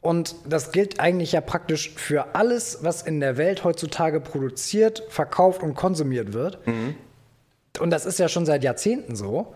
und 0.00 0.36
das 0.48 0.70
gilt 0.72 1.00
eigentlich 1.00 1.32
ja 1.32 1.40
praktisch 1.40 1.92
für 1.96 2.34
alles, 2.34 2.78
was 2.82 3.02
in 3.02 3.20
der 3.20 3.36
Welt 3.36 3.64
heutzutage 3.64 4.20
produziert, 4.20 5.02
verkauft 5.08 5.62
und 5.62 5.74
konsumiert 5.74 6.32
wird. 6.32 6.58
Und 7.80 7.90
das 7.90 8.06
ist 8.06 8.18
ja 8.18 8.28
schon 8.28 8.46
seit 8.46 8.62
Jahrzehnten 8.62 9.16
so, 9.16 9.54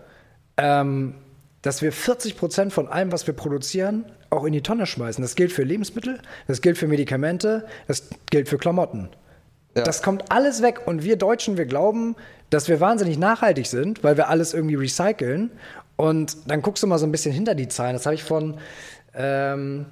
ähm, 0.57 1.15
dass 1.61 1.81
wir 1.81 1.93
40 1.93 2.37
Prozent 2.37 2.73
von 2.73 2.87
allem, 2.87 3.11
was 3.11 3.25
wir 3.25 3.33
produzieren, 3.33 4.05
auch 4.29 4.43
in 4.43 4.53
die 4.53 4.61
Tonne 4.61 4.85
schmeißen. 4.85 5.21
Das 5.21 5.35
gilt 5.35 5.51
für 5.51 5.63
Lebensmittel, 5.63 6.19
das 6.47 6.61
gilt 6.61 6.77
für 6.77 6.87
Medikamente, 6.87 7.65
das 7.87 8.09
gilt 8.29 8.49
für 8.49 8.57
Klamotten. 8.57 9.09
Ja. 9.75 9.83
Das 9.83 10.03
kommt 10.03 10.31
alles 10.31 10.61
weg 10.61 10.81
und 10.85 11.03
wir 11.03 11.15
Deutschen, 11.15 11.57
wir 11.57 11.65
glauben, 11.65 12.15
dass 12.49 12.67
wir 12.67 12.79
wahnsinnig 12.79 13.17
nachhaltig 13.17 13.65
sind, 13.67 14.03
weil 14.03 14.17
wir 14.17 14.29
alles 14.29 14.53
irgendwie 14.53 14.75
recyceln. 14.75 15.51
Und 15.95 16.37
dann 16.47 16.61
guckst 16.61 16.83
du 16.83 16.87
mal 16.87 16.99
so 16.99 17.05
ein 17.05 17.11
bisschen 17.11 17.31
hinter 17.31 17.55
die 17.55 17.69
Zahlen. 17.69 17.93
Das 17.93 18.05
habe 18.05 18.15
ich 18.15 18.23
von, 18.23 18.57
ähm, 19.15 19.85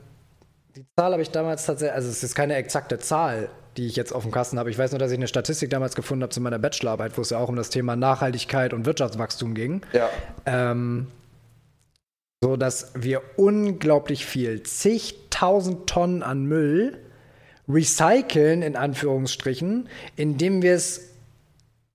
die 0.75 0.85
Zahl 0.97 1.11
habe 1.11 1.21
ich 1.21 1.31
damals 1.31 1.65
tatsächlich, 1.65 1.95
also 1.95 2.09
es 2.09 2.23
ist 2.23 2.35
keine 2.35 2.55
exakte 2.55 2.97
Zahl, 2.99 3.49
die 3.77 3.87
ich 3.87 3.95
jetzt 3.95 4.13
auf 4.13 4.23
dem 4.23 4.31
Kasten 4.31 4.59
habe. 4.59 4.69
Ich 4.69 4.77
weiß 4.77 4.91
nur, 4.91 4.99
dass 4.99 5.11
ich 5.11 5.17
eine 5.17 5.27
Statistik 5.27 5.69
damals 5.69 5.95
gefunden 5.95 6.23
habe 6.23 6.31
zu 6.31 6.41
meiner 6.41 6.59
Bachelorarbeit, 6.59 7.17
wo 7.17 7.21
es 7.21 7.29
ja 7.29 7.37
auch 7.37 7.49
um 7.49 7.55
das 7.55 7.69
Thema 7.69 7.95
Nachhaltigkeit 7.95 8.73
und 8.73 8.85
Wirtschaftswachstum 8.85 9.53
ging. 9.53 9.81
ja. 9.93 10.09
Ähm, 10.45 11.07
so 12.43 12.57
dass 12.57 12.91
wir 12.95 13.21
unglaublich 13.37 14.25
viel, 14.25 14.63
zigtausend 14.63 15.87
Tonnen 15.87 16.23
an 16.23 16.45
Müll 16.45 16.97
recyceln, 17.69 18.63
in 18.63 18.75
Anführungsstrichen, 18.75 19.87
indem 20.15 20.63
wir 20.63 20.73
es 20.73 21.11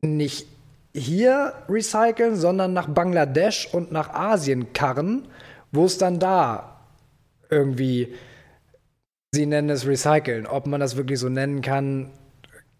nicht 0.02 0.46
hier 0.94 1.52
recyceln, 1.68 2.36
sondern 2.36 2.72
nach 2.72 2.88
Bangladesch 2.88 3.68
und 3.74 3.90
nach 3.90 4.10
Asien 4.10 4.72
karren, 4.72 5.26
wo 5.72 5.84
es 5.84 5.98
dann 5.98 6.20
da 6.20 6.80
irgendwie, 7.50 8.14
sie 9.36 9.46
nennen 9.46 9.70
es 9.70 9.86
recyceln. 9.86 10.46
Ob 10.46 10.66
man 10.66 10.80
das 10.80 10.96
wirklich 10.96 11.18
so 11.20 11.28
nennen 11.28 11.60
kann, 11.62 12.10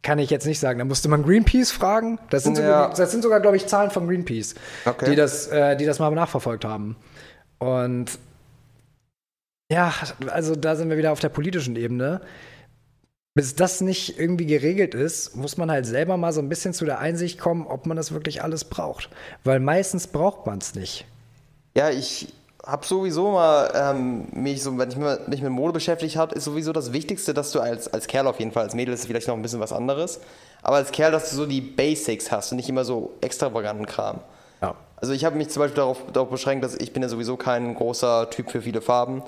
kann 0.02 0.18
ich 0.18 0.30
jetzt 0.30 0.46
nicht 0.46 0.58
sagen. 0.60 0.78
Da 0.78 0.84
musste 0.84 1.08
man 1.08 1.22
Greenpeace 1.22 1.70
fragen. 1.70 2.18
Das 2.30 2.44
sind, 2.44 2.58
Ja. 2.58 2.62
sogar, 2.64 2.94
das 2.94 3.10
sind 3.12 3.22
sogar, 3.22 3.40
glaube 3.40 3.56
ich, 3.56 3.66
Zahlen 3.66 3.90
von 3.90 4.06
Greenpeace, 4.08 4.54
Okay. 4.84 5.10
die, 5.10 5.16
das, 5.16 5.46
äh, 5.48 5.76
die 5.76 5.84
das 5.84 5.98
mal 5.98 6.10
nachverfolgt 6.10 6.64
haben. 6.64 6.96
Und 7.58 8.18
ja, 9.70 9.92
also 10.28 10.54
da 10.54 10.76
sind 10.76 10.90
wir 10.90 10.96
wieder 10.98 11.12
auf 11.12 11.20
der 11.20 11.28
politischen 11.28 11.76
Ebene. 11.76 12.20
Bis 13.34 13.54
das 13.54 13.80
nicht 13.82 14.18
irgendwie 14.18 14.46
geregelt 14.46 14.94
ist, 14.94 15.36
muss 15.36 15.58
man 15.58 15.70
halt 15.70 15.84
selber 15.84 16.16
mal 16.16 16.32
so 16.32 16.40
ein 16.40 16.48
bisschen 16.48 16.72
zu 16.72 16.86
der 16.86 17.00
Einsicht 17.00 17.38
kommen, 17.38 17.66
ob 17.66 17.84
man 17.84 17.96
das 17.96 18.12
wirklich 18.12 18.42
alles 18.42 18.64
braucht. 18.64 19.10
Weil 19.44 19.60
meistens 19.60 20.06
braucht 20.06 20.46
man 20.46 20.58
es 20.58 20.74
nicht. 20.74 21.04
Ja, 21.76 21.90
ich 21.90 22.32
habe 22.66 22.84
sowieso 22.84 23.30
mal 23.30 23.70
ähm, 23.74 24.26
mich 24.32 24.62
so, 24.62 24.76
wenn 24.76 24.90
ich 24.90 24.96
mich 24.96 25.42
mit 25.42 25.52
Mode 25.52 25.72
beschäftigt 25.72 26.16
habe, 26.16 26.34
ist 26.34 26.44
sowieso 26.44 26.72
das 26.72 26.92
Wichtigste, 26.92 27.32
dass 27.32 27.52
du 27.52 27.60
als, 27.60 27.86
als 27.88 28.08
Kerl 28.08 28.26
auf 28.26 28.40
jeden 28.40 28.50
Fall, 28.50 28.64
als 28.64 28.74
Mädel 28.74 28.92
ist 28.92 29.06
vielleicht 29.06 29.28
noch 29.28 29.36
ein 29.36 29.42
bisschen 29.42 29.60
was 29.60 29.72
anderes, 29.72 30.20
aber 30.62 30.76
als 30.76 30.90
Kerl, 30.90 31.12
dass 31.12 31.30
du 31.30 31.36
so 31.36 31.46
die 31.46 31.60
Basics 31.60 32.32
hast 32.32 32.50
und 32.50 32.56
nicht 32.56 32.68
immer 32.68 32.84
so 32.84 33.12
extravaganten 33.20 33.86
Kram. 33.86 34.18
Ja. 34.60 34.74
Also 34.96 35.12
ich 35.12 35.24
habe 35.24 35.36
mich 35.36 35.50
zum 35.50 35.60
Beispiel 35.60 35.76
darauf, 35.76 35.98
darauf 36.12 36.28
beschränkt, 36.28 36.64
dass 36.64 36.74
ich 36.74 36.92
bin 36.92 37.02
ja 37.02 37.08
sowieso 37.08 37.36
kein 37.36 37.74
großer 37.74 38.30
Typ 38.30 38.50
für 38.50 38.62
viele 38.62 38.80
Farben. 38.80 39.22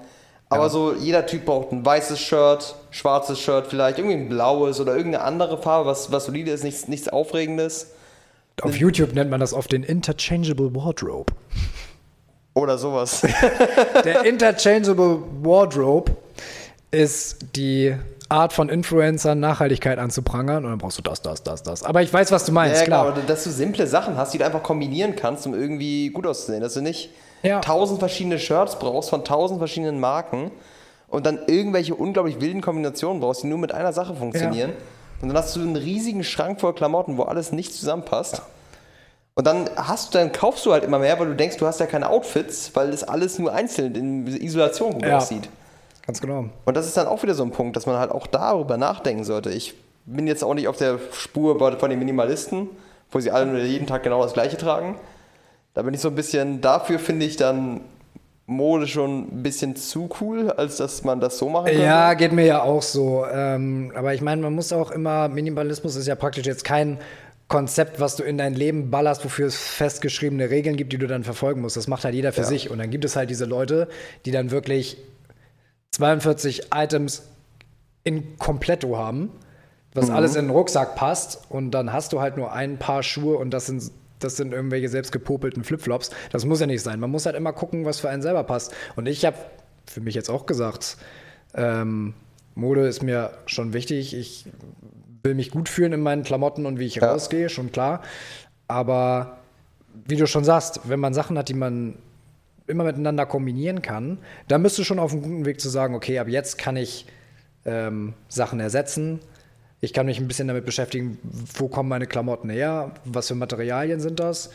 Aber 0.50 0.70
so 0.70 0.94
jeder 0.94 1.26
Typ 1.26 1.44
braucht 1.44 1.72
ein 1.72 1.84
weißes 1.84 2.18
Shirt, 2.18 2.74
schwarzes 2.90 3.38
Shirt 3.38 3.66
vielleicht, 3.68 3.98
irgendwie 3.98 4.16
ein 4.16 4.30
blaues 4.30 4.80
oder 4.80 4.96
irgendeine 4.96 5.24
andere 5.24 5.58
Farbe, 5.58 5.90
was, 5.90 6.10
was 6.10 6.24
solide 6.24 6.50
ist, 6.50 6.64
nichts, 6.64 6.88
nichts 6.88 7.08
Aufregendes 7.08 7.92
Auf 8.62 8.76
YouTube 8.76 9.12
nennt 9.12 9.30
man 9.30 9.40
das 9.40 9.52
oft 9.52 9.70
den 9.70 9.82
Interchangeable 9.82 10.74
Wardrobe. 10.74 11.34
Oder 12.58 12.78
sowas. 12.78 13.22
Der 14.04 14.24
Interchangeable 14.24 15.18
Wardrobe 15.42 16.12
ist 16.90 17.38
die 17.56 17.94
Art 18.28 18.52
von 18.52 18.68
Influencern, 18.68 19.40
Nachhaltigkeit 19.40 19.98
anzuprangern 19.98 20.64
und 20.64 20.70
dann 20.70 20.78
brauchst 20.78 20.98
du 20.98 21.02
das, 21.02 21.22
das, 21.22 21.42
das, 21.42 21.62
das. 21.62 21.82
Aber 21.82 22.02
ich 22.02 22.12
weiß, 22.12 22.30
was 22.30 22.44
du 22.44 22.52
meinst, 22.52 22.80
Ja, 22.80 22.84
klar. 22.86 23.08
Oder 23.12 23.22
dass 23.22 23.44
du 23.44 23.50
simple 23.50 23.86
Sachen 23.86 24.16
hast, 24.16 24.34
die 24.34 24.38
du 24.38 24.44
einfach 24.44 24.62
kombinieren 24.62 25.16
kannst, 25.16 25.46
um 25.46 25.54
irgendwie 25.54 26.10
gut 26.10 26.26
auszusehen. 26.26 26.60
Dass 26.60 26.74
du 26.74 26.82
nicht 26.82 27.10
Ja. 27.42 27.60
tausend 27.60 28.00
verschiedene 28.00 28.38
Shirts 28.38 28.78
brauchst 28.78 29.08
von 29.10 29.24
tausend 29.24 29.58
verschiedenen 29.60 29.98
Marken 30.00 30.50
und 31.08 31.24
dann 31.24 31.38
irgendwelche 31.46 31.94
unglaublich 31.94 32.40
wilden 32.40 32.60
Kombinationen 32.60 33.20
brauchst, 33.20 33.42
die 33.44 33.46
nur 33.46 33.58
mit 33.58 33.72
einer 33.72 33.92
Sache 33.94 34.14
funktionieren. 34.14 34.72
Und 35.22 35.28
dann 35.28 35.36
hast 35.36 35.56
du 35.56 35.60
einen 35.60 35.76
riesigen 35.76 36.22
Schrank 36.22 36.60
voll 36.60 36.74
Klamotten, 36.74 37.16
wo 37.16 37.22
alles 37.22 37.50
nicht 37.50 37.72
zusammenpasst. 37.74 38.42
Und 39.38 39.46
dann 39.46 39.70
hast 39.76 40.12
du, 40.12 40.18
dann 40.18 40.32
kaufst 40.32 40.66
du 40.66 40.72
halt 40.72 40.82
immer 40.82 40.98
mehr, 40.98 41.16
weil 41.20 41.28
du 41.28 41.36
denkst, 41.36 41.58
du 41.58 41.66
hast 41.68 41.78
ja 41.78 41.86
keine 41.86 42.10
Outfits, 42.10 42.72
weil 42.74 42.90
das 42.90 43.04
alles 43.04 43.38
nur 43.38 43.52
einzeln 43.52 43.94
in 43.94 44.26
Isolation 44.26 44.94
gut 44.94 45.06
Ja. 45.06 45.18
aussieht. 45.18 45.48
Ganz 46.04 46.20
genau. 46.20 46.46
Und 46.64 46.76
das 46.76 46.86
ist 46.86 46.96
dann 46.96 47.06
auch 47.06 47.22
wieder 47.22 47.34
so 47.34 47.44
ein 47.44 47.52
Punkt, 47.52 47.76
dass 47.76 47.86
man 47.86 47.98
halt 47.98 48.10
auch 48.10 48.26
darüber 48.26 48.76
nachdenken 48.76 49.22
sollte. 49.22 49.50
Ich 49.50 49.74
bin 50.06 50.26
jetzt 50.26 50.42
auch 50.42 50.54
nicht 50.54 50.66
auf 50.66 50.76
der 50.76 50.98
Spur 51.12 51.56
von 51.78 51.88
den 51.88 52.00
Minimalisten, 52.00 52.68
wo 53.12 53.20
sie 53.20 53.30
alle 53.30 53.46
nur 53.46 53.60
jeden 53.60 53.86
Tag 53.86 54.02
genau 54.02 54.20
das 54.24 54.32
Gleiche 54.32 54.56
tragen. 54.56 54.96
Da 55.72 55.82
bin 55.82 55.94
ich 55.94 56.00
so 56.00 56.08
ein 56.08 56.16
bisschen, 56.16 56.60
dafür 56.60 56.98
finde 56.98 57.24
ich 57.24 57.36
dann 57.36 57.82
Mode 58.46 58.88
schon 58.88 59.28
ein 59.38 59.42
bisschen 59.44 59.76
zu 59.76 60.08
cool, 60.20 60.50
als 60.50 60.78
dass 60.78 61.04
man 61.04 61.20
das 61.20 61.38
so 61.38 61.48
machen 61.48 61.66
könnte. 61.66 61.82
Ja, 61.82 62.14
geht 62.14 62.32
mir 62.32 62.46
ja 62.46 62.62
auch 62.62 62.82
so. 62.82 63.24
Ähm, 63.32 63.92
aber 63.94 64.14
ich 64.14 64.20
meine, 64.20 64.42
man 64.42 64.52
muss 64.54 64.72
auch 64.72 64.90
immer, 64.90 65.28
Minimalismus 65.28 65.94
ist 65.94 66.08
ja 66.08 66.16
praktisch 66.16 66.46
jetzt 66.46 66.64
kein 66.64 66.98
Konzept, 67.48 67.98
was 67.98 68.14
du 68.16 68.22
in 68.24 68.36
dein 68.36 68.54
Leben 68.54 68.90
ballerst, 68.90 69.24
wofür 69.24 69.46
es 69.46 69.56
festgeschriebene 69.56 70.50
Regeln 70.50 70.76
gibt, 70.76 70.92
die 70.92 70.98
du 70.98 71.06
dann 71.06 71.24
verfolgen 71.24 71.62
musst. 71.62 71.76
Das 71.78 71.88
macht 71.88 72.04
halt 72.04 72.14
jeder 72.14 72.32
für 72.32 72.42
Ja. 72.42 72.46
sich. 72.46 72.70
Und 72.70 72.78
dann 72.78 72.90
gibt 72.90 73.04
es 73.06 73.16
halt 73.16 73.30
diese 73.30 73.46
Leute, 73.46 73.88
die 74.26 74.30
dann 74.30 74.50
wirklich 74.50 74.98
42 75.92 76.68
Items 76.74 77.22
in 78.04 78.36
Kompletto 78.38 78.96
haben, 78.98 79.30
was 79.94 80.10
alles 80.10 80.36
in 80.36 80.46
den 80.46 80.50
Rucksack 80.50 80.94
passt. 80.94 81.40
Und 81.48 81.70
dann 81.72 81.92
hast 81.92 82.12
du 82.12 82.20
halt 82.20 82.36
nur 82.36 82.52
ein 82.52 82.78
Paar 82.78 83.02
Schuhe 83.02 83.38
und 83.38 83.50
das 83.50 83.66
sind, 83.66 83.90
das 84.18 84.36
sind 84.36 84.52
irgendwelche 84.52 84.88
selbst 84.88 85.10
gepopelten 85.12 85.64
Flipflops. 85.64 86.10
Das 86.30 86.44
muss 86.44 86.60
ja 86.60 86.66
nicht 86.66 86.82
sein. 86.82 87.00
Man 87.00 87.10
muss 87.10 87.26
halt 87.26 87.34
immer 87.36 87.52
gucken, 87.52 87.84
was 87.84 87.98
für 87.98 88.10
einen 88.10 88.22
selber 88.22 88.44
passt. 88.44 88.74
Und 88.96 89.06
ich 89.06 89.24
habe 89.24 89.36
für 89.86 90.00
mich 90.00 90.14
jetzt 90.14 90.28
auch 90.28 90.44
gesagt, 90.46 90.98
ähm, 91.54 92.14
Mode 92.54 92.86
ist 92.86 93.02
mir 93.02 93.30
schon 93.46 93.72
wichtig. 93.72 94.14
Ich 94.14 94.44
will 95.28 95.34
mich 95.34 95.50
gut 95.50 95.68
fühlen 95.68 95.92
in 95.92 96.00
meinen 96.00 96.22
Klamotten 96.24 96.66
und 96.66 96.78
wie 96.78 96.86
ich 96.86 96.96
Ja. 96.96 97.10
rausgehe, 97.12 97.48
schon 97.48 97.70
klar. 97.70 98.02
Aber 98.66 99.38
wie 100.06 100.16
du 100.16 100.26
schon 100.26 100.44
sagst, 100.44 100.80
wenn 100.84 101.00
man 101.00 101.14
Sachen 101.14 101.36
hat, 101.38 101.48
die 101.48 101.54
man 101.54 101.94
immer 102.66 102.84
miteinander 102.84 103.24
kombinieren 103.26 103.82
kann, 103.82 104.18
dann 104.48 104.62
bist 104.62 104.78
du 104.78 104.84
schon 104.84 104.98
auf 104.98 105.12
einem 105.12 105.22
guten 105.22 105.44
Weg 105.46 105.60
zu 105.60 105.68
sagen, 105.68 105.94
okay, 105.94 106.18
ab 106.18 106.28
jetzt 106.28 106.58
kann 106.58 106.76
ich 106.76 107.06
ähm, 107.64 108.14
Sachen 108.28 108.60
ersetzen. 108.60 109.20
Ich 109.80 109.92
kann 109.92 110.06
mich 110.06 110.18
ein 110.18 110.28
bisschen 110.28 110.48
damit 110.48 110.64
beschäftigen, 110.66 111.18
wo 111.54 111.68
kommen 111.68 111.88
meine 111.88 112.06
Klamotten 112.06 112.50
her, 112.50 112.92
was 113.04 113.28
für 113.28 113.34
Materialien 113.34 114.00
sind 114.00 114.18
das, 114.20 114.50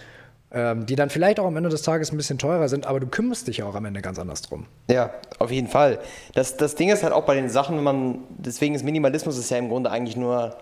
ähm, 0.53 0.85
die 0.85 0.95
dann 0.95 1.09
vielleicht 1.09 1.39
auch 1.39 1.45
am 1.45 1.57
Ende 1.57 1.69
des 1.69 1.81
Tages 1.81 2.11
ein 2.11 2.17
bisschen 2.17 2.37
teurer 2.37 2.69
sind, 2.69 2.85
aber 2.85 2.99
du 2.99 3.07
kümmerst 3.07 3.47
dich 3.47 3.57
ja 3.57 3.65
auch 3.65 3.75
am 3.75 3.85
Ende 3.85 4.01
ganz 4.01 4.19
anders 4.19 4.43
drum. 4.43 4.67
Ja, 4.87 5.11
auf 5.39 5.51
jeden 5.51 5.67
Fall. 5.67 5.99
Das, 6.35 6.57
das 6.57 6.75
Ding 6.75 6.89
ist 6.89 7.03
halt 7.03 7.11
auch 7.11 7.25
bei 7.25 7.35
den 7.35 7.49
Sachen, 7.49 7.75
wenn 7.77 7.83
man, 7.83 8.19
deswegen 8.29 8.75
ist 8.75 8.83
Minimalismus 8.83 9.37
ist 9.37 9.49
ja 9.49 9.57
im 9.57 9.69
Grunde 9.69 9.89
eigentlich 9.89 10.15
nur 10.15 10.57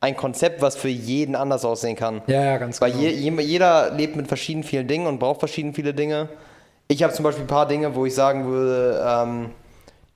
ein 0.00 0.16
Konzept, 0.16 0.62
was 0.62 0.76
für 0.76 0.88
jeden 0.88 1.34
anders 1.34 1.64
aussehen 1.64 1.96
kann. 1.96 2.22
Ja, 2.26 2.44
ja, 2.44 2.58
ganz 2.58 2.80
Weil 2.80 2.92
genau. 2.92 3.04
je, 3.04 3.10
je, 3.10 3.40
jeder 3.42 3.92
lebt 3.92 4.16
mit 4.16 4.28
verschiedenen 4.28 4.64
vielen 4.64 4.88
Dingen 4.88 5.06
und 5.06 5.18
braucht 5.18 5.40
verschieden 5.40 5.74
viele 5.74 5.94
Dinge. 5.94 6.28
Ich 6.88 7.02
habe 7.02 7.12
zum 7.12 7.22
Beispiel 7.24 7.44
ein 7.44 7.48
paar 7.48 7.66
Dinge, 7.66 7.94
wo 7.94 8.06
ich 8.06 8.14
sagen 8.14 8.46
würde, 8.46 9.04
ähm, 9.06 9.50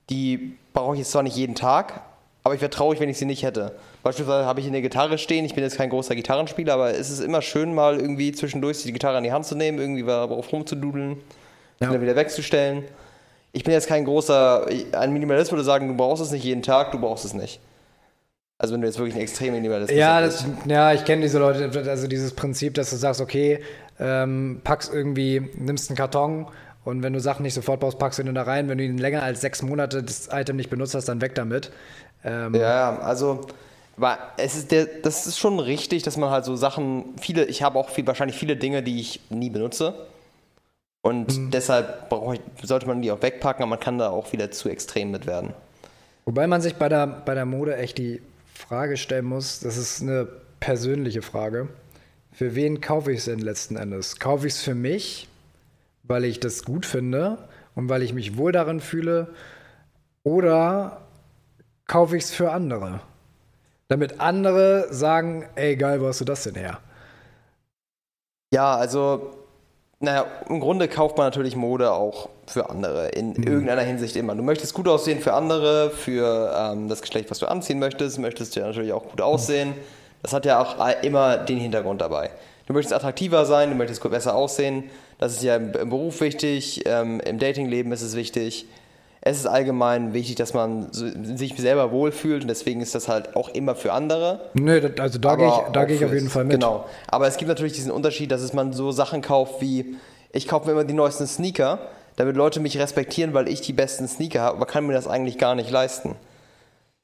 die 0.09 0.57
brauche 0.73 0.93
ich 0.93 0.99
jetzt 0.99 1.11
zwar 1.11 1.23
nicht 1.23 1.35
jeden 1.35 1.55
Tag, 1.55 2.01
aber 2.43 2.55
ich 2.55 2.61
wäre 2.61 2.69
traurig, 2.69 2.99
wenn 2.99 3.09
ich 3.09 3.17
sie 3.17 3.25
nicht 3.25 3.43
hätte. 3.43 3.75
Beispielsweise 4.07 4.45
habe 4.45 4.61
ich 4.61 4.67
eine 4.67 4.81
Gitarre 4.81 5.17
stehen, 5.17 5.43
ich 5.43 5.53
bin 5.53 5.65
jetzt 5.65 5.75
kein 5.75 5.89
großer 5.89 6.15
Gitarrenspieler, 6.15 6.73
aber 6.73 6.91
es 6.93 7.09
ist 7.09 7.19
immer 7.19 7.41
schön, 7.41 7.73
mal 7.75 7.99
irgendwie 7.99 8.31
zwischendurch 8.31 8.81
die 8.83 8.93
Gitarre 8.93 9.17
in 9.17 9.25
die 9.25 9.33
Hand 9.33 9.45
zu 9.45 9.53
nehmen, 9.53 9.79
irgendwie 9.79 10.03
darauf 10.03 10.49
rumzududeln, 10.49 11.17
Ja. 11.81 11.91
dann 11.91 12.01
wieder 12.01 12.15
wegzustellen. 12.15 12.85
Ich 13.51 13.65
bin 13.65 13.73
jetzt 13.73 13.87
kein 13.87 14.05
großer, 14.05 14.65
ein 14.93 15.11
Minimalist 15.11 15.51
würde 15.51 15.65
sagen, 15.65 15.89
du 15.89 15.95
brauchst 15.97 16.23
es 16.23 16.31
nicht 16.31 16.45
jeden 16.45 16.61
Tag, 16.61 16.93
du 16.93 16.99
brauchst 16.99 17.25
es 17.25 17.33
nicht. 17.33 17.59
Also 18.57 18.73
wenn 18.73 18.79
du 18.79 18.87
jetzt 18.87 18.97
wirklich 18.97 19.15
ein 19.15 19.21
extrem 19.21 19.53
Minimalismus 19.53 19.97
ja, 19.99 20.21
das, 20.21 20.45
ja, 20.65 20.93
ich 20.93 21.03
kenne 21.03 21.23
diese 21.23 21.39
Leute, 21.39 21.69
also 21.89 22.07
dieses 22.07 22.33
Prinzip, 22.33 22.75
dass 22.75 22.89
du 22.91 22.95
sagst, 22.95 23.19
okay, 23.19 23.59
ähm, 23.99 24.61
packst 24.63 24.93
irgendwie, 24.93 25.49
nimmst 25.57 25.89
einen 25.89 25.97
Karton 25.97 26.47
und 26.85 27.03
wenn 27.03 27.11
du 27.11 27.19
Sachen 27.19 27.43
nicht 27.43 27.55
sofort 27.55 27.81
brauchst, 27.81 27.99
packst 27.99 28.19
du 28.19 28.23
ihn 28.23 28.33
da 28.33 28.43
rein. 28.43 28.69
Wenn 28.69 28.77
du 28.77 28.85
ihn 28.85 28.99
länger 28.99 29.21
als 29.21 29.41
sechs 29.41 29.61
Monate 29.63 30.01
das 30.01 30.29
Item 30.31 30.55
nicht 30.55 30.69
benutzt 30.69 30.95
hast, 30.95 31.09
dann 31.09 31.19
weg 31.19 31.35
damit. 31.35 31.71
Ähm, 32.23 32.55
ja, 32.55 32.99
also 32.99 33.41
aber 33.97 34.19
es 34.37 34.55
ist 34.55 34.71
der, 34.71 34.85
das 34.85 35.25
ist 35.25 35.39
schon 35.39 35.59
richtig, 35.59 36.03
dass 36.03 36.17
man 36.17 36.29
halt 36.29 36.45
so 36.45 36.55
Sachen, 36.55 37.15
viele, 37.19 37.45
ich 37.45 37.63
habe 37.63 37.79
auch 37.79 37.89
viel, 37.89 38.05
wahrscheinlich 38.05 38.37
viele 38.37 38.55
Dinge, 38.55 38.83
die 38.83 38.99
ich 38.99 39.19
nie 39.29 39.49
benutze. 39.49 40.07
Und 41.01 41.35
mhm. 41.37 41.51
deshalb 41.51 42.11
ich, 42.33 42.67
sollte 42.67 42.85
man 42.85 43.01
die 43.01 43.11
auch 43.11 43.21
wegpacken, 43.21 43.63
aber 43.63 43.71
man 43.71 43.79
kann 43.79 43.97
da 43.97 44.09
auch 44.09 44.31
wieder 44.33 44.51
zu 44.51 44.69
extrem 44.69 45.09
mit 45.09 45.25
werden. 45.25 45.53
Wobei 46.25 46.45
man 46.45 46.61
sich 46.61 46.75
bei 46.75 46.89
der, 46.89 47.07
bei 47.07 47.33
der 47.33 47.45
Mode 47.45 47.77
echt 47.77 47.97
die 47.97 48.21
Frage 48.53 48.97
stellen 48.97 49.25
muss, 49.25 49.61
das 49.61 49.77
ist 49.77 50.01
eine 50.01 50.27
persönliche 50.59 51.21
Frage. 51.21 51.69
Für 52.33 52.53
wen 52.53 52.81
kaufe 52.81 53.11
ich 53.11 53.19
es 53.19 53.25
denn 53.25 53.39
letzten 53.39 53.77
Endes? 53.77 54.19
Kaufe 54.19 54.45
ich 54.45 54.53
es 54.53 54.61
für 54.61 54.75
mich, 54.75 55.27
weil 56.03 56.25
ich 56.25 56.39
das 56.39 56.63
gut 56.65 56.85
finde 56.85 57.37
und 57.73 57.89
weil 57.89 58.03
ich 58.03 58.13
mich 58.13 58.37
wohl 58.37 58.51
darin 58.51 58.79
fühle? 58.79 59.33
Oder 60.23 61.01
kaufe 61.87 62.17
ich 62.17 62.25
es 62.25 62.31
für 62.31 62.51
andere? 62.51 62.99
Damit 63.89 64.19
andere 64.19 64.87
sagen, 64.91 65.47
ey 65.55 65.75
geil, 65.75 66.01
wo 66.01 66.07
hast 66.07 66.19
du 66.19 66.25
das 66.25 66.43
denn 66.43 66.55
her? 66.55 66.79
Ja, 68.53 68.75
also, 68.75 69.31
naja, 69.99 70.25
im 70.49 70.59
Grunde 70.59 70.87
kauft 70.87 71.17
man 71.17 71.27
natürlich 71.27 71.55
Mode 71.55 71.91
auch 71.91 72.29
für 72.47 72.69
andere, 72.69 73.09
in 73.09 73.31
mhm. 73.31 73.43
irgendeiner 73.43 73.81
Hinsicht 73.81 74.15
immer. 74.15 74.35
Du 74.35 74.43
möchtest 74.43 74.73
gut 74.73 74.87
aussehen 74.87 75.19
für 75.19 75.33
andere, 75.33 75.89
für 75.89 76.53
ähm, 76.55 76.89
das 76.89 77.01
Geschlecht, 77.01 77.31
was 77.31 77.39
du 77.39 77.45
anziehen 77.47 77.79
möchtest, 77.79 78.19
möchtest 78.19 78.55
du 78.55 78.61
ja 78.61 78.67
natürlich 78.67 78.93
auch 78.93 79.09
gut 79.09 79.21
aussehen. 79.21 79.73
Das 80.21 80.33
hat 80.33 80.45
ja 80.45 80.59
auch 80.61 80.75
immer 81.03 81.37
den 81.37 81.57
Hintergrund 81.57 82.01
dabei. 82.01 82.31
Du 82.65 82.73
möchtest 82.73 82.93
attraktiver 82.93 83.45
sein, 83.45 83.69
du 83.69 83.75
möchtest 83.75 84.03
besser 84.09 84.35
aussehen. 84.35 84.89
Das 85.19 85.33
ist 85.33 85.43
ja 85.43 85.55
im, 85.55 85.71
Beruf 85.71 86.19
wichtig, 86.19 86.83
ähm, 86.85 87.21
im 87.21 87.39
Datingleben 87.39 87.91
ist 87.91 88.01
es 88.01 88.15
wichtig 88.15 88.65
es 89.21 89.37
ist 89.37 89.45
allgemein 89.45 90.13
wichtig, 90.13 90.35
dass 90.35 90.53
man 90.53 90.87
sich 90.91 91.55
selber 91.57 91.91
wohlfühlt 91.91 92.43
und 92.43 92.47
deswegen 92.47 92.81
ist 92.81 92.95
das 92.95 93.07
halt 93.07 93.35
auch 93.35 93.49
immer 93.49 93.75
für 93.75 93.93
andere. 93.93 94.49
Nö, 94.53 94.89
also 94.99 95.19
da 95.19 95.35
gehe 95.35 95.47
ich, 95.47 95.87
geh 95.87 95.93
ich 95.95 96.05
auf 96.05 96.13
jeden 96.13 96.29
Fall 96.29 96.45
mit. 96.45 96.53
Genau. 96.53 96.85
Aber 97.07 97.27
es 97.27 97.37
gibt 97.37 97.49
natürlich 97.49 97.73
diesen 97.73 97.91
Unterschied, 97.91 98.31
dass 98.31 98.53
man 98.53 98.73
so 98.73 98.91
Sachen 98.91 99.21
kauft 99.21 99.61
wie, 99.61 99.95
ich 100.31 100.47
kaufe 100.47 100.67
mir 100.67 100.73
immer 100.73 100.83
die 100.83 100.93
neuesten 100.93 101.27
Sneaker, 101.27 101.79
damit 102.15 102.35
Leute 102.35 102.59
mich 102.59 102.77
respektieren, 102.77 103.33
weil 103.33 103.47
ich 103.47 103.61
die 103.61 103.73
besten 103.73 104.07
Sneaker 104.07 104.41
habe, 104.41 104.57
aber 104.57 104.65
kann 104.65 104.85
mir 104.85 104.93
das 104.93 105.07
eigentlich 105.07 105.37
gar 105.37 105.55
nicht 105.55 105.71
leisten. 105.71 106.15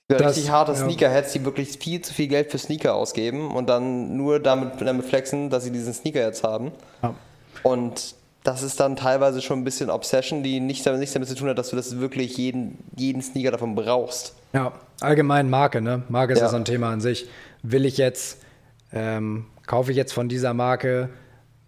Das, 0.07 0.21
richtig 0.21 0.51
harte 0.51 0.73
ja. 0.73 0.77
Sneakerheads, 0.77 1.31
die 1.33 1.45
wirklich 1.45 1.77
viel 1.77 2.01
zu 2.01 2.13
viel 2.13 2.27
Geld 2.27 2.51
für 2.51 2.57
Sneaker 2.57 2.93
ausgeben 2.95 3.51
und 3.51 3.69
dann 3.69 4.15
nur 4.17 4.39
damit, 4.39 4.81
damit 4.81 5.05
flexen, 5.05 5.49
dass 5.49 5.63
sie 5.63 5.71
diesen 5.71 5.93
Sneaker 5.93 6.21
jetzt 6.21 6.43
haben. 6.43 6.71
Ja. 7.01 7.15
Und 7.63 8.15
das 8.43 8.61
ist 8.61 8.79
dann 8.79 8.95
teilweise 8.95 9.41
schon 9.41 9.59
ein 9.59 9.63
bisschen 9.63 9.89
Obsession, 9.89 10.43
die 10.43 10.59
nicht, 10.59 10.85
nichts 10.85 11.13
damit 11.13 11.29
zu 11.29 11.35
tun 11.35 11.49
hat, 11.49 11.57
dass 11.57 11.69
du 11.69 11.75
das 11.75 11.99
wirklich 11.99 12.37
jeden, 12.37 12.77
jeden 12.95 13.21
Sneaker 13.21 13.51
davon 13.51 13.75
brauchst. 13.75 14.35
Ja, 14.51 14.73
allgemein 14.99 15.49
Marke, 15.49 15.81
ne? 15.81 16.03
Marke 16.09 16.33
ist 16.33 16.41
ja 16.41 16.49
so 16.49 16.57
ein 16.57 16.65
Thema 16.65 16.91
an 16.91 17.01
sich. 17.01 17.27
Will 17.63 17.85
ich 17.85 17.97
jetzt, 17.97 18.39
ähm, 18.91 19.45
kaufe 19.65 19.91
ich 19.91 19.97
jetzt 19.97 20.13
von 20.13 20.27
dieser 20.27 20.53
Marke, 20.53 21.09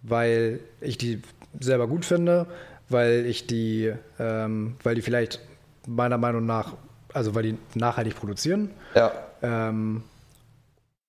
weil 0.02 0.60
ich 0.80 0.98
die 0.98 1.22
selber 1.58 1.88
gut 1.88 2.04
finde, 2.04 2.46
weil 2.88 3.24
ich 3.26 3.46
die, 3.46 3.92
ähm, 4.18 4.76
weil 4.82 4.94
die 4.94 5.02
vielleicht 5.02 5.40
meiner 5.86 6.18
Meinung 6.18 6.44
nach, 6.44 6.74
also 7.12 7.34
weil 7.34 7.42
die 7.42 7.58
nachhaltig 7.74 8.16
produzieren. 8.16 8.70
Ja. 8.94 9.12
Ähm, 9.42 10.02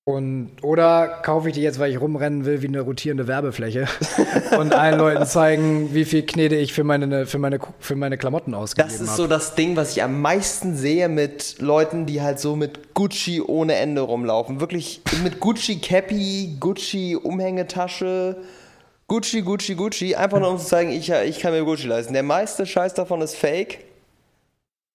und, 0.08 0.52
oder 0.62 1.20
kaufe 1.22 1.48
ich 1.48 1.54
die 1.54 1.60
jetzt, 1.60 1.78
weil 1.78 1.90
ich 1.90 2.00
rumrennen 2.00 2.46
will 2.46 2.62
wie 2.62 2.68
eine 2.68 2.80
rotierende 2.80 3.26
Werbefläche 3.26 3.88
und 4.58 4.74
allen 4.74 4.98
Leuten 4.98 5.26
zeigen, 5.26 5.92
wie 5.92 6.06
viel 6.06 6.22
Knete 6.22 6.56
ich 6.56 6.72
für 6.72 6.82
meine, 6.82 7.26
für 7.26 7.36
meine, 7.36 7.58
für 7.78 7.94
meine 7.94 8.16
Klamotten 8.16 8.54
ausgegeben 8.54 8.88
habe. 8.90 9.00
Das 9.00 9.10
ist 9.10 9.16
so 9.16 9.26
das 9.26 9.54
Ding, 9.54 9.76
was 9.76 9.94
ich 9.94 10.02
am 10.02 10.22
meisten 10.22 10.74
sehe 10.74 11.10
mit 11.10 11.56
Leuten, 11.58 12.06
die 12.06 12.22
halt 12.22 12.40
so 12.40 12.56
mit 12.56 12.94
Gucci 12.94 13.42
ohne 13.42 13.74
Ende 13.74 14.00
rumlaufen. 14.00 14.60
Wirklich 14.60 15.02
mit 15.22 15.40
Gucci 15.40 15.78
Cappy, 15.78 16.56
Gucci 16.58 17.14
Umhängetasche, 17.14 18.36
Gucci, 19.08 19.42
Gucci, 19.42 19.74
Gucci. 19.74 20.14
Einfach 20.14 20.40
nur 20.40 20.52
um 20.52 20.58
zu 20.58 20.64
zeigen, 20.64 20.90
ich, 20.90 21.10
ich 21.10 21.38
kann 21.38 21.52
mir 21.52 21.64
Gucci 21.64 21.86
leisten. 21.86 22.14
Der 22.14 22.22
meiste 22.22 22.64
Scheiß 22.64 22.94
davon 22.94 23.20
ist 23.20 23.36
Fake. 23.36 23.80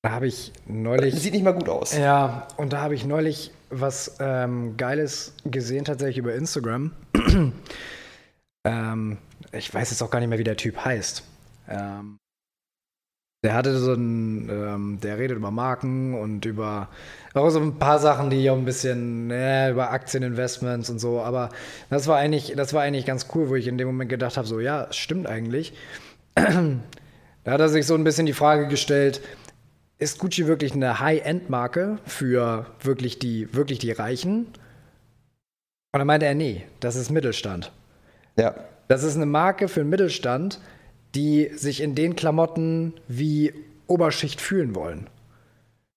Da 0.02 0.10
habe 0.10 0.26
ich 0.26 0.52
neulich. 0.66 1.14
Sieht 1.14 1.34
nicht 1.34 1.44
mal 1.44 1.54
gut 1.54 1.70
aus. 1.70 1.96
Ja, 1.96 2.48
und 2.58 2.74
da 2.74 2.82
habe 2.82 2.96
ich 2.96 3.06
neulich 3.06 3.52
was 3.80 4.18
ähm, 4.20 4.78
Geiles 4.78 5.36
gesehen, 5.46 5.86
tatsächlich 5.86 6.18
über 6.18 6.34
Instagram. 6.34 6.92
ähm, 8.66 9.18
ich 9.52 9.74
weiß 9.74 9.92
jetzt 9.92 10.02
auch 10.02 10.10
gar 10.10 10.20
nicht 10.20 10.30
mehr, 10.30 10.40
wie 10.40 10.44
der 10.44 10.58
Typ 10.58 10.84
heißt. 10.84 11.24
Ähm, 11.70 12.18
der 13.44 13.56
hatte 13.56 13.78
so 13.78 13.94
ein, 13.94 14.50
ähm, 14.50 15.00
der 15.04 15.18
redet 15.18 15.38
über 15.38 15.52
Marken 15.52 16.14
und 16.14 16.46
über 16.46 16.88
auch 17.34 17.50
so 17.50 17.60
ein 17.60 17.78
paar 17.78 18.00
Sachen, 18.00 18.30
die 18.30 18.50
auch 18.50 18.58
ein 18.58 18.64
bisschen 18.64 19.32
äh, 19.32 19.72
über 19.72 19.92
Aktieninvestments 19.92 20.90
und 20.90 21.00
so. 21.00 21.20
Aber 21.20 21.50
das 21.90 22.08
war 22.08 22.18
eigentlich, 22.18 22.54
das 22.56 22.74
war 22.74 22.84
eigentlich 22.84 23.06
ganz 23.06 23.28
cool, 23.36 23.50
wo 23.50 23.56
ich 23.56 23.68
in 23.68 23.78
dem 23.78 23.88
Moment 23.88 24.10
gedacht 24.10 24.38
habe, 24.38 24.48
so 24.48 24.62
ja, 24.62 24.88
stimmt 24.92 25.28
eigentlich. 25.28 25.74
da 26.36 27.52
hat 27.52 27.60
er 27.60 27.70
sich 27.70 27.86
so 27.86 27.96
ein 27.96 28.06
bisschen 28.06 28.26
die 28.26 28.34
Frage 28.34 28.68
gestellt, 28.70 29.20
ist 30.00 30.20
Gucci 30.20 30.48
wirklich 30.48 30.74
eine 30.74 31.00
High-End-Marke 31.00 32.00
für 32.06 32.66
wirklich 32.82 33.20
die, 33.20 33.54
wirklich 33.54 33.80
die 33.80 33.92
Reichen? 33.92 34.46
Und 35.94 36.00
dann 36.00 36.08
meinte 36.08 36.26
er, 36.26 36.36
nee, 36.36 36.66
das 36.80 36.96
ist 36.96 37.12
Mittelstand. 37.12 37.72
Ja. 38.38 38.56
Das 38.88 39.04
ist 39.04 39.16
eine 39.16 39.26
Marke 39.26 39.68
für 39.68 39.82
den 39.82 39.90
Mittelstand, 39.90 40.60
die 41.16 41.52
sich 41.56 41.82
in 41.82 41.96
den 41.96 42.16
Klamotten 42.16 42.94
wie 43.08 43.54
Oberschicht 43.88 44.42
fühlen 44.42 44.76
wollen. 44.76 45.08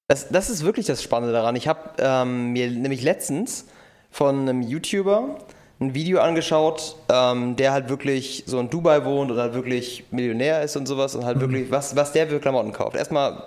Das, 0.08 0.28
das 0.28 0.50
ist 0.50 0.64
wirklich 0.64 0.86
das 0.86 1.02
Spannende 1.02 1.32
daran. 1.32 1.56
Ich 1.56 1.66
habe 1.66 1.90
ähm, 1.98 2.52
mir 2.52 2.70
nämlich 2.70 3.02
letztens 3.02 3.66
von 4.10 4.40
einem 4.40 4.62
YouTuber 4.62 5.38
ein 5.80 5.94
Video 5.94 6.20
angeschaut, 6.20 6.96
ähm, 7.10 7.56
der 7.56 7.72
halt 7.72 7.88
wirklich 7.88 8.44
so 8.46 8.60
in 8.60 8.70
Dubai 8.70 9.04
wohnt 9.04 9.30
und 9.30 9.38
halt 9.38 9.54
wirklich 9.54 10.04
Millionär 10.10 10.62
ist 10.62 10.76
und 10.76 10.86
sowas 10.86 11.14
und 11.14 11.24
halt 11.24 11.36
mhm. 11.36 11.40
wirklich, 11.42 11.70
was, 11.70 11.96
was 11.96 12.12
der 12.12 12.28
für 12.28 12.38
Klamotten 12.38 12.72
kauft. 12.72 12.96
Erstmal 12.96 13.42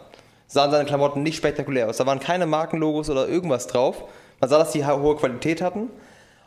sahen 0.49 0.71
seine 0.71 0.85
Klamotten 0.85 1.23
nicht 1.23 1.37
spektakulär 1.37 1.87
aus. 1.87 1.97
Da 1.97 2.05
waren 2.05 2.19
keine 2.19 2.45
Markenlogos 2.45 3.09
oder 3.09 3.29
irgendwas 3.29 3.67
drauf. 3.67 4.03
Man 4.41 4.49
sah, 4.49 4.57
dass 4.57 4.71
die 4.71 4.85
hohe 4.85 5.15
Qualität 5.15 5.61
hatten. 5.61 5.89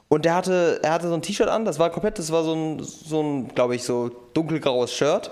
Und 0.08 0.26
der 0.26 0.34
hatte, 0.34 0.80
er 0.82 0.92
hatte 0.92 1.08
so 1.08 1.14
ein 1.14 1.22
T-Shirt 1.22 1.48
an, 1.48 1.64
das 1.64 1.78
war 1.78 1.88
komplett, 1.88 2.18
das 2.18 2.30
war 2.30 2.44
so 2.44 2.54
ein, 2.54 2.82
so 2.82 3.22
ein 3.22 3.48
glaube 3.54 3.76
ich, 3.76 3.84
so 3.84 4.10
dunkelgraues 4.34 4.92
Shirt. 4.92 5.30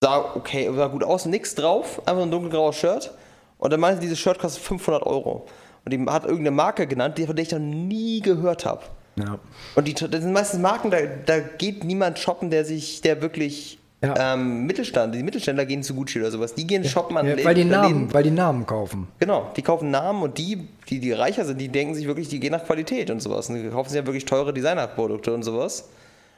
Sah 0.00 0.34
okay, 0.36 0.70
sah 0.74 0.86
gut 0.86 1.04
aus, 1.04 1.26
nix 1.26 1.54
drauf, 1.54 2.00
einfach 2.06 2.22
ein 2.22 2.30
dunkelgraues 2.30 2.76
Shirt. 2.76 3.12
Und 3.58 3.72
er 3.72 3.78
meinte, 3.78 4.00
dieses 4.00 4.18
Shirt 4.18 4.38
kostet 4.38 4.62
500 4.62 5.04
Euro. 5.04 5.46
Und 5.84 5.92
die 5.92 6.00
hat 6.06 6.24
irgendeine 6.24 6.52
Marke 6.52 6.86
genannt, 6.86 7.18
von 7.18 7.36
der 7.36 7.42
ich 7.42 7.50
noch 7.50 7.58
nie 7.58 8.20
gehört 8.20 8.64
habe. 8.64 8.84
Ja. 9.16 9.38
Und 9.74 9.86
die, 9.86 9.94
das 9.94 10.22
sind 10.22 10.32
meistens 10.32 10.60
Marken, 10.60 10.90
da, 10.90 10.98
da 11.26 11.40
geht 11.40 11.84
niemand 11.84 12.18
shoppen, 12.18 12.50
der 12.50 12.64
sich, 12.64 13.00
der 13.02 13.20
wirklich 13.20 13.78
ja. 14.06 14.34
Ähm, 14.34 14.66
Mittelstand, 14.66 15.14
die 15.14 15.22
Mittelständler 15.22 15.66
gehen 15.66 15.82
zu 15.82 15.94
Gucci 15.94 16.20
oder 16.20 16.30
sowas. 16.30 16.54
Die 16.54 16.66
gehen 16.66 16.84
shoppen 16.84 17.16
an 17.16 17.26
ja, 17.26 17.44
weil 17.44 17.54
die 17.54 17.64
Namen, 17.64 18.12
weil 18.12 18.22
die 18.22 18.30
Namen 18.30 18.66
kaufen. 18.66 19.08
Genau, 19.18 19.50
die 19.56 19.62
kaufen 19.62 19.90
Namen 19.90 20.22
und 20.22 20.38
die, 20.38 20.68
die, 20.88 21.00
die 21.00 21.12
reicher 21.12 21.44
sind, 21.44 21.60
die 21.60 21.68
denken 21.68 21.94
sich 21.94 22.06
wirklich, 22.06 22.28
die 22.28 22.40
gehen 22.40 22.52
nach 22.52 22.64
Qualität 22.64 23.10
und 23.10 23.20
sowas. 23.20 23.48
Und 23.48 23.56
die 23.56 23.68
kaufen 23.68 23.90
sich 23.90 23.98
ja 23.98 24.06
wirklich 24.06 24.24
teure 24.24 24.52
Designerprodukte 24.52 25.32
und 25.32 25.42
sowas. 25.42 25.88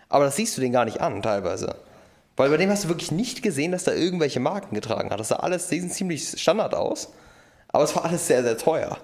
Aber 0.08 0.24
das 0.24 0.36
siehst 0.36 0.56
du 0.56 0.60
denen 0.60 0.72
gar 0.72 0.84
nicht 0.84 1.00
an, 1.00 1.22
teilweise. 1.22 1.76
Weil 2.36 2.50
bei 2.50 2.56
dem 2.58 2.70
hast 2.70 2.84
du 2.84 2.88
wirklich 2.88 3.12
nicht 3.12 3.42
gesehen, 3.42 3.72
dass 3.72 3.84
da 3.84 3.92
irgendwelche 3.92 4.40
Marken 4.40 4.74
getragen 4.74 5.10
hat. 5.10 5.18
Das 5.18 5.28
sah 5.28 5.36
alles, 5.36 5.68
die 5.68 5.80
sind 5.80 5.92
ziemlich 5.92 6.28
Standard 6.40 6.74
aus. 6.74 7.12
Aber 7.68 7.84
es 7.84 7.96
war 7.96 8.04
alles 8.04 8.26
sehr, 8.26 8.42
sehr 8.42 8.58
teuer. 8.58 8.98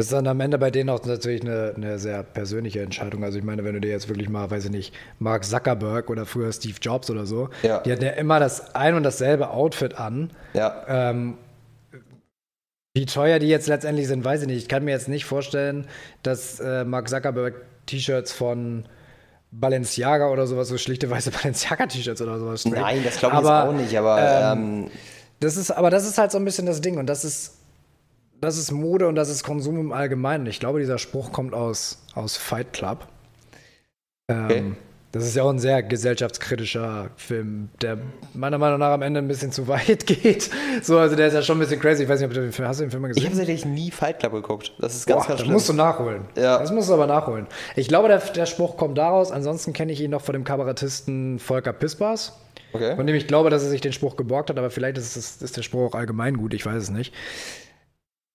Das 0.00 0.06
ist 0.06 0.12
dann 0.14 0.26
am 0.28 0.40
Ende 0.40 0.56
bei 0.56 0.70
denen 0.70 0.88
auch 0.88 1.04
natürlich 1.04 1.42
eine, 1.42 1.74
eine, 1.76 1.98
sehr 1.98 2.22
persönliche 2.22 2.80
Entscheidung. 2.80 3.22
Also 3.22 3.36
ich 3.36 3.44
meine, 3.44 3.64
wenn 3.64 3.74
du 3.74 3.82
dir 3.82 3.90
jetzt 3.90 4.08
wirklich 4.08 4.30
mal, 4.30 4.50
weiß 4.50 4.64
ich 4.64 4.70
nicht, 4.70 4.94
Mark 5.18 5.44
Zuckerberg 5.44 6.08
oder 6.08 6.24
früher 6.24 6.50
Steve 6.54 6.76
Jobs 6.80 7.10
oder 7.10 7.26
so, 7.26 7.50
ja. 7.62 7.80
die 7.80 7.92
hatten 7.92 8.04
ja 8.04 8.12
immer 8.12 8.40
das 8.40 8.74
ein 8.74 8.94
und 8.94 9.02
dasselbe 9.02 9.50
Outfit 9.50 9.98
an. 9.98 10.30
Ja. 10.54 10.84
Ähm, 10.88 11.36
wie 12.94 13.04
teuer 13.04 13.38
die 13.40 13.48
jetzt 13.48 13.68
letztendlich 13.68 14.08
sind, 14.08 14.24
weiß 14.24 14.40
ich 14.40 14.46
nicht. 14.46 14.62
Ich 14.62 14.68
kann 14.70 14.86
mir 14.86 14.92
jetzt 14.92 15.08
nicht 15.08 15.26
vorstellen, 15.26 15.86
dass 16.22 16.60
äh, 16.60 16.86
Mark 16.86 17.10
Zuckerberg 17.10 17.56
T-Shirts 17.84 18.32
von 18.32 18.86
Balenciaga 19.50 20.30
oder 20.30 20.46
sowas, 20.46 20.68
so 20.68 20.78
schlichte 20.78 21.10
weiße 21.10 21.30
Balenciaga-T-Shirts 21.42 22.22
oder 22.22 22.38
sowas. 22.38 22.62
Trägt. 22.62 22.76
Nein, 22.76 23.02
das 23.04 23.18
glaube 23.18 23.34
ich 23.34 23.38
aber, 23.40 23.58
jetzt 23.58 23.68
auch 23.68 23.78
nicht, 23.78 23.98
aber 23.98 24.18
ähm, 24.54 24.84
ähm, 24.86 24.90
das 25.40 25.58
ist, 25.58 25.70
aber 25.70 25.90
das 25.90 26.06
ist 26.06 26.16
halt 26.16 26.32
so 26.32 26.38
ein 26.38 26.46
bisschen 26.46 26.64
das 26.64 26.80
Ding 26.80 26.96
und 26.96 27.06
das 27.06 27.22
ist 27.22 27.59
das 28.40 28.56
ist 28.56 28.70
Mode 28.70 29.08
und 29.08 29.14
das 29.14 29.28
ist 29.28 29.44
Konsum 29.44 29.78
im 29.78 29.92
Allgemeinen. 29.92 30.46
Ich 30.46 30.60
glaube, 30.60 30.80
dieser 30.80 30.98
Spruch 30.98 31.32
kommt 31.32 31.54
aus, 31.54 32.02
aus 32.14 32.36
Fight 32.36 32.72
Club. 32.72 33.06
Ähm, 34.28 34.44
okay. 34.44 34.62
Das 35.12 35.24
ist 35.26 35.34
ja 35.34 35.42
auch 35.42 35.50
ein 35.50 35.58
sehr 35.58 35.82
gesellschaftskritischer 35.82 37.10
Film, 37.16 37.68
der 37.82 37.98
meiner 38.32 38.58
Meinung 38.58 38.78
nach 38.78 38.92
am 38.92 39.02
Ende 39.02 39.18
ein 39.18 39.26
bisschen 39.26 39.50
zu 39.50 39.66
weit 39.66 40.06
geht. 40.06 40.48
So, 40.82 40.98
also 40.98 41.16
der 41.16 41.26
ist 41.26 41.34
ja 41.34 41.42
schon 41.42 41.56
ein 41.56 41.60
bisschen 41.60 41.80
crazy. 41.80 42.04
Ich 42.04 42.08
weiß 42.08 42.20
nicht, 42.20 42.28
ob 42.28 42.34
du 42.34 42.40
den 42.40 42.52
Film, 42.52 42.68
hast 42.68 42.78
du 42.78 42.84
den 42.84 42.90
Film 42.92 43.02
mal 43.02 43.08
gesehen? 43.08 43.24
Ich 43.24 43.28
habe 43.28 43.36
tatsächlich 43.36 43.64
nie 43.64 43.90
Fight 43.90 44.20
Club 44.20 44.32
geguckt. 44.32 44.72
Das 44.78 44.94
ist 44.94 45.06
ganz, 45.06 45.22
Boah, 45.22 45.28
ganz 45.28 45.38
das 45.38 45.40
schlimm. 45.40 45.52
musst 45.52 45.68
du 45.68 45.72
nachholen. 45.72 46.22
Ja. 46.36 46.58
Das 46.58 46.70
musst 46.70 46.88
du 46.88 46.94
aber 46.94 47.08
nachholen. 47.08 47.48
Ich 47.74 47.88
glaube, 47.88 48.06
der, 48.06 48.18
der 48.18 48.46
Spruch 48.46 48.76
kommt 48.76 48.98
daraus. 48.98 49.32
Ansonsten 49.32 49.72
kenne 49.72 49.90
ich 49.90 50.00
ihn 50.00 50.12
noch 50.12 50.22
von 50.22 50.32
dem 50.32 50.44
Kabarettisten 50.44 51.40
Volker 51.40 51.72
Pispers. 51.72 52.38
Okay. 52.72 52.94
Von 52.94 53.04
dem 53.04 53.16
ich 53.16 53.26
glaube, 53.26 53.50
dass 53.50 53.64
er 53.64 53.68
sich 53.68 53.80
den 53.80 53.92
Spruch 53.92 54.14
geborgt 54.14 54.48
hat, 54.48 54.58
aber 54.58 54.70
vielleicht 54.70 54.96
ist, 54.96 55.16
es, 55.16 55.42
ist 55.42 55.56
der 55.56 55.62
Spruch 55.62 55.92
auch 55.92 55.98
allgemein 55.98 56.36
gut, 56.36 56.54
ich 56.54 56.64
weiß 56.64 56.84
es 56.84 56.90
nicht. 56.90 57.12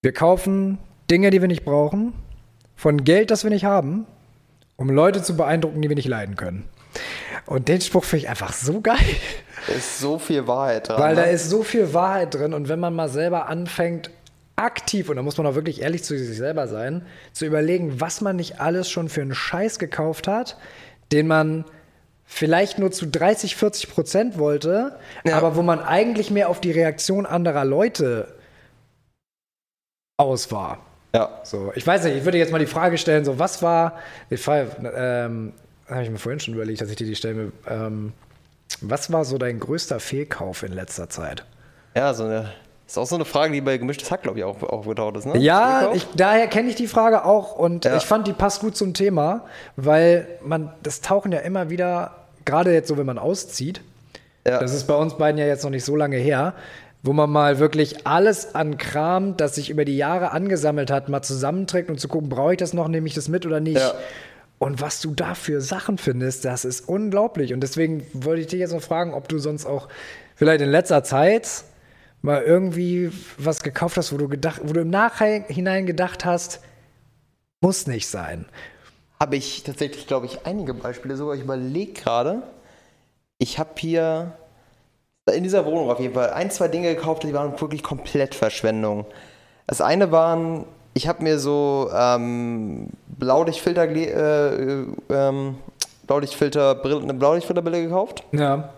Wir 0.05 0.13
kaufen 0.13 0.77
Dinge, 1.09 1.31
die 1.31 1.41
wir 1.41 1.47
nicht 1.47 1.65
brauchen, 1.65 2.13
von 2.75 3.03
Geld, 3.03 3.31
das 3.31 3.43
wir 3.43 3.49
nicht 3.49 3.65
haben, 3.65 4.05
um 4.75 4.91
Leute 4.91 5.23
zu 5.23 5.35
beeindrucken, 5.35 5.81
die 5.81 5.89
wir 5.89 5.95
nicht 5.95 6.07
leiden 6.07 6.35
können. 6.35 6.69
Und 7.47 7.69
den 7.69 7.81
Spruch 7.81 8.03
finde 8.03 8.25
ich 8.25 8.29
einfach 8.29 8.53
so 8.53 8.81
geil, 8.81 8.99
Da 9.65 9.73
ist 9.73 9.97
so 9.97 10.19
viel 10.19 10.45
Wahrheit 10.45 10.89
dran. 10.89 11.01
weil 11.01 11.15
da 11.15 11.23
ne? 11.25 11.31
ist 11.31 11.49
so 11.49 11.63
viel 11.63 11.91
Wahrheit 11.95 12.35
drin 12.35 12.53
und 12.53 12.69
wenn 12.69 12.79
man 12.79 12.93
mal 12.93 13.09
selber 13.09 13.47
anfängt, 13.47 14.11
aktiv, 14.55 15.09
und 15.09 15.15
da 15.15 15.23
muss 15.23 15.39
man 15.39 15.47
auch 15.47 15.55
wirklich 15.55 15.81
ehrlich 15.81 16.03
zu 16.03 16.15
sich 16.15 16.37
selber 16.37 16.67
sein, 16.67 17.03
zu 17.33 17.47
überlegen, 17.47 17.99
was 17.99 18.21
man 18.21 18.35
nicht 18.35 18.61
alles 18.61 18.91
schon 18.91 19.09
für 19.09 19.23
einen 19.23 19.33
Scheiß 19.33 19.79
gekauft 19.79 20.27
hat, 20.27 20.55
den 21.13 21.25
man 21.25 21.65
vielleicht 22.25 22.77
nur 22.77 22.91
zu 22.91 23.07
30, 23.07 23.55
40 23.55 23.89
Prozent 23.89 24.37
wollte, 24.37 24.99
Ja. 25.23 25.35
aber 25.35 25.55
wo 25.55 25.63
man 25.63 25.79
eigentlich 25.79 26.29
mehr 26.29 26.49
auf 26.49 26.61
die 26.61 26.69
Reaktion 26.69 27.25
anderer 27.25 27.65
Leute 27.65 28.35
aus 30.17 30.51
war. 30.51 30.79
Ja. 31.13 31.29
So, 31.43 31.71
ich 31.75 31.85
weiß 31.85 32.03
nicht, 32.05 32.17
ich 32.17 32.25
würde 32.25 32.37
jetzt 32.37 32.51
mal 32.51 32.59
die 32.59 32.65
Frage 32.65 32.97
stellen, 32.97 33.23
so 33.25 33.39
was 33.39 33.61
war, 33.61 33.93
die 34.29 34.37
Frage, 34.37 34.69
ähm, 34.95 35.53
habe 35.89 36.03
ich 36.03 36.09
mir 36.09 36.17
vorhin 36.17 36.39
schon 36.39 36.53
überlegt, 36.55 36.81
dass 36.81 36.89
ich 36.89 36.95
dir 36.95 37.07
die 37.07 37.15
stellen 37.15 37.37
will, 37.37 37.51
ähm, 37.69 38.13
was 38.81 39.11
war 39.11 39.23
so 39.23 39.37
dein 39.37 39.59
größter 39.59 39.99
Fehlkauf 39.99 40.63
in 40.63 40.73
letzter 40.73 41.09
Zeit? 41.09 41.45
Ja, 41.95 42.13
so 42.13 42.23
eine. 42.25 42.51
Ist 42.87 42.99
auch 42.99 43.05
so 43.07 43.15
eine 43.15 43.25
Frage, 43.25 43.51
die 43.53 43.61
bei 43.61 43.77
gemischtes 43.77 44.11
Hack, 44.11 44.21
glaube 44.23 44.37
ich, 44.37 44.43
auch 44.43 44.61
aufgetaucht 44.61 45.17
ist, 45.17 45.25
ne? 45.25 45.37
Ja, 45.39 45.91
ich, 45.93 46.05
daher 46.15 46.47
kenne 46.47 46.69
ich 46.69 46.75
die 46.75 46.85
Frage 46.87 47.25
auch 47.25 47.55
und 47.55 47.83
Ja. 47.85 47.97
ich 47.97 48.03
fand, 48.03 48.27
die 48.27 48.33
passt 48.33 48.59
gut 48.61 48.77
zum 48.77 48.93
Thema, 48.93 49.45
weil 49.75 50.27
man, 50.43 50.71
das 50.83 51.01
tauchen 51.01 51.31
ja 51.31 51.39
immer 51.39 51.69
wieder, 51.71 52.11
gerade 52.43 52.71
jetzt 52.73 52.87
so, 52.87 52.97
wenn 52.97 53.07
man 53.07 53.17
auszieht, 53.17 53.81
Ja. 54.45 54.59
das 54.59 54.71
ist 54.73 54.85
bei 54.85 54.93
uns 54.93 55.15
beiden 55.17 55.39
ja 55.39 55.47
jetzt 55.47 55.63
noch 55.63 55.71
nicht 55.71 55.83
so 55.85 55.95
lange 55.95 56.17
her, 56.17 56.53
wo 57.05 57.13
man 57.13 57.29
mal 57.29 57.59
wirklich 57.59 58.07
alles 58.07 58.55
an 58.55 58.77
Kram, 58.77 59.37
das 59.37 59.55
sich 59.55 59.69
über 59.69 59.85
die 59.85 59.95
Jahre 59.95 60.31
angesammelt 60.31 60.89
hat, 60.89 61.07
mal 61.07 61.21
zusammenträgt 61.21 61.89
und 61.89 61.99
zu 61.99 62.07
gucken, 62.07 62.29
brauche 62.29 62.53
ich 62.53 62.57
das 62.57 62.73
noch, 62.73 62.87
nehme 62.87 63.05
ich 63.05 63.13
das 63.13 63.29
mit 63.29 63.45
oder 63.45 63.59
nicht. 63.59 63.79
Ja. 63.79 63.93
Und 64.57 64.81
was 64.81 65.01
du 65.01 65.13
da 65.13 65.35
für 65.35 65.61
Sachen 65.61 65.99
findest, 65.99 66.45
das 66.45 66.65
ist 66.65 66.89
unglaublich. 66.89 67.53
Und 67.53 67.59
deswegen 67.59 68.07
wollte 68.13 68.41
ich 68.41 68.47
dich 68.47 68.59
jetzt 68.59 68.73
noch 68.73 68.81
fragen, 68.81 69.13
ob 69.13 69.29
du 69.29 69.37
sonst 69.37 69.67
auch 69.67 69.87
vielleicht 70.35 70.61
in 70.61 70.69
letzter 70.69 71.03
Zeit 71.03 71.65
mal 72.23 72.41
irgendwie 72.41 73.11
was 73.37 73.61
gekauft 73.61 73.97
hast, 73.97 74.11
wo 74.11 74.17
du 74.17 74.27
gedacht, 74.27 74.61
wo 74.63 74.73
du 74.73 74.81
im 74.81 74.89
Nachhinein 74.89 75.85
gedacht 75.85 76.25
hast, 76.25 76.59
muss 77.61 77.85
nicht 77.85 78.07
sein. 78.07 78.45
habe 79.19 79.35
ich 79.35 79.63
tatsächlich, 79.63 80.07
glaube 80.07 80.25
ich, 80.25 80.45
einige 80.45 80.73
Beispiele 80.73 81.15
sogar. 81.15 81.35
Ich 81.35 81.41
überlege 81.41 81.93
gerade. 81.93 82.41
Ich 83.37 83.59
habe 83.59 83.71
hier 83.77 84.33
in 85.33 85.43
dieser 85.43 85.65
Wohnung 85.65 85.89
auf 85.89 85.99
jeden 85.99 86.13
Fall 86.13 86.29
ein, 86.31 86.51
zwei 86.51 86.67
Dinge 86.67 86.93
gekauft, 86.93 87.23
die 87.23 87.33
waren 87.33 87.59
wirklich 87.59 87.81
komplett 87.81 88.35
Verschwendung. 88.35 89.05
Das 89.65 89.81
eine 89.81 90.11
waren, 90.11 90.65
ich 90.93 91.07
habe 91.07 91.23
mir 91.23 91.39
so 91.39 91.89
ähm, 91.95 92.89
Blaulichtfilter, 93.07 93.83
äh, 93.89 94.85
ähm, 95.09 95.57
Blaulichtfilter, 96.05 96.79
eine 96.83 97.13
Blaulichtfilterbrille 97.15 97.81
gekauft 97.83 98.23
Ja. 98.33 98.69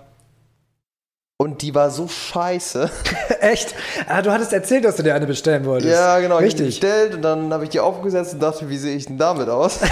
und 1.38 1.62
die 1.62 1.76
war 1.76 1.90
so 1.92 2.08
scheiße. 2.08 2.90
Echt? 3.42 3.76
Ah, 4.08 4.22
du 4.22 4.32
hattest 4.32 4.54
erzählt, 4.54 4.86
dass 4.86 4.96
du 4.96 5.04
dir 5.04 5.16
eine 5.16 5.28
bestellen 5.28 5.66
wolltest. 5.66 5.92
Ja, 5.94 6.18
genau. 6.20 6.38
Ich 6.40 6.46
Richtig. 6.46 6.68
bestellt 6.68 7.16
und 7.16 7.24
dann 7.24 7.52
habe 7.54 7.66
ich 7.66 7.72
die 7.72 7.82
aufgesetzt 7.82 8.36
und 8.36 8.40
dachte, 8.42 8.70
wie 8.70 8.78
sehe 8.78 8.96
ich 8.96 9.08
denn 9.08 9.18
damit 9.18 9.50
aus? 9.50 9.80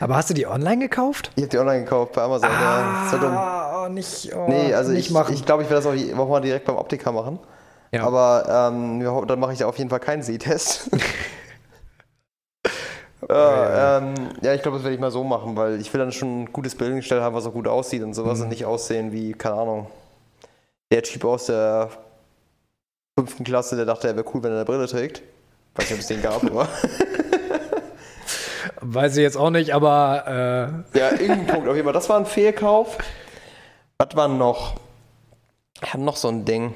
Aber 0.00 0.16
hast 0.16 0.30
du 0.30 0.34
die 0.34 0.46
online 0.46 0.78
gekauft? 0.78 1.30
Ich 1.36 1.42
habe 1.42 1.50
die 1.50 1.58
online 1.58 1.84
gekauft 1.84 2.12
bei 2.12 2.22
Amazon. 2.22 2.50
ja. 2.50 3.02
Das 3.04 3.12
war 3.12 3.20
dumm. 3.20 3.36
Ah, 3.36 3.84
oh, 3.84 3.88
nicht, 3.88 4.32
oh, 4.34 4.46
Nee, 4.48 4.72
also 4.74 4.92
nicht 4.92 5.06
ich, 5.06 5.12
machen. 5.12 5.34
ich 5.34 5.44
glaube, 5.44 5.62
ich 5.62 5.70
werde 5.70 5.82
das 5.84 6.16
auch, 6.18 6.28
mal 6.28 6.40
direkt 6.40 6.64
beim 6.66 6.76
Optiker 6.76 7.12
machen. 7.12 7.38
Ja. 7.92 8.04
Aber 8.04 8.70
ähm, 8.72 9.00
ja, 9.00 9.20
dann 9.24 9.40
mache 9.40 9.52
ich 9.52 9.58
da 9.58 9.66
auf 9.66 9.78
jeden 9.78 9.90
Fall 9.90 10.00
keinen 10.00 10.22
Sehtest. 10.22 10.90
ja, 13.28 13.98
ähm, 13.98 14.14
ja, 14.42 14.54
ich 14.54 14.62
glaube, 14.62 14.76
das 14.78 14.84
werde 14.84 14.94
ich 14.94 15.00
mal 15.00 15.10
so 15.10 15.24
machen, 15.24 15.56
weil 15.56 15.80
ich 15.80 15.92
will 15.92 15.98
dann 16.00 16.12
schon 16.12 16.42
ein 16.42 16.52
gutes 16.52 16.74
Bild 16.74 16.94
gestellt 16.94 17.22
haben, 17.22 17.34
was 17.34 17.46
auch 17.46 17.52
gut 17.52 17.66
aussieht 17.68 18.02
und 18.02 18.14
sowas 18.14 18.38
Mhm. 18.38 18.44
und 18.44 18.48
nicht 18.50 18.64
aussehen 18.64 19.12
wie, 19.12 19.32
keine 19.32 19.56
Ahnung, 19.56 19.86
der 20.92 21.02
Typ 21.02 21.24
aus 21.24 21.46
der 21.46 21.90
fünften 23.18 23.44
Klasse, 23.44 23.76
der 23.76 23.84
dachte, 23.84 24.08
er 24.08 24.16
wäre 24.16 24.26
cool, 24.32 24.42
wenn 24.42 24.52
er 24.52 24.58
eine 24.58 24.64
Brille 24.64 24.86
trägt. 24.86 25.22
Weiß 25.74 25.90
nicht, 25.90 25.94
ob 25.94 26.00
es 26.00 26.06
den 26.06 26.22
gab, 26.22 26.42
aber. 26.50 26.68
Weiß 28.80 29.16
ich 29.16 29.22
jetzt 29.22 29.36
auch 29.36 29.50
nicht, 29.50 29.74
aber 29.74 30.84
Ja, 30.94 31.10
irgendein 31.12 31.46
Punkt 31.46 31.68
auf 31.68 31.74
jeden 31.74 31.84
Fall. 31.86 31.92
Das 31.94 32.08
war 32.08 32.18
ein 32.18 32.26
Fehlkauf. 32.26 32.98
Was 33.98 34.14
war 34.14 34.28
noch? 34.28 34.76
Ich 35.82 35.92
habe 35.92 36.02
noch 36.04 36.16
so 36.16 36.28
ein 36.28 36.44
Ding. 36.44 36.74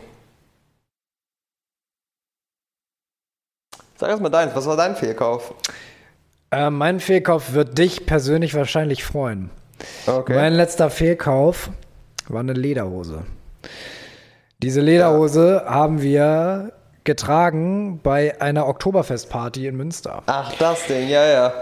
Sag 3.96 4.10
erst 4.10 4.22
mal 4.22 4.30
deins. 4.30 4.54
Was 4.54 4.66
war 4.66 4.76
dein 4.76 4.96
Fehlkauf? 4.96 5.54
äh, 6.50 6.66
äh, 6.66 6.70
mein 6.70 6.98
Fehlkauf 7.00 7.52
wird 7.52 7.78
dich 7.78 8.04
persönlich 8.04 8.54
wahrscheinlich 8.54 9.04
freuen. 9.04 9.50
Okay. 10.06 10.34
Mein 10.34 10.54
letzter 10.54 10.90
Fehlkauf 10.90 11.70
war 12.28 12.40
eine 12.40 12.52
Lederhose. 12.52 13.22
Diese 14.58 14.80
Lederhose 14.80 15.64
haben 15.66 16.02
wir 16.02 16.72
getragen 17.04 18.00
bei 18.02 18.40
einer 18.40 18.66
Oktoberfestparty 18.66 19.66
in 19.66 19.76
Münster. 19.76 20.22
Ach, 20.26 20.52
das 20.58 20.86
Ding, 20.86 21.08
ja, 21.08 21.24
ja. 21.24 21.52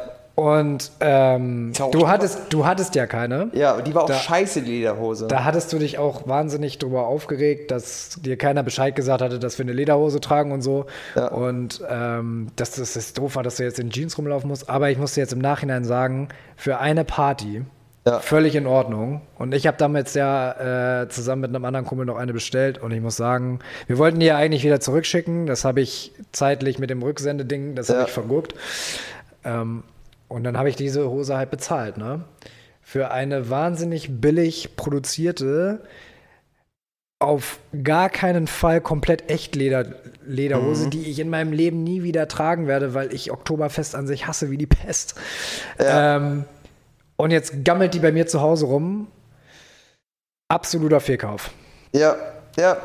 Und 0.41 0.91
ähm, 1.01 1.73
du, 1.93 2.09
hattest, 2.09 2.39
du 2.51 2.65
hattest 2.65 2.95
ja 2.95 3.07
keine. 3.07 3.51
Ja, 3.53 3.81
die 3.83 3.95
war 3.95 4.05
auch 4.05 4.09
Da- 4.09 4.15
scheiße, 4.15 4.63
die 4.63 4.71
Lederhose. 4.79 5.27
Da 5.27 5.45
hattest 5.45 5.71
du 5.73 5.79
dich 5.79 5.99
auch 5.99 6.27
wahnsinnig 6.27 6.79
drüber 6.79 7.07
aufgeregt, 7.07 7.71
dass 7.71 8.19
dir 8.23 8.39
keiner 8.39 8.63
Bescheid 8.63 8.97
gesagt 8.97 9.21
hatte, 9.21 9.39
dass 9.39 9.59
wir 9.59 9.65
eine 9.67 9.75
Lederhose 9.75 10.19
tragen 10.21 10.53
und 10.53 10.63
so. 10.63 10.87
Ja. 11.15 11.29
Und 11.29 11.83
ähm, 11.91 12.49
dass 12.57 12.71
das 12.73 12.97
ist 12.97 13.19
doof 13.19 13.37
war, 13.37 13.43
dass 13.43 13.57
du 13.57 13.65
jetzt 13.65 13.79
in 13.79 13.91
Jeans 13.91 14.17
rumlaufen 14.17 14.49
musst. 14.49 14.71
Aber 14.71 14.89
ich 14.91 14.97
muss 14.97 15.13
dir 15.15 15.21
jetzt 15.21 15.33
im 15.35 15.41
Nachhinein 15.41 15.85
sagen, 15.85 16.29
für 16.57 16.79
eine 16.79 17.05
Party 17.05 17.63
Ja. 18.07 18.21
völlig 18.21 18.55
in 18.57 18.67
Ordnung. 18.67 19.21
Und 19.39 19.55
ich 19.55 19.67
habe 19.67 19.77
damals 19.77 20.15
ja 20.15 21.03
äh, 21.03 21.09
zusammen 21.11 21.43
mit 21.43 21.51
einem 21.55 21.65
anderen 21.67 21.85
Kumpel 21.85 22.07
noch 22.07 22.17
eine 22.17 22.33
bestellt. 22.33 22.79
Und 22.79 22.93
ich 22.93 23.03
muss 23.03 23.17
sagen, 23.17 23.59
wir 23.89 23.99
wollten 23.99 24.21
die 24.21 24.27
ja 24.27 24.37
eigentlich 24.37 24.65
wieder 24.65 24.81
zurückschicken. 24.81 25.47
Das 25.47 25.67
habe 25.67 25.83
ich 25.83 26.13
zeitlich 26.33 26.79
mit 26.79 26.89
dem 26.89 27.03
Rücksendeding, 27.03 27.75
das 27.75 27.91
habe 27.91 27.99
Ja. 28.01 28.05
ich 28.07 28.13
verguckt. 28.13 28.55
Ähm, 29.45 29.83
und 30.31 30.45
dann 30.45 30.57
habe 30.57 30.71
ich 30.71 30.77
diese 30.77 31.11
Hose 31.11 31.37
halt 31.37 31.51
bezahlt, 31.51 31.99
ne? 31.99 32.25
Für 32.81 33.11
eine 33.11 33.51
wahnsinnig 33.51 34.21
billig 34.21 34.75
produzierte, 34.77 35.83
auf 37.23 37.59
gar 37.85 38.09
keinen 38.09 38.47
Fall 38.47 38.81
komplett 38.81 39.31
Echtleder 39.31 39.85
Lederhose, 40.25 40.87
Mhm. 40.87 40.91
die 40.91 41.03
ich 41.11 41.19
in 41.19 41.29
meinem 41.29 41.53
Leben 41.53 41.83
nie 41.85 42.03
wieder 42.03 42.27
tragen 42.29 42.67
werde, 42.67 42.95
weil 42.95 43.13
ich 43.13 43.31
Oktoberfest 43.31 43.95
an 43.95 44.07
sich 44.07 44.27
hasse 44.27 44.51
wie 44.51 44.57
die 44.57 44.67
Pest. 44.67 45.15
Ja. 45.79 46.17
Ähm, 46.17 46.45
und 47.17 47.31
jetzt 47.31 47.63
gammelt 47.65 47.93
die 47.93 47.99
bei 47.99 48.13
mir 48.13 48.27
zu 48.27 48.41
Hause 48.41 48.65
rum. 48.67 49.09
Absoluter 50.49 51.01
Fehlkauf. 51.01 51.51
ja, 51.93 52.17
ja. 52.59 52.77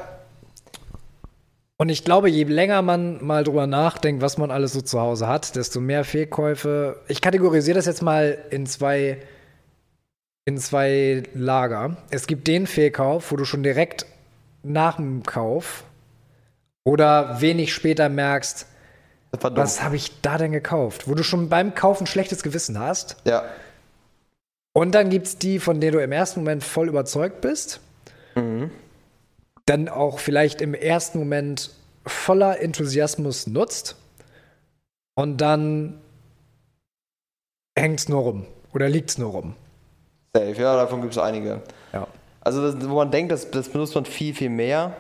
Und 1.77 1.89
ich 1.89 2.05
glaube, 2.05 2.29
je 2.29 2.43
länger 2.43 2.81
man 2.81 3.23
mal 3.23 3.43
drüber 3.43 3.67
nachdenkt, 3.67 4.21
was 4.21 4.37
man 4.37 4.49
alles 4.49 4.73
so 4.73 4.81
zu 4.81 4.99
Hause 4.99 5.27
hat, 5.27 5.55
desto 5.55 5.81
mehr 5.81 6.05
Fehlkäufe. 6.05 7.01
Ich 7.09 7.21
kategorisiere 7.21 7.75
das 7.75 7.85
jetzt 7.85 8.01
mal 8.01 8.37
in 8.49 8.65
zwei, 8.65 9.17
in 10.45 10.57
zwei 10.57 11.23
Lager. 11.33 11.97
Es 12.11 12.27
gibt 12.27 12.47
den 12.47 12.65
Fehlkauf, 12.65 13.31
wo 13.31 13.35
du 13.35 13.43
schon 13.43 13.61
direkt 13.61 14.05
nach 14.63 14.95
dem 14.95 15.23
Kauf 15.23 15.83
oder 16.85 17.41
wenig 17.41 17.73
später 17.73 18.07
merkst, 18.07 18.67
was 19.41 19.83
habe 19.83 19.97
ich 19.97 20.21
da 20.21 20.37
denn 20.37 20.53
gekauft? 20.53 21.09
Wo 21.09 21.13
du 21.13 21.23
schon 21.23 21.49
beim 21.49 21.75
Kaufen 21.75 22.07
schlechtes 22.07 22.41
Gewissen 22.41 22.79
hast. 22.79 23.17
Ja. 23.25 23.43
Und 24.71 24.95
dann 24.95 25.09
gibt 25.09 25.27
es 25.27 25.37
die, 25.37 25.59
von 25.59 25.81
denen 25.81 25.93
du 25.93 26.03
im 26.03 26.13
ersten 26.13 26.39
Moment 26.39 26.63
voll 26.63 26.87
überzeugt 26.87 27.41
bist. 27.41 27.81
Mhm. 28.35 28.71
Dann 29.65 29.89
auch 29.89 30.19
vielleicht 30.19 30.61
im 30.61 30.73
ersten 30.73 31.19
Moment 31.19 31.71
voller 32.05 32.59
Enthusiasmus 32.61 33.47
nutzt. 33.47 33.95
Und 35.15 35.37
dann 35.39 36.01
hängt 37.77 37.99
es 37.99 38.09
nur 38.09 38.21
rum. 38.21 38.47
Oder 38.73 38.89
liegt 38.89 39.09
es 39.09 39.17
nur 39.17 39.31
rum. 39.31 39.55
Safe, 40.35 40.51
ja, 40.51 40.75
davon 40.75 41.01
gibt 41.01 41.13
es 41.13 41.19
einige. 41.19 41.61
Ja. 41.93 42.07
Also, 42.41 42.61
das, 42.61 42.89
wo 42.89 42.95
man 42.95 43.09
denkt, 43.09 43.31
das, 43.31 43.49
das 43.49 43.69
benutzt 43.69 43.95
man 43.95 44.05
viel, 44.05 44.35
viel 44.35 44.49
mehr. 44.49 44.95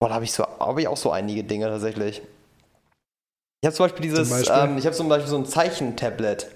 Boah, 0.00 0.08
da 0.08 0.14
habe 0.16 0.24
ich, 0.24 0.32
so, 0.32 0.44
hab 0.44 0.78
ich 0.78 0.88
auch 0.88 0.96
so 0.96 1.10
einige 1.10 1.44
Dinge 1.44 1.66
tatsächlich. 1.66 2.22
Ich 3.60 3.66
habe 3.66 3.74
zum 3.74 3.84
Beispiel 3.84 4.02
dieses, 4.02 4.28
Zum 4.28 4.38
Beispiel? 4.38 4.70
Ähm, 4.70 4.78
ich 4.78 4.86
habe 4.86 4.96
zum 4.96 5.08
Beispiel 5.08 5.28
so 5.28 5.38
ein 5.38 5.46
Zeichentablet. 5.46 6.50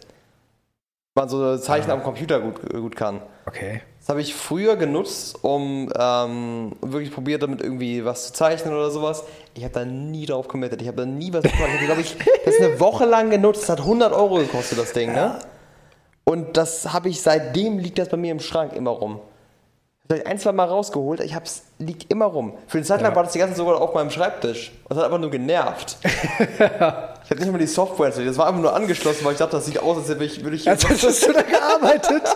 man 1.15 1.29
so 1.29 1.57
Zeichnen 1.59 1.93
am 1.93 2.03
Computer 2.03 2.41
gut, 2.41 2.69
gut 2.71 2.97
kann. 2.97 3.23
Okay. 3.47 3.83
Das 4.01 4.09
habe 4.09 4.23
ich 4.23 4.35
früher 4.35 4.77
genutzt, 4.77 5.39
um 5.43 5.93
ähm, 5.97 6.73
wirklich 6.81 7.13
probiert, 7.13 7.43
damit 7.43 7.61
irgendwie 7.61 8.05
was 8.05 8.29
zu 8.29 8.33
zeichnen 8.33 8.75
oder 8.75 8.91
sowas. 8.91 9.25
Ich 9.55 9.63
habe 9.63 9.75
da 9.75 9.85
nie 9.85 10.25
drauf 10.27 10.49
committed. 10.49 10.81
Ich 10.81 10.89
habe 10.89 10.97
da 10.97 11.05
nie 11.07 11.33
was 11.33 11.43
gemacht. 11.43 11.61
Ich 11.69 11.75
habe, 11.77 11.85
glaube 11.87 12.01
ich, 12.01 12.17
das 12.45 12.57
eine 12.59 12.81
Woche 12.81 13.05
lang 13.05 13.29
genutzt. 13.31 13.63
Das 13.63 13.69
hat 13.69 13.81
100 13.81 14.13
Euro 14.13 14.37
gekostet, 14.37 14.79
das 14.79 14.93
Ding, 14.95 15.13
ne? 15.13 15.39
Und 16.25 16.57
das 16.57 16.93
habe 16.93 17.09
ich 17.09 17.21
seitdem 17.21 17.79
liegt 17.79 17.99
das 17.99 18.09
bei 18.09 18.17
mir 18.17 18.33
im 18.33 18.41
Schrank 18.41 18.73
immer 18.73 18.91
rum. 18.91 19.21
Vielleicht 20.07 20.27
ein, 20.27 20.39
zwei 20.39 20.53
Mal 20.53 20.65
rausgeholt, 20.65 21.21
ich 21.21 21.35
hab's, 21.35 21.63
liegt 21.79 22.11
immer 22.11 22.25
rum. 22.25 22.55
Für 22.67 22.79
eine 22.79 22.87
Zeit 22.87 23.01
lang 23.01 23.13
Ja. 23.13 23.17
war 23.17 23.23
das 23.25 23.33
die 23.33 23.39
ganze 23.39 23.55
Zeit 23.55 23.59
sogar 23.59 23.81
auf 23.81 23.95
meinem 23.95 24.11
Schreibtisch. 24.11 24.73
Das 24.89 24.99
hat 24.99 25.05
einfach 25.05 25.19
nur 25.19 25.31
genervt. 25.31 25.99
ich 26.03 26.61
habe 26.61 27.37
nicht 27.39 27.53
mal 27.53 27.59
die 27.59 27.67
Software 27.67 28.07
installiert, 28.07 28.33
das 28.33 28.39
war 28.39 28.49
einfach 28.49 28.61
nur 28.61 28.75
angeschlossen, 28.75 29.25
weil 29.25 29.33
ich 29.33 29.39
dachte, 29.39 29.57
das 29.57 29.67
sieht 29.67 29.81
aus, 29.81 29.99
als 29.99 30.09
würde 30.09 30.25
ich, 30.25 30.43
würde 30.43 30.57
ich 30.57 30.69
Als 30.69 30.89
hättest 30.89 31.29
du 31.29 31.33
da 31.33 31.43
gearbeitet. 31.43 32.23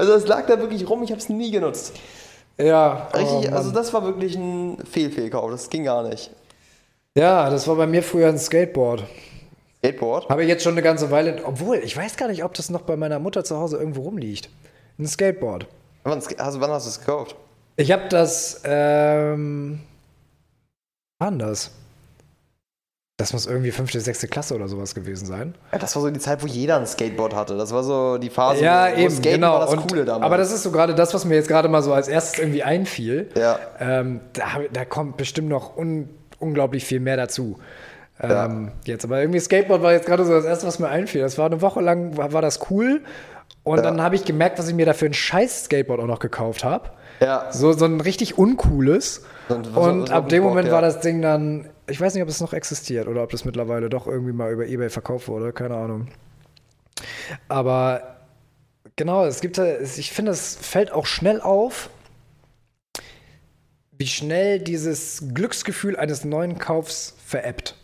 Also 0.00 0.14
das 0.14 0.26
lag 0.26 0.46
da 0.46 0.58
wirklich 0.58 0.88
rum, 0.88 1.02
ich 1.02 1.10
habe 1.10 1.20
es 1.20 1.28
nie 1.28 1.50
genutzt. 1.50 1.92
ja. 2.58 3.10
oh 3.12 3.18
Richtig, 3.18 3.50
Mann. 3.50 3.52
also 3.52 3.70
das 3.70 3.92
war 3.92 4.02
wirklich 4.02 4.34
ein 4.34 4.78
Fehlfehlkauf, 4.90 5.50
das 5.50 5.68
ging 5.68 5.84
gar 5.84 6.08
nicht. 6.08 6.30
ja, 7.14 7.50
das 7.50 7.68
war 7.68 7.76
bei 7.76 7.86
mir 7.86 8.02
früher 8.02 8.28
ein 8.28 8.38
Skateboard. 8.38 9.04
Skateboard? 9.76 10.30
Habe 10.30 10.42
ich 10.42 10.48
jetzt 10.48 10.62
schon 10.64 10.72
eine 10.72 10.80
ganze 10.80 11.10
Weile, 11.10 11.42
obwohl, 11.44 11.76
ich 11.84 11.94
weiß 11.94 12.16
gar 12.16 12.28
nicht, 12.28 12.42
ob 12.44 12.54
das 12.54 12.70
noch 12.70 12.80
bei 12.80 12.96
meiner 12.96 13.18
Mutter 13.18 13.44
zu 13.44 13.58
Hause 13.58 13.76
irgendwo 13.76 14.00
rumliegt. 14.00 14.48
Ein 14.98 15.06
Skateboard. 15.06 15.66
Wann, 16.04 16.22
also 16.38 16.60
wann 16.62 16.70
hast 16.70 16.86
du 16.86 16.90
es 16.90 17.00
gekauft? 17.00 17.36
Ich 17.76 17.92
habe 17.92 18.08
das, 18.08 18.62
ähm, 18.64 19.80
wann 21.18 21.38
das? 21.38 21.72
Das 23.20 23.32
muss 23.32 23.46
irgendwie 23.46 23.70
fünfte, 23.70 24.00
sechste 24.00 24.26
Klasse 24.28 24.54
oder 24.54 24.66
sowas 24.66 24.94
gewesen 24.94 25.26
sein. 25.26 25.54
Ja, 25.72 25.78
das 25.78 25.94
war 25.94 26.02
so 26.02 26.10
die 26.10 26.18
Zeit, 26.18 26.42
wo 26.42 26.46
jeder 26.46 26.78
ein 26.78 26.86
Skateboard 26.86 27.34
hatte. 27.34 27.56
Das 27.56 27.72
war 27.72 27.82
so 27.82 28.18
die 28.18 28.30
Phase, 28.30 28.64
ja, 28.64 28.88
wo 28.94 28.98
eben, 29.00 29.10
Skaten 29.10 29.32
genau. 29.32 29.52
war 29.52 29.60
das 29.60 29.70
Und- 29.74 29.88
Coole 29.88 30.04
damals. 30.04 30.24
Aber 30.24 30.36
das 30.38 30.50
ist 30.52 30.62
so 30.62 30.70
gerade 30.70 30.94
das, 30.94 31.12
was 31.14 31.24
mir 31.24 31.34
jetzt 31.34 31.48
gerade 31.48 31.68
mal 31.68 31.82
so 31.82 31.92
als 31.92 32.08
erstes 32.08 32.38
irgendwie 32.40 32.62
einfiel. 32.62 33.28
Ja. 33.36 33.58
Ähm, 33.78 34.20
da, 34.32 34.44
da 34.72 34.84
kommt 34.84 35.16
bestimmt 35.18 35.48
noch 35.48 35.76
un, 35.76 36.08
unglaublich 36.38 36.84
viel 36.84 37.00
mehr 37.00 37.16
dazu. 37.16 37.58
Ähm, 38.22 38.72
Jetzt, 38.84 39.04
aber 39.04 39.20
irgendwie 39.20 39.40
Skateboard 39.40 39.82
war 39.82 39.92
jetzt 39.92 40.06
gerade 40.06 40.24
so 40.24 40.32
das 40.32 40.44
erste, 40.44 40.66
was 40.66 40.78
mir 40.78 40.88
einfiel. 40.88 41.22
Das 41.22 41.38
war 41.38 41.46
eine 41.46 41.62
Woche 41.62 41.80
lang, 41.80 42.16
war, 42.16 42.32
war 42.32 42.42
das 42.42 42.60
cool. 42.70 43.00
Und 43.62 43.76
Ja. 43.78 43.82
dann 43.82 44.00
habe 44.02 44.14
ich 44.14 44.24
gemerkt, 44.24 44.58
was 44.58 44.68
ich 44.68 44.74
mir 44.74 44.86
dafür 44.86 45.08
ein 45.08 45.14
scheiß 45.14 45.64
Skateboard 45.64 46.00
auch 46.00 46.06
noch 46.06 46.18
gekauft 46.18 46.64
habe. 46.64 46.90
Ja. 47.20 47.52
So, 47.52 47.72
so 47.72 47.84
ein 47.84 48.00
richtig 48.00 48.38
uncooles. 48.38 49.24
Und 49.48 49.66
Und, 49.68 49.76
was- 49.76 49.84
was- 49.86 50.02
was 50.02 50.10
ab 50.10 50.28
dem 50.28 50.42
Bock, 50.42 50.50
Moment 50.52 50.68
ja. 50.68 50.74
war 50.74 50.80
das 50.82 51.00
Ding 51.00 51.20
dann, 51.22 51.68
ich 51.88 52.00
weiß 52.00 52.14
nicht, 52.14 52.22
ob 52.22 52.28
es 52.28 52.40
noch 52.40 52.52
existiert 52.52 53.08
oder 53.08 53.22
ob 53.22 53.30
das 53.30 53.44
mittlerweile 53.44 53.88
doch 53.88 54.06
irgendwie 54.06 54.32
mal 54.32 54.52
über 54.52 54.66
Ebay 54.66 54.88
verkauft 54.90 55.28
wurde, 55.28 55.52
keine 55.52 55.74
Ahnung. 55.76 56.08
Aber 57.48 58.16
genau, 58.96 59.24
es 59.26 59.40
gibt, 59.40 59.56
ja- 59.58 59.80
ich 59.80 60.12
finde, 60.12 60.32
es 60.32 60.56
fällt 60.56 60.92
auch 60.92 61.06
schnell 61.06 61.40
auf, 61.40 61.90
wie 63.92 64.06
schnell 64.06 64.60
dieses 64.60 65.24
Glücksgefühl 65.34 65.96
eines 65.96 66.24
neuen 66.24 66.58
Kaufs 66.58 67.14
veräppt. 67.26 67.76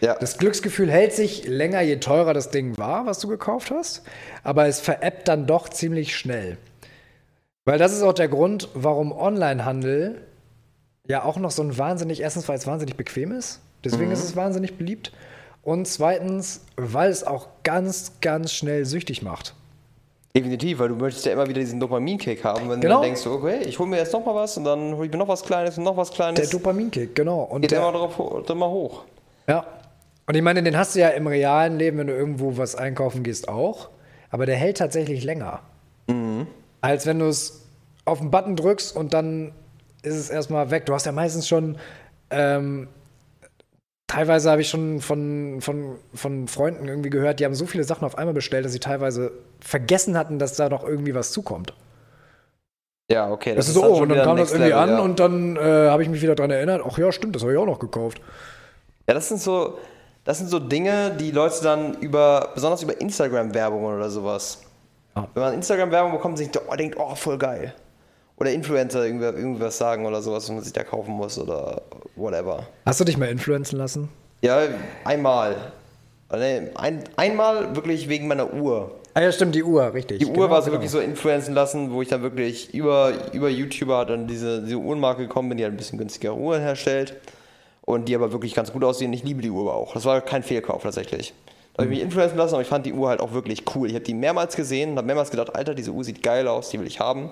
Ja. 0.00 0.16
Das 0.16 0.36
Glücksgefühl 0.36 0.90
hält 0.90 1.12
sich 1.12 1.46
länger, 1.46 1.80
je 1.80 1.96
teurer 1.96 2.34
das 2.34 2.50
Ding 2.50 2.76
war, 2.76 3.06
was 3.06 3.20
du 3.20 3.28
gekauft 3.28 3.70
hast, 3.70 4.02
aber 4.42 4.66
es 4.66 4.80
veräppt 4.80 5.28
dann 5.28 5.46
doch 5.46 5.68
ziemlich 5.68 6.16
schnell. 6.16 6.58
Weil 7.64 7.78
das 7.78 7.92
ist 7.92 8.02
auch 8.02 8.12
der 8.12 8.28
Grund, 8.28 8.68
warum 8.74 9.12
Onlinehandel 9.12 10.20
ja 11.08 11.24
auch 11.24 11.36
noch 11.36 11.50
so 11.50 11.62
ein 11.62 11.76
wahnsinnig, 11.78 12.20
erstens, 12.20 12.48
weil 12.48 12.58
es 12.58 12.66
wahnsinnig 12.66 12.96
bequem 12.96 13.32
ist, 13.32 13.60
deswegen 13.84 14.10
ist 14.10 14.24
es 14.24 14.34
wahnsinnig 14.36 14.76
beliebt. 14.78 15.12
Und 15.62 15.86
zweitens, 15.86 16.64
weil 16.76 17.10
es 17.10 17.24
auch 17.24 17.46
ganz, 17.62 18.14
ganz 18.20 18.52
schnell 18.52 18.84
süchtig 18.84 19.22
macht. 19.22 19.54
Definitiv, 20.34 20.78
weil 20.80 20.88
du 20.88 20.96
möchtest 20.96 21.26
ja 21.26 21.32
immer 21.32 21.46
wieder 21.46 21.60
diesen 21.60 21.78
Dopaminkick 21.78 22.42
haben, 22.42 22.68
wenn 22.68 22.80
Genau. 22.80 22.96
du 22.96 23.02
dann 23.02 23.14
denkst, 23.14 23.26
okay, 23.26 23.60
ich 23.66 23.78
hole 23.78 23.88
mir 23.88 23.98
jetzt 23.98 24.12
noch 24.12 24.24
mal 24.24 24.34
was 24.34 24.56
und 24.56 24.64
dann 24.64 24.94
hole 24.96 25.06
ich 25.06 25.12
mir 25.12 25.18
noch 25.18 25.28
was 25.28 25.42
Kleines 25.44 25.76
und 25.78 25.84
noch 25.84 25.96
was 25.96 26.08
Der 26.08 26.16
Kleines. 26.16 26.50
Dopaminkick, 26.50 27.14
genau. 27.14 27.42
Und 27.42 27.60
geht 27.60 27.70
der, 27.72 27.80
immer 27.80 27.92
drauf 27.92 28.48
immer 28.50 28.70
hoch. 28.70 29.04
Ja. 29.46 29.66
Und 30.26 30.34
ich 30.34 30.42
meine, 30.42 30.62
den 30.62 30.76
hast 30.76 30.94
du 30.96 31.00
ja 31.00 31.08
im 31.10 31.26
realen 31.26 31.78
Leben, 31.78 31.98
wenn 31.98 32.06
du 32.06 32.14
irgendwo 32.14 32.56
was 32.56 32.74
einkaufen 32.74 33.22
gehst, 33.22 33.48
auch. 33.48 33.90
Aber 34.30 34.46
der 34.46 34.56
hält 34.56 34.78
tatsächlich 34.78 35.22
länger. 35.22 35.60
Als 36.82 37.06
wenn 37.06 37.18
du 37.18 37.26
es 37.26 37.62
auf 38.04 38.18
den 38.18 38.30
Button 38.30 38.56
drückst 38.56 38.94
und 38.94 39.14
dann 39.14 39.52
ist 40.02 40.16
es 40.16 40.28
erstmal 40.28 40.70
weg. 40.70 40.86
Du 40.86 40.92
hast 40.92 41.06
ja 41.06 41.12
meistens 41.12 41.48
schon. 41.48 41.78
Ähm, 42.30 42.88
teilweise 44.06 44.50
habe 44.50 44.60
ich 44.60 44.68
schon 44.68 45.00
von, 45.00 45.60
von, 45.60 45.96
von 46.12 46.48
Freunden 46.48 46.86
irgendwie 46.86 47.08
gehört, 47.08 47.40
die 47.40 47.44
haben 47.46 47.54
so 47.54 47.64
viele 47.64 47.84
Sachen 47.84 48.04
auf 48.04 48.18
einmal 48.18 48.34
bestellt, 48.34 48.64
dass 48.64 48.72
sie 48.72 48.80
teilweise 48.80 49.32
vergessen 49.60 50.18
hatten, 50.18 50.38
dass 50.38 50.54
da 50.56 50.68
noch 50.68 50.84
irgendwie 50.84 51.14
was 51.14 51.32
zukommt. 51.32 51.72
Ja, 53.10 53.30
okay. 53.30 53.54
Das, 53.54 53.68
ist 53.68 53.74
so, 53.74 53.84
oh, 53.84 54.02
und 54.02 54.08
dann 54.08 54.22
kam 54.22 54.36
das 54.36 54.52
irgendwie 54.52 54.70
Level, 54.70 54.82
an 54.82 54.90
ja. 54.90 54.98
und 55.00 55.20
dann 55.20 55.56
äh, 55.56 55.60
habe 55.60 56.02
ich 56.02 56.08
mich 56.08 56.22
wieder 56.22 56.34
dran 56.34 56.50
erinnert, 56.50 56.82
ach 56.86 56.98
ja, 56.98 57.12
stimmt, 57.12 57.36
das 57.36 57.42
habe 57.42 57.52
ich 57.52 57.58
auch 57.58 57.66
noch 57.66 57.78
gekauft. 57.78 58.20
Ja, 59.08 59.14
das 59.14 59.28
sind 59.28 59.40
so, 59.40 59.78
das 60.24 60.38
sind 60.38 60.48
so 60.48 60.58
Dinge, 60.58 61.10
die 61.18 61.30
Leute 61.30 61.62
dann 61.62 61.94
über, 61.94 62.50
besonders 62.54 62.82
über 62.82 63.00
Instagram-Werbung 63.00 63.84
oder 63.84 64.08
sowas. 64.08 64.62
Ja. 65.16 65.28
Wenn 65.34 65.42
man 65.42 65.54
Instagram-Werbung 65.54 66.12
bekommt, 66.12 66.38
sich 66.38 66.50
oh, 66.68 66.74
denkt, 66.74 66.96
oh, 66.98 67.14
voll 67.14 67.38
geil. 67.38 67.74
Oder 68.36 68.50
Influencer 68.52 69.04
irgendwas 69.04 69.78
sagen 69.78 70.06
oder 70.06 70.22
sowas, 70.22 70.44
was 70.44 70.50
man 70.50 70.62
sich 70.62 70.72
da 70.72 70.82
kaufen 70.82 71.12
muss 71.12 71.38
oder 71.38 71.82
whatever. 72.16 72.66
Hast 72.86 72.98
du 72.98 73.04
dich 73.04 73.16
mal 73.16 73.28
influenzen 73.28 73.78
lassen? 73.78 74.08
Ja, 74.40 74.62
einmal. 75.04 75.56
Äh, 76.30 76.62
ein, 76.74 77.04
einmal 77.16 77.76
wirklich 77.76 78.08
wegen 78.08 78.26
meiner 78.26 78.52
Uhr. 78.52 78.90
Ah 79.14 79.20
ja, 79.20 79.30
stimmt, 79.30 79.54
die 79.54 79.62
Uhr, 79.62 79.92
richtig. 79.92 80.20
Die 80.20 80.26
Uhr 80.26 80.32
Genau, 80.32 80.50
war 80.50 80.62
so 80.62 80.66
genau. 80.66 80.76
wirklich 80.76 80.90
so 80.90 80.98
influenzen 80.98 81.54
lassen, 81.54 81.92
wo 81.92 82.00
ich 82.00 82.08
dann 82.08 82.22
wirklich 82.22 82.72
über, 82.72 83.12
über 83.32 83.50
YouTuber 83.50 84.06
dann 84.06 84.26
diese, 84.26 84.62
diese 84.62 84.76
Uhrenmarke 84.76 85.22
gekommen 85.22 85.50
bin, 85.50 85.58
die 85.58 85.64
halt 85.64 85.74
ein 85.74 85.76
bisschen 85.76 85.98
günstigere 85.98 86.34
Uhren 86.34 86.62
herstellt 86.62 87.14
und 87.82 88.08
die 88.08 88.14
aber 88.14 88.32
wirklich 88.32 88.54
ganz 88.54 88.72
gut 88.72 88.82
aussehen. 88.82 89.12
Ich 89.12 89.22
liebe 89.22 89.42
die 89.42 89.50
Uhr 89.50 89.72
auch. 89.74 89.92
Das 89.92 90.06
war 90.06 90.20
kein 90.22 90.42
Fehlkauf 90.42 90.82
tatsächlich. 90.82 91.34
Da 91.74 91.82
habe 91.82 91.92
ich 91.92 91.98
mich 91.98 92.04
influenzen 92.04 92.36
lassen, 92.36 92.54
aber 92.54 92.62
ich 92.62 92.68
fand 92.68 92.84
die 92.84 92.92
Uhr 92.92 93.08
halt 93.08 93.20
auch 93.20 93.32
wirklich 93.32 93.64
cool. 93.74 93.88
Ich 93.88 93.94
habe 93.94 94.04
die 94.04 94.12
mehrmals 94.14 94.56
gesehen 94.56 94.90
und 94.90 94.96
habe 94.98 95.06
mehrmals 95.06 95.30
gedacht, 95.30 95.54
Alter, 95.56 95.74
diese 95.74 95.90
Uhr 95.90 96.04
sieht 96.04 96.22
geil 96.22 96.46
aus, 96.46 96.68
die 96.70 96.78
will 96.78 96.86
ich 96.86 97.00
haben. 97.00 97.30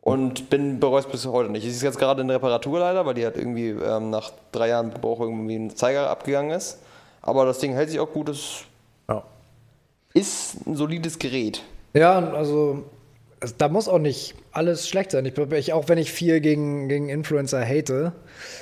Und 0.00 0.50
bin 0.50 0.80
bereut 0.80 1.10
bis 1.12 1.24
heute 1.26 1.48
nicht. 1.50 1.62
Sie 1.62 1.68
ist 1.70 1.80
jetzt 1.82 1.98
gerade 1.98 2.22
in 2.22 2.30
Reparatur 2.30 2.80
leider, 2.80 3.06
weil 3.06 3.14
die 3.14 3.24
halt 3.24 3.36
irgendwie 3.36 3.68
ähm, 3.68 4.10
nach 4.10 4.32
drei 4.50 4.68
Jahren 4.68 4.92
Gebrauch 4.92 5.20
irgendwie 5.20 5.54
ein 5.54 5.76
Zeiger 5.76 6.10
abgegangen 6.10 6.50
ist. 6.50 6.78
Aber 7.20 7.44
das 7.46 7.58
Ding 7.60 7.72
hält 7.72 7.88
sich 7.90 8.00
auch 8.00 8.10
gut, 8.12 8.28
es 8.28 8.62
Ja. 9.08 9.22
ist 10.12 10.66
ein 10.66 10.74
solides 10.74 11.20
Gerät. 11.20 11.62
Ja, 11.94 12.18
also 12.32 12.82
da 13.58 13.68
muss 13.68 13.86
auch 13.86 14.00
nicht 14.00 14.34
alles 14.50 14.88
schlecht 14.88 15.12
sein. 15.12 15.24
Ich 15.24 15.72
auch 15.72 15.88
wenn 15.88 15.98
ich 15.98 16.10
viel 16.10 16.40
gegen, 16.40 16.88
gegen 16.88 17.08
Influencer 17.08 17.64
hate, 17.64 18.12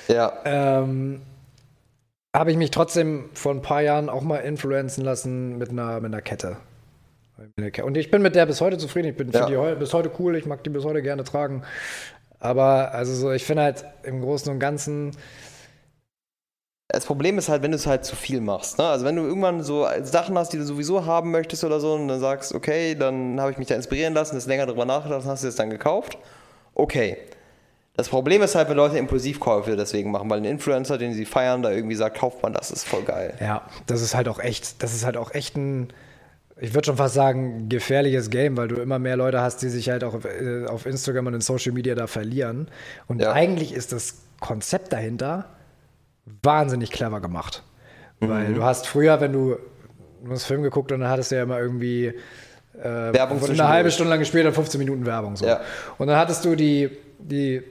Ja. 0.09 0.33
ähm, 0.45 1.23
habe 2.37 2.51
ich 2.51 2.57
mich 2.57 2.71
trotzdem 2.71 3.29
vor 3.35 3.53
ein 3.53 3.63
paar 3.63 3.83
Jahren 3.83 4.09
auch 4.09 4.23
mal 4.23 4.39
influenzen 4.39 5.05
lassen 5.05 5.59
mit 5.59 5.71
einer, 5.71 6.01
mit 6.01 6.13
einer 6.13 6.23
Kette. 6.23 6.57
Und 7.83 7.97
ich 7.97 8.11
bin 8.11 8.21
mit 8.23 8.35
der 8.35 8.47
bis 8.47 8.61
heute 8.61 8.77
zufrieden. 8.79 9.09
Ich 9.09 9.17
bin 9.17 9.31
Ja. 9.31 9.47
die 9.47 9.57
heu- 9.57 9.75
bis 9.77 9.95
heute 9.95 10.11
cool. 10.19 10.37
Ich 10.37 10.47
mag 10.47 10.63
die 10.63 10.71
bis 10.71 10.85
heute 10.85 11.03
gerne 11.03 11.25
tragen. 11.25 11.63
Aber 12.39 12.93
also 12.93 13.15
so, 13.15 13.33
ich 13.33 13.45
finde 13.45 13.63
halt 13.63 13.85
im 14.03 14.21
Großen 14.21 14.51
und 14.53 14.59
Ganzen, 14.61 15.13
Das 16.93 17.07
Problem 17.07 17.39
ist 17.39 17.49
halt, 17.49 17.63
wenn 17.63 17.71
du 17.71 17.77
es 17.77 17.87
halt 17.87 18.05
zu 18.05 18.17
viel 18.17 18.41
machst. 18.41 18.79
Ne? 18.79 18.85
Also 18.85 19.05
wenn 19.05 19.15
du 19.15 19.23
irgendwann 19.23 19.63
so 19.63 19.87
Sachen 20.03 20.37
hast, 20.37 20.53
die 20.53 20.57
du 20.57 20.65
sowieso 20.65 21.07
haben 21.07 21.31
möchtest 21.31 21.63
oder 21.63 21.79
so, 21.79 21.95
und 21.95 22.09
dann 22.09 22.19
sagst, 22.19 22.53
okay, 22.53 22.97
dann 22.97 23.41
habe 23.41 23.53
ich 23.53 23.59
mich 23.59 23.69
da 23.69 23.77
inspirieren 23.77 24.13
lassen, 24.13 24.35
das 24.35 24.47
länger 24.47 24.67
drüber 24.67 24.85
nachgedacht, 24.85 25.25
hast 25.25 25.45
du 25.45 25.49
es 25.49 25.55
dann 25.55 25.71
gekauft. 25.71 26.19
Okay. 26.75 27.17
Das 27.97 28.09
Problem 28.09 28.41
ist 28.43 28.55
halt, 28.55 28.69
wenn 28.69 28.77
Leute 28.77 28.97
Impulsivkäufe 28.99 29.77
deswegen 29.77 30.11
machen, 30.11 30.31
weil 30.31 30.39
ein 30.39 30.45
Influencer, 30.45 30.97
den 30.97 31.13
sie 31.13 31.25
feiern, 31.27 31.63
da 31.63 31.71
irgendwie 31.71 31.97
sagt, 31.97 32.19
kauft 32.19 32.43
man 32.43 32.53
das, 32.53 32.71
ist 32.71 32.87
voll 32.87 33.03
geil. 33.03 33.35
ja, 33.41 33.63
das 33.87 34.01
ist 34.01 34.15
halt 34.15 34.29
auch 34.29 34.39
echt, 34.39 34.83
das 34.83 34.95
ist 34.95 35.05
halt 35.05 35.17
auch 35.17 35.35
echt 35.35 35.57
ein, 35.57 35.89
ich 36.59 36.73
würde 36.75 36.87
schon 36.87 36.97
fast 36.97 37.15
sagen, 37.15 37.69
gefährliches 37.69 38.31
Game, 38.31 38.57
weil 38.57 38.69
du 38.69 38.77
immer 38.77 38.99
mehr 38.99 39.17
Leute 39.17 39.41
hast, 39.43 39.59
die 39.63 39.69
sich 39.69 39.91
halt 39.91 40.05
auch 40.05 40.15
äh, 40.25 40.67
auf 40.67 40.87
Instagram 40.87 41.27
und 41.27 41.35
in 41.35 41.41
Social 41.41 41.73
Media 41.73 41.95
da 41.95 42.07
verlieren. 42.07 42.69
Und 43.09 43.21
Ja. 43.21 43.33
eigentlich 43.33 43.73
ist 43.75 43.93
das 43.93 44.17
Konzept 44.41 44.93
dahinter 44.93 45.47
wahnsinnig 46.43 46.91
clever 46.93 47.21
gemacht. 47.21 47.63
Mhm. 48.21 48.29
Weil 48.29 48.55
du 48.55 48.63
hast 48.63 48.87
früher, 48.87 49.21
wenn 49.21 49.33
du, 49.33 49.57
du 50.25 50.31
hast 50.31 50.45
Film 50.45 50.63
geguckt 50.63 50.93
und 50.93 51.01
dann 51.01 51.11
hattest 51.11 51.33
du 51.33 51.37
ja 51.37 51.43
immer 51.43 51.59
irgendwie 51.59 52.07
äh, 52.79 52.85
Werbung 52.85 53.43
eine 53.43 53.69
halbe 53.69 53.91
Stunde 53.91 54.11
lang 54.11 54.21
gespielt 54.21 54.47
und 54.47 54.53
15 54.55 54.79
Minuten 54.79 55.07
Werbung. 55.07 55.37
So. 55.37 55.47
Ja. 55.47 55.61
Und 55.99 56.07
dann 56.09 56.17
hattest 56.17 56.45
du 56.45 56.55
die, 56.55 56.91
die 57.23 57.63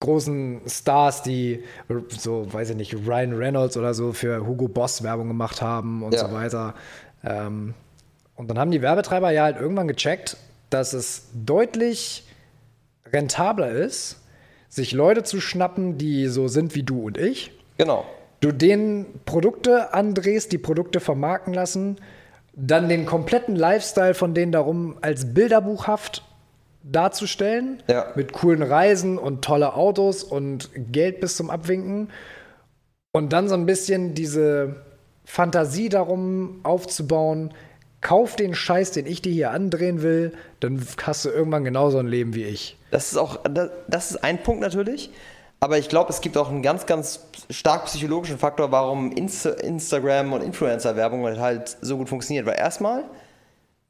großen 0.00 0.62
Stars, 0.66 1.22
die 1.22 1.62
so, 2.08 2.52
weiß 2.52 2.70
ich 2.70 2.76
nicht, 2.76 2.94
Ryan 3.06 3.34
Reynolds 3.34 3.76
oder 3.76 3.94
so 3.94 4.12
für 4.12 4.46
Hugo 4.46 4.68
Boss 4.68 5.02
Werbung 5.02 5.28
gemacht 5.28 5.62
haben 5.62 6.02
und 6.02 6.14
Ja. 6.14 6.26
so 6.28 6.34
weiter. 6.34 6.74
Ähm, 7.24 7.74
und 8.34 8.48
dann 8.48 8.58
haben 8.58 8.70
die 8.72 8.82
Werbetreiber 8.82 9.30
ja 9.30 9.44
halt 9.44 9.60
irgendwann 9.60 9.86
gecheckt, 9.86 10.36
dass 10.70 10.92
es 10.92 11.28
deutlich 11.34 12.26
rentabler 13.12 13.70
ist, 13.70 14.20
sich 14.68 14.92
Leute 14.92 15.22
zu 15.22 15.40
schnappen, 15.40 15.98
die 15.98 16.26
so 16.28 16.48
sind 16.48 16.74
wie 16.74 16.82
du 16.82 17.02
und 17.06 17.18
ich. 17.18 17.52
Genau. 17.78 18.04
Du 18.40 18.50
denen 18.50 19.06
Produkte 19.24 19.94
andrehst, 19.94 20.50
die 20.50 20.58
Produkte 20.58 20.98
vermarkten 20.98 21.54
lassen 21.54 21.98
dann 22.54 22.88
den 22.88 23.06
kompletten 23.06 23.56
Lifestyle 23.56 24.14
von 24.14 24.34
denen 24.34 24.52
darum 24.52 24.96
als 25.00 25.32
bilderbuchhaft 25.32 26.22
darzustellen. 26.82 27.82
Ja. 27.88 28.12
Mit 28.14 28.32
coolen 28.32 28.62
Reisen 28.62 29.18
und 29.18 29.42
tolle 29.44 29.74
Autos 29.74 30.22
und 30.24 30.70
Geld 30.74 31.20
bis 31.20 31.36
zum 31.36 31.50
Abwinken. 31.50 32.10
Und 33.12 33.32
dann 33.32 33.48
so 33.48 33.54
ein 33.54 33.66
bisschen 33.66 34.14
diese 34.14 34.76
Fantasie 35.24 35.88
darum 35.88 36.60
aufzubauen, 36.62 37.52
kauf 38.00 38.36
den 38.36 38.54
Scheiß, 38.54 38.90
den 38.92 39.06
ich 39.06 39.22
dir 39.22 39.32
hier 39.32 39.50
andrehen 39.52 40.02
will, 40.02 40.32
dann 40.60 40.84
hast 41.02 41.24
du 41.24 41.30
irgendwann 41.30 41.64
genauso 41.64 41.98
ein 41.98 42.08
Leben 42.08 42.34
wie 42.34 42.44
ich. 42.44 42.76
Das 42.90 43.12
ist 43.12 43.16
auch, 43.16 43.38
das, 43.88 44.10
ist 44.10 44.24
ein 44.24 44.42
Punkt 44.42 44.60
natürlich. 44.60 45.10
Aber 45.60 45.78
ich 45.78 45.88
glaube, 45.88 46.10
es 46.10 46.20
gibt 46.20 46.36
auch 46.36 46.50
einen 46.50 46.62
ganz, 46.62 46.86
ganz 46.86 47.20
stark 47.48 47.84
psychologischen 47.84 48.36
Faktor, 48.36 48.72
warum 48.72 49.12
Insta 49.12 49.50
Instagram 49.50 50.32
und 50.32 50.42
Influencer-Werbung 50.42 51.24
halt 51.38 51.76
so 51.80 51.96
gut 51.96 52.08
funktioniert. 52.08 52.46
Weil 52.46 52.58
erstmal 52.58 53.04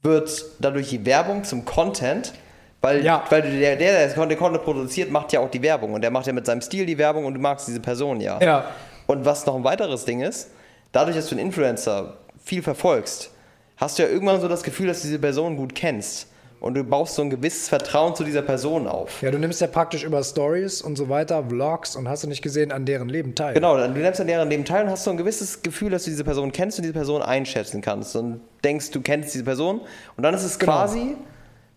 wird 0.03 0.45
dadurch 0.61 0.91
die 0.91 1.07
Werbung 1.07 1.45
zum 1.45 1.65
Content, 1.65 2.35
weil, 2.83 3.05
Ja. 3.05 3.25
weil 3.31 3.41
der, 3.43 3.77
der, 3.77 4.09
der 4.09 4.27
den 4.27 4.37
Content 4.39 4.63
produziert, 4.65 5.11
macht 5.11 5.33
ja 5.33 5.41
auch 5.41 5.51
die 5.51 5.63
Werbung. 5.63 5.95
Und 5.95 6.03
der 6.03 6.11
macht 6.11 6.27
ja 6.27 6.33
mit 6.35 6.45
seinem 6.45 6.61
Stil 6.61 6.85
die 6.85 6.99
Werbung 6.99 7.25
und 7.25 7.35
du 7.35 7.41
magst 7.41 7.67
diese 7.69 7.81
Person 7.81 8.21
ja. 8.21 8.39
Ja. 8.43 8.65
Und 9.07 9.25
was 9.25 9.47
noch 9.47 9.57
ein 9.57 9.65
weiteres 9.65 10.05
Ding 10.05 10.21
ist, 10.21 10.51
dadurch, 10.93 11.17
dass 11.17 11.27
du 11.29 11.37
einen 11.37 11.47
Influencer 11.47 12.19
viel 12.45 12.63
verfolgst, 12.63 13.31
hast 13.77 13.99
du 13.99 14.03
ja 14.03 14.09
irgendwann 14.09 14.41
so 14.41 14.49
das 14.49 14.63
Gefühl, 14.63 14.89
dass 14.89 15.01
du 15.01 15.07
diese 15.09 15.19
Person 15.19 15.57
gut 15.57 15.75
kennst. 15.75 16.29
Und 16.61 16.75
du 16.75 16.85
baust 16.85 17.17
so 17.17 17.23
ein 17.23 17.31
gewisses 17.31 17.69
Vertrauen 17.69 18.15
zu 18.15 18.23
dieser 18.23 18.43
Person 18.43 18.87
auf. 18.87 19.21
Ja, 19.21 19.33
du 19.33 19.39
nimmst 19.41 19.61
ja 19.61 19.67
praktisch 19.67 20.05
über 20.05 20.23
Stories 20.23 20.81
und 20.81 20.95
so 20.95 21.09
weiter, 21.09 21.43
Vlogs 21.49 21.97
und 21.97 22.09
hast 22.09 22.23
du 22.23 22.29
nicht 22.29 22.41
gesehen, 22.41 22.71
an 22.71 22.85
deren 22.85 23.09
Leben 23.09 23.35
teil. 23.35 23.55
Genau, 23.55 23.77
du 23.77 23.89
nimmst 23.89 24.21
an 24.21 24.29
deren 24.29 24.49
Leben 24.49 24.65
teil 24.65 24.85
und 24.85 24.91
hast 24.91 25.03
so 25.03 25.11
ein 25.11 25.17
gewisses 25.17 25.63
Gefühl, 25.63 25.91
dass 25.91 26.05
du 26.05 26.11
diese 26.11 26.23
Person 26.23 26.53
kennst 26.53 26.79
und 26.79 26.83
diese 26.85 26.95
Person 26.95 27.21
einschätzen 27.21 27.81
kannst 27.81 28.15
und 28.15 28.43
denkst, 28.63 28.93
du 28.93 29.01
kennst 29.01 29.35
diese 29.35 29.43
Person. 29.43 29.81
Und 30.17 30.23
dann 30.23 30.35
ist 30.35 30.45
es 30.45 30.57
Genau. 30.57 30.71
quasi, 30.75 31.17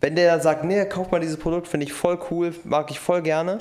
wenn 0.06 0.16
der 0.16 0.40
sagt, 0.40 0.64
nee, 0.64 0.86
kauf 0.86 1.10
mal 1.10 1.20
dieses 1.20 1.38
Produkt, 1.38 1.68
finde 1.68 1.88
ich 1.88 1.92
voll 1.94 2.20
cool, 2.30 2.54
mag 2.64 2.92
ich 2.92 3.00
voll 3.00 3.24
gerne, 3.24 3.58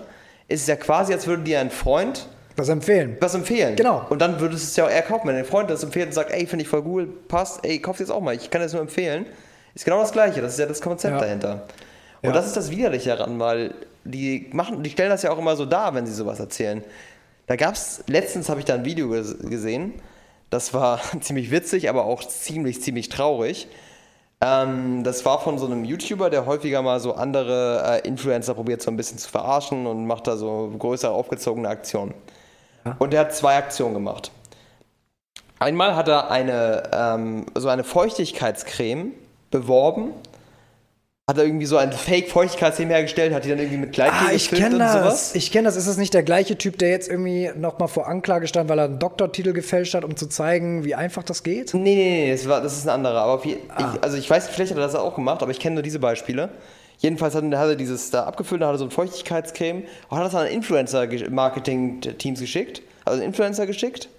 ist 0.47 0.61
es 0.63 0.67
ja 0.67 0.77
quasi, 0.77 1.15
als 1.15 1.27
würde 1.27 1.43
dir 1.43 1.59
ein 1.59 1.71
Freund 1.71 2.27
Das 2.55 2.69
empfehlen. 2.69 3.17
was 3.19 3.35
empfehlen. 3.35 3.77
Genau. 3.77 4.05
Und 4.11 4.21
dann 4.21 4.41
würdest 4.41 4.63
du 4.63 4.67
es 4.69 4.77
ja 4.77 4.85
auch 4.85 4.91
eher 4.91 5.01
kaufen, 5.01 5.27
wenn 5.27 5.37
dein 5.37 5.47
Freund 5.47 5.71
das 5.71 5.83
empfiehlt 5.83 6.09
und 6.09 6.13
sagt, 6.13 6.31
ey, 6.33 6.47
finde 6.47 6.65
ich 6.65 6.69
voll 6.69 6.83
cool, 6.85 7.07
passt, 7.29 7.65
ey, 7.65 7.79
kauf 7.79 7.99
jetzt 7.99 8.11
auch 8.11 8.21
mal, 8.21 8.35
ich 8.35 8.51
kann 8.51 8.61
das 8.61 8.75
nur 8.75 8.83
empfehlen. 8.83 9.25
Ist 9.75 9.87
genau 9.87 10.01
das 10.01 10.13
Gleiche, 10.13 10.43
das 10.43 10.53
ist 10.53 10.59
ja 10.59 10.67
das 10.67 10.83
Konzept 10.83 11.15
Ja. 11.15 11.21
dahinter. 11.21 11.63
Und 12.21 12.29
Ja. 12.29 12.33
das 12.33 12.47
ist 12.47 12.59
das 12.59 12.71
Widerliche 12.71 13.09
daran, 13.17 13.41
weil 13.41 13.73
die 14.05 14.51
machen, 14.53 14.83
die 14.83 14.91
stellen 14.91 15.09
das 15.09 15.23
ja 15.23 15.31
auch 15.31 15.39
immer 15.39 15.57
so 15.57 15.65
dar, 15.65 15.95
wenn 15.95 16.05
sie 16.07 16.13
sowas 16.13 16.39
erzählen. 16.41 16.85
Da 17.47 17.57
gab 17.57 17.73
es, 17.73 18.05
letztens 18.07 18.51
habe 18.51 18.61
ich 18.61 18.67
da 18.67 18.75
ein 18.75 18.85
Video 18.85 19.09
ges- 19.11 19.49
gesehen, 19.49 19.95
das 20.51 20.75
war 20.75 21.01
ziemlich 21.23 21.51
witzig, 21.51 21.89
aber 21.89 22.05
auch 22.05 22.23
ziemlich, 22.23 22.83
ziemlich 22.83 23.09
traurig. 23.09 23.67
Ähm, 24.45 25.05
das 25.05 25.25
war 25.25 25.41
von 25.41 25.59
so 25.59 25.65
einem 25.65 25.85
YouTuber, 25.85 26.29
der 26.29 26.45
häufiger 26.45 26.83
mal 26.83 27.01
so 27.01 27.15
andere 27.15 28.03
äh, 28.03 28.07
Influencer 28.07 28.53
probiert, 28.53 28.83
so 28.83 28.91
ein 28.91 28.97
bisschen 28.97 29.17
zu 29.17 29.31
verarschen 29.31 29.87
und 29.87 30.07
macht 30.07 30.27
da 30.27 30.37
so 30.37 30.71
größere 30.79 31.13
aufgezogene 31.13 31.69
Aktionen. 31.69 32.13
Und 32.99 33.15
der 33.15 33.21
hat 33.21 33.35
zwei 33.35 33.57
Aktionen 33.57 33.95
gemacht. 33.95 34.31
Einmal 35.59 35.97
hat 35.97 36.09
er 36.09 36.31
eine, 36.31 36.91
ähm, 36.93 37.47
so 37.55 37.69
eine 37.69 37.85
Feuchtigkeitscreme 37.85 39.13
beworben. 39.51 40.11
Hat 41.27 41.39
er 41.39 41.45
irgendwie 41.47 41.65
so 41.65 41.79
ein 41.79 41.91
Fake-Feuchtigkeitscreme 41.91 42.91
hergestellt, 42.91 43.33
hat 43.33 43.47
die 43.47 43.49
dann 43.49 43.59
irgendwie 43.59 43.79
mit 43.79 43.93
Gleitgel 43.95 44.29
Ah, 44.29 44.33
ich 44.35 44.51
kenne 44.51 44.77
das. 44.77 44.93
sowas. 44.93 45.35
Ich 45.35 45.51
kenne 45.51 45.65
das. 45.65 45.77
Ist 45.77 45.89
das 45.89 45.97
nicht 45.97 46.13
der 46.13 46.23
gleiche 46.23 46.59
Typ, 46.59 46.77
der 46.79 46.91
jetzt 46.91 47.09
irgendwie 47.09 47.51
nochmal 47.57 47.89
vor 47.89 48.07
Anklage 48.09 48.47
stand, 48.47 48.69
weil 48.69 48.79
er 48.79 48.85
einen 48.85 48.99
Doktortitel 48.99 49.55
gefälscht 49.55 49.95
hat, 49.95 50.05
um 50.05 50.17
zu 50.17 50.27
zeigen, 50.29 50.85
wie 50.85 50.95
einfach 50.95 51.23
das 51.23 51.43
geht? 51.43 51.73
Nee, 51.73 51.81
nee, 51.81 52.25
nee, 52.27 52.31
das, 52.31 52.47
war, 52.47 52.61
das 52.61 52.77
ist 52.77 52.85
ein 52.87 52.91
anderer. 52.91 53.23
Aber 53.23 53.43
je, 53.43 53.57
Ah. 53.75 53.95
ich, 53.95 54.03
also 54.05 54.19
ich 54.19 54.29
weiß, 54.29 54.49
vielleicht 54.49 54.73
hat 54.73 54.77
er 54.79 54.85
das 54.85 54.95
auch 54.95 55.15
gemacht, 55.15 55.41
aber 55.43 55.51
ich 55.51 55.59
kenne 55.61 55.77
nur 55.77 55.83
diese 55.83 55.99
Beispiele. 55.99 56.51
Jedenfalls 56.99 57.35
hat, 57.35 57.43
hat 57.43 57.69
er 57.69 57.77
dieses 57.77 58.11
da 58.11 58.25
abgefüllt, 58.25 58.61
da 58.61 58.67
hat 58.67 58.75
er 58.75 58.79
so 58.79 58.85
ein 58.85 58.91
Feuchtigkeitscreme 58.91 59.85
und 60.11 60.19
hat 60.19 60.27
das 60.27 60.35
an 60.35 60.47
Influencer-Marketing-Teams 60.47 62.39
geschickt, 62.39 62.83
also 63.07 63.23
Influencer 63.23 63.67
geschickt 63.67 64.11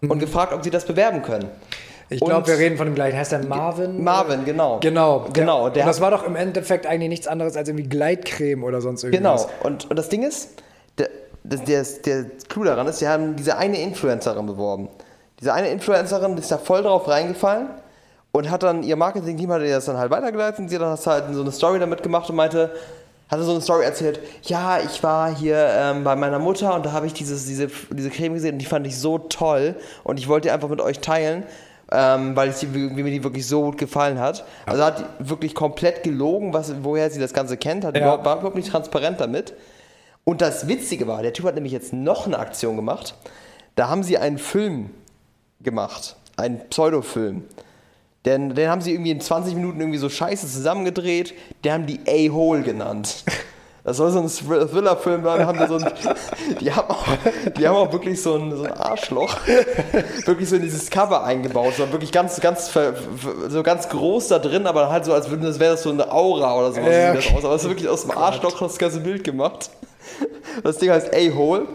und 0.00 0.20
gefragt, 0.20 0.54
ob 0.54 0.64
sie 0.64 0.70
das 0.70 0.86
bewerben 0.86 1.20
können. 1.20 1.50
Ich 2.08 2.20
glaube, 2.20 2.46
wir 2.46 2.58
reden 2.58 2.76
von 2.76 2.86
dem 2.86 2.94
gleichen. 2.94 3.18
Heißt 3.18 3.32
der 3.32 3.44
Marvin? 3.44 4.02
Marvin, 4.02 4.44
genau. 4.44 4.78
Genau. 4.80 5.26
Genau, 5.32 5.64
Der, 5.64 5.72
der 5.72 5.82
und 5.82 5.88
das 5.88 6.00
war 6.00 6.10
doch 6.10 6.24
im 6.24 6.36
Endeffekt 6.36 6.86
eigentlich 6.86 7.08
nichts 7.08 7.26
anderes 7.26 7.56
als 7.56 7.68
irgendwie 7.68 7.88
Gleitcreme 7.88 8.62
oder 8.62 8.80
sonst 8.80 9.02
irgendwas. 9.02 9.46
Genau. 9.46 9.66
Und, 9.66 9.90
und 9.90 9.96
das 9.96 10.08
Ding 10.08 10.22
ist, 10.22 10.50
der, 10.98 11.08
der, 11.42 11.58
der, 11.58 11.84
der 12.04 12.24
Clou 12.48 12.64
daran 12.64 12.86
ist, 12.86 13.00
sie 13.00 13.08
haben 13.08 13.34
diese 13.34 13.56
eine 13.56 13.80
Influencerin 13.80 14.46
beworben. 14.46 14.88
Diese 15.40 15.52
eine 15.52 15.68
Influencerin 15.68 16.36
ist 16.38 16.50
da 16.50 16.58
voll 16.58 16.82
drauf 16.82 17.08
reingefallen 17.08 17.68
und 18.32 18.50
hat 18.50 18.62
dann, 18.62 18.82
ihr 18.82 18.96
Marketing-Team 18.96 19.50
hat 19.50 19.62
ihr 19.62 19.74
das 19.74 19.86
dann 19.86 19.96
halt 19.96 20.10
weitergeleitet 20.10 20.60
und 20.60 20.68
sie 20.68 20.76
hat 20.76 20.82
dann 20.82 20.96
halt 20.96 21.34
so 21.34 21.40
eine 21.40 21.52
Story 21.52 21.78
damit 21.78 22.02
gemacht 22.02 22.30
und 22.30 22.36
meinte, 22.36 22.70
hatte 23.28 23.42
so 23.42 23.50
eine 23.50 23.60
Story 23.60 23.84
erzählt, 23.84 24.20
ja, 24.42 24.78
ich 24.78 25.02
war 25.02 25.34
hier 25.34 25.56
ähm, 25.58 26.04
bei 26.04 26.14
meiner 26.14 26.38
Mutter 26.38 26.74
und 26.74 26.86
da 26.86 26.92
habe 26.92 27.06
ich 27.06 27.12
dieses, 27.12 27.46
diese, 27.46 27.68
diese 27.90 28.10
Creme 28.10 28.34
gesehen 28.34 28.52
und 28.52 28.58
die 28.58 28.66
fand 28.66 28.86
ich 28.86 28.98
so 28.98 29.18
toll 29.18 29.74
und 30.04 30.18
ich 30.18 30.28
wollte 30.28 30.48
die 30.48 30.52
einfach 30.52 30.68
mit 30.68 30.80
euch 30.80 31.00
teilen, 31.00 31.42
ähm, 31.92 32.34
weil 32.36 32.50
die, 32.50 32.74
wie 32.74 33.02
mir 33.02 33.10
die 33.10 33.22
wirklich 33.24 33.46
so 33.46 33.62
gut 33.62 33.78
gefallen 33.78 34.18
hat. 34.18 34.44
Also 34.66 34.82
hat 34.84 35.04
wirklich 35.18 35.54
komplett 35.54 36.02
gelogen, 36.02 36.52
was, 36.52 36.72
woher 36.82 37.10
sie 37.10 37.20
das 37.20 37.32
Ganze 37.32 37.56
kennt, 37.56 37.84
hat 37.84 37.94
Ja. 37.96 38.02
überhaupt, 38.02 38.24
war 38.24 38.36
überhaupt 38.36 38.56
nicht 38.56 38.70
transparent 38.70 39.20
damit. 39.20 39.54
Und 40.24 40.40
das 40.40 40.66
Witzige 40.66 41.06
war, 41.06 41.22
der 41.22 41.32
Typ 41.32 41.46
hat 41.46 41.54
nämlich 41.54 41.72
jetzt 41.72 41.92
noch 41.92 42.26
eine 42.26 42.38
Aktion 42.38 42.74
gemacht. 42.76 43.14
Da 43.76 43.88
haben 43.88 44.02
sie 44.02 44.18
einen 44.18 44.38
Film 44.38 44.90
gemacht, 45.60 46.16
einen 46.36 46.60
Pseudofilm. 46.68 47.44
Denn 48.24 48.56
den 48.56 48.68
haben 48.68 48.80
sie 48.80 48.90
irgendwie 48.92 49.12
in 49.12 49.20
20 49.20 49.54
Minuten 49.54 49.78
irgendwie 49.78 49.98
so 49.98 50.08
scheiße 50.08 50.48
zusammengedreht. 50.48 51.32
Die 51.64 51.70
haben 51.70 51.86
die 51.86 52.00
A-Hole 52.08 52.62
genannt. 52.62 53.24
Das 53.86 53.98
soll 53.98 54.10
so 54.10 54.18
ein 54.18 54.26
Thrill- 54.26 54.66
Thriller-Film. 54.68 55.22
Da 55.22 55.38
haben 55.46 55.58
die, 55.60 55.66
so 55.68 55.76
ein, 55.76 55.88
die, 56.60 56.72
haben 56.72 56.90
auch, 56.90 57.04
die 57.56 57.68
haben 57.68 57.76
auch 57.76 57.92
wirklich 57.92 58.20
so 58.20 58.34
ein, 58.34 58.56
so 58.56 58.64
ein 58.64 58.72
Arschloch 58.72 59.36
wirklich 60.24 60.48
so 60.48 60.56
in 60.56 60.62
dieses 60.62 60.90
Cover 60.90 61.22
eingebaut. 61.22 61.74
So 61.78 61.90
wirklich 61.92 62.10
ganz, 62.10 62.40
ganz, 62.40 62.72
so 63.48 63.62
ganz 63.62 63.88
groß 63.88 64.26
da 64.26 64.40
drin, 64.40 64.66
aber 64.66 64.90
halt 64.90 65.04
so, 65.04 65.12
als 65.14 65.26
das 65.30 65.60
wäre 65.60 65.74
das 65.74 65.84
so 65.84 65.90
eine 65.90 66.10
Aura 66.12 66.58
oder 66.58 66.72
sowas. 66.72 66.92
Ja, 66.92 67.12
aus. 67.12 67.44
Aber 67.44 67.54
es 67.54 67.62
ist 67.62 67.68
wirklich 67.68 67.88
aus 67.88 68.02
dem 68.02 68.10
Arschloch 68.10 68.58
das 68.58 68.76
ganze 68.76 68.98
Bild 68.98 69.22
gemacht. 69.22 69.70
Das 70.64 70.78
Ding 70.78 70.90
heißt 70.90 71.14
A-Hole. 71.14 71.66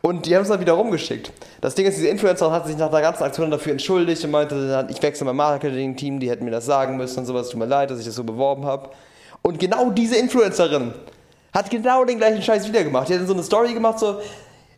Und 0.00 0.24
die 0.24 0.34
haben 0.34 0.42
es 0.42 0.48
dann 0.48 0.58
wieder 0.58 0.72
rumgeschickt. 0.72 1.32
Das 1.60 1.74
Ding 1.74 1.84
ist, 1.86 1.96
diese 1.98 2.08
Influencer 2.08 2.50
hat 2.50 2.66
sich 2.66 2.76
nach 2.78 2.90
der 2.90 3.02
ganzen 3.02 3.24
Aktion 3.24 3.50
dafür 3.50 3.72
entschuldigt 3.72 4.24
und 4.24 4.30
meinte, 4.30 4.86
ich 4.90 5.00
wechsle 5.02 5.26
mein 5.26 5.36
Marketing-Team, 5.36 6.18
die 6.18 6.28
hätten 6.30 6.44
mir 6.46 6.50
das 6.50 6.64
sagen 6.64 6.96
müssen 6.96 7.20
und 7.20 7.26
sowas. 7.26 7.50
Tut 7.50 7.60
mir 7.60 7.66
leid, 7.66 7.90
dass 7.90 8.00
ich 8.00 8.06
das 8.06 8.14
so 8.14 8.24
beworben 8.24 8.64
habe. 8.64 8.88
Und 9.42 9.58
genau 9.60 9.90
diese 9.90 10.16
Influencerin 10.16 10.94
hat 11.52 11.70
genau 11.70 12.04
den 12.04 12.18
gleichen 12.18 12.42
Scheiß 12.42 12.66
wieder 12.68 12.84
gemacht. 12.84 13.08
Die 13.08 13.14
hat 13.14 13.20
dann 13.20 13.26
so 13.26 13.34
eine 13.34 13.42
Story 13.42 13.74
gemacht, 13.74 13.98
so, 13.98 14.20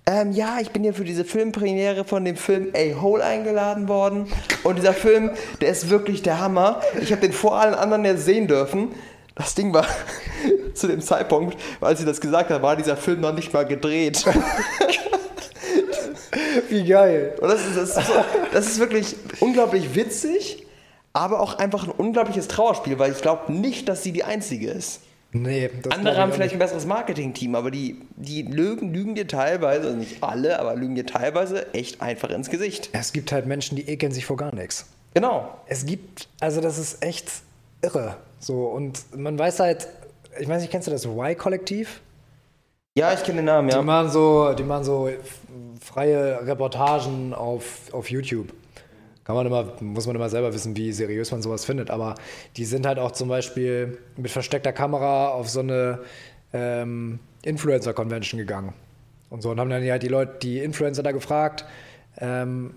ähm, 0.06 0.32
ja, 0.32 0.58
ich 0.60 0.70
bin 0.70 0.82
hier 0.82 0.92
für 0.92 1.04
diese 1.04 1.24
Filmpremiere 1.24 2.04
von 2.04 2.24
dem 2.26 2.36
Film 2.36 2.72
A-Hole 2.76 3.24
eingeladen 3.24 3.88
worden. 3.88 4.30
Und 4.62 4.76
dieser 4.76 4.92
Film, 4.92 5.30
der 5.62 5.70
ist 5.70 5.88
wirklich 5.88 6.22
der 6.22 6.40
Hammer. 6.40 6.82
Ich 7.00 7.10
habe 7.10 7.22
den 7.22 7.32
vor 7.32 7.56
allen 7.58 7.74
anderen 7.74 8.04
jetzt 8.04 8.26
sehen 8.26 8.46
dürfen. 8.46 8.94
Das 9.34 9.54
Ding 9.54 9.72
war, 9.72 9.86
zu 10.74 10.88
dem 10.88 11.00
Zeitpunkt, 11.00 11.56
als 11.80 12.00
sie 12.00 12.04
das 12.04 12.20
gesagt 12.20 12.50
hat, 12.50 12.60
war 12.60 12.76
dieser 12.76 12.98
Film 12.98 13.22
noch 13.22 13.32
nicht 13.32 13.52
mal 13.54 13.64
gedreht. 13.64 14.24
Wie 16.68 16.84
geil. 16.84 17.36
Und 17.40 17.48
das 17.48 17.66
ist, 17.66 17.76
das, 17.76 17.96
ist 17.96 18.06
so, 18.06 18.12
das 18.52 18.66
ist 18.66 18.78
wirklich 18.78 19.16
unglaublich 19.40 19.94
witzig, 19.94 20.66
aber 21.14 21.40
auch 21.40 21.58
einfach 21.58 21.84
ein 21.84 21.90
unglaubliches 21.90 22.48
Trauerspiel, 22.48 22.98
weil 22.98 23.12
ich 23.12 23.22
glaube 23.22 23.52
nicht, 23.52 23.88
dass 23.88 24.02
sie 24.02 24.12
die 24.12 24.24
Einzige 24.24 24.70
ist. 24.70 25.00
Nee, 25.36 25.68
das 25.82 25.92
Andere 25.92 26.16
haben 26.16 26.32
vielleicht 26.32 26.52
ein 26.52 26.60
besseres 26.60 26.86
Marketing-Team, 26.86 27.54
aber 27.56 27.70
die, 27.70 28.00
die 28.16 28.42
lügen, 28.42 28.94
lügen 28.94 29.14
dir 29.16 29.26
teilweise, 29.26 29.88
also 29.88 29.98
nicht 29.98 30.22
alle, 30.22 30.60
aber 30.60 30.76
lügen 30.76 30.94
dir 30.94 31.06
teilweise 31.06 31.74
echt 31.74 32.00
einfach 32.00 32.30
ins 32.30 32.50
Gesicht. 32.50 32.84
nicht. 32.84 32.90
Es 32.92 33.12
gibt 33.12 33.32
halt 33.32 33.46
Menschen, 33.46 33.76
die 33.76 33.88
ekeln 33.88 34.12
sich 34.12 34.26
vor 34.26 34.36
gar 34.36 34.54
nichts. 34.54 34.86
Genau. 35.14 35.56
Es 35.66 35.86
gibt, 35.86 36.28
also 36.40 36.60
das 36.60 36.78
ist 36.78 37.02
echt 37.02 37.30
irre. 37.82 38.16
So, 38.38 38.66
und 38.66 39.16
man 39.16 39.38
weiß 39.38 39.60
halt, 39.60 39.88
ich 40.38 40.48
weiß 40.48 40.62
nicht, 40.62 40.70
kennst 40.70 40.88
du 40.88 40.92
das 40.92 41.04
Y-Kollektiv? 41.04 42.00
Ja, 42.96 43.12
ich 43.12 43.22
kenne 43.22 43.36
den 43.38 43.46
Namen, 43.46 43.68
Die 43.68 43.74
ja. 43.74 43.82
machen 43.82 44.10
so, 44.10 44.52
die 44.52 44.62
machen 44.62 44.84
so 44.84 45.08
freie 45.80 46.46
Reportagen 46.46 47.34
auf, 47.34 47.92
auf 47.92 48.10
YouTube. 48.10 48.52
Kann 49.24 49.36
man 49.36 49.46
immer, 49.46 49.72
muss 49.80 50.06
man 50.06 50.16
immer 50.16 50.28
selber 50.28 50.52
wissen, 50.52 50.76
wie 50.76 50.92
seriös 50.92 51.30
man 51.30 51.42
sowas 51.42 51.64
findet. 51.64 51.90
Aber 51.90 52.14
die 52.56 52.64
sind 52.64 52.86
halt 52.86 52.98
auch 52.98 53.12
zum 53.12 53.28
Beispiel 53.28 53.98
mit 54.16 54.30
versteckter 54.30 54.72
Kamera 54.72 55.28
auf 55.28 55.48
so 55.48 55.60
eine 55.60 56.00
ähm, 56.52 57.18
Influencer-Convention 57.42 58.38
gegangen. 58.38 58.74
Und 59.30 59.42
so 59.42 59.50
und 59.50 59.58
haben 59.58 59.70
dann 59.70 59.82
halt 59.82 60.02
die 60.02 60.08
Leute, 60.08 60.38
die 60.42 60.58
Influencer 60.58 61.02
da 61.02 61.12
gefragt, 61.12 61.64
ähm, 62.18 62.74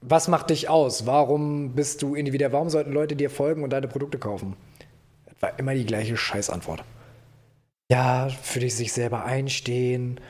was 0.00 0.28
macht 0.28 0.50
dich 0.50 0.68
aus? 0.68 1.06
Warum 1.06 1.74
bist 1.74 2.02
du 2.02 2.14
individuell? 2.14 2.52
Warum 2.52 2.70
sollten 2.70 2.92
Leute 2.92 3.16
dir 3.16 3.28
folgen 3.28 3.64
und 3.64 3.70
deine 3.70 3.88
Produkte 3.88 4.18
kaufen? 4.18 4.56
Das 5.26 5.42
war 5.42 5.58
immer 5.58 5.74
die 5.74 5.84
gleiche 5.84 6.16
Scheißantwort 6.16 6.84
ja, 7.90 8.28
für 8.28 8.60
dich 8.60 8.76
sich 8.76 8.92
selber 8.92 9.24
einstehen 9.24 10.20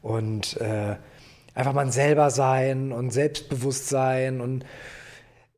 und 0.00 0.56
äh, 0.56 0.96
einfach 1.54 1.74
man 1.74 1.92
selber 1.92 2.30
sein 2.30 2.92
und 2.92 3.10
selbstbewusst 3.10 3.88
sein 3.88 4.40
und 4.40 4.64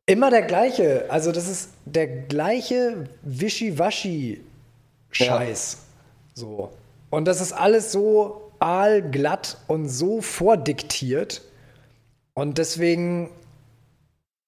Immer 0.05 0.29
der 0.29 0.41
gleiche. 0.41 1.09
Also, 1.09 1.31
das 1.31 1.47
ist 1.47 1.69
der 1.85 2.07
gleiche 2.07 3.05
Wischiwaschi-Scheiß. 3.21 5.77
So. 6.33 6.73
Und 7.09 7.25
das 7.25 7.41
ist 7.41 7.53
alles 7.53 7.91
so 7.91 8.51
aalglatt 8.59 9.57
und 9.67 9.87
so 9.87 10.21
vordiktiert. 10.21 11.41
Und 12.33 12.57
deswegen, 12.57 13.29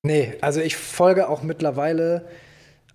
nee, 0.03 0.34
also 0.41 0.62
ich 0.62 0.76
folge 0.76 1.30
auch 1.30 1.43
mittlerweile 1.43 2.28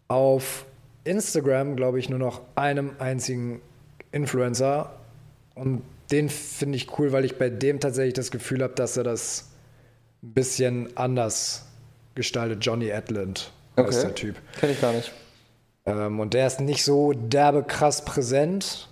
auf 0.09 0.67
Instagram, 1.05 1.77
glaube 1.77 1.99
ich, 1.99 2.09
nur 2.09 2.19
noch 2.19 2.43
einem 2.57 2.93
einzigen 2.99 3.61
Influencer. 4.13 4.93
Und 5.55 5.83
den 6.11 6.29
finde 6.29 6.77
ich 6.77 6.99
cool, 6.99 7.13
weil 7.13 7.25
ich 7.25 7.39
bei 7.39 7.49
dem 7.49 7.81
tatsächlich 7.81 8.15
das 8.15 8.31
Gefühl 8.31 8.63
habe, 8.63 8.75
dass 8.75 8.97
er 8.97 9.05
das 9.05 9.51
ein 10.23 10.33
bisschen 10.33 10.97
anders 10.97 11.67
gestaltet. 12.15 12.65
Johnny 12.65 12.89
Edland 12.89 13.53
Okay. 13.77 13.91
ist 13.91 14.03
der 14.03 14.15
Typ. 14.15 14.37
Kenn 14.59 14.71
ich 14.71 14.81
gar 14.81 14.93
nicht. 14.93 15.13
Ähm, 15.87 16.21
und 16.21 16.35
der 16.35 16.47
ist 16.47 16.61
nicht 16.61 16.85
so 16.85 17.13
derbe 17.13 17.63
krass 17.63 18.05
präsent 18.05 18.89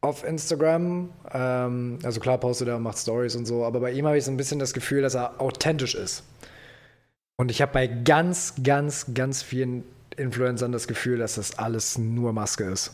auf 0.00 0.24
Instagram. 0.24 1.10
Ähm, 1.32 1.98
also 2.02 2.20
klar 2.20 2.38
postet 2.38 2.68
er 2.68 2.76
und 2.76 2.82
macht 2.82 2.98
Stories 2.98 3.34
und 3.36 3.46
so, 3.46 3.64
aber 3.64 3.80
bei 3.80 3.92
ihm 3.92 4.06
habe 4.06 4.18
ich 4.18 4.24
so 4.24 4.30
ein 4.30 4.36
bisschen 4.36 4.58
das 4.58 4.72
Gefühl, 4.72 5.02
dass 5.02 5.14
er 5.14 5.40
authentisch 5.40 5.94
ist. 5.94 6.24
Und 7.36 7.50
ich 7.50 7.62
habe 7.62 7.72
bei 7.72 7.86
ganz, 7.86 8.54
ganz, 8.62 9.06
ganz 9.14 9.42
vielen 9.42 9.84
Influencern 10.16 10.70
das 10.72 10.86
Gefühl, 10.86 11.18
dass 11.18 11.36
das 11.36 11.58
alles 11.58 11.98
nur 11.98 12.32
Maske 12.32 12.64
ist. 12.64 12.92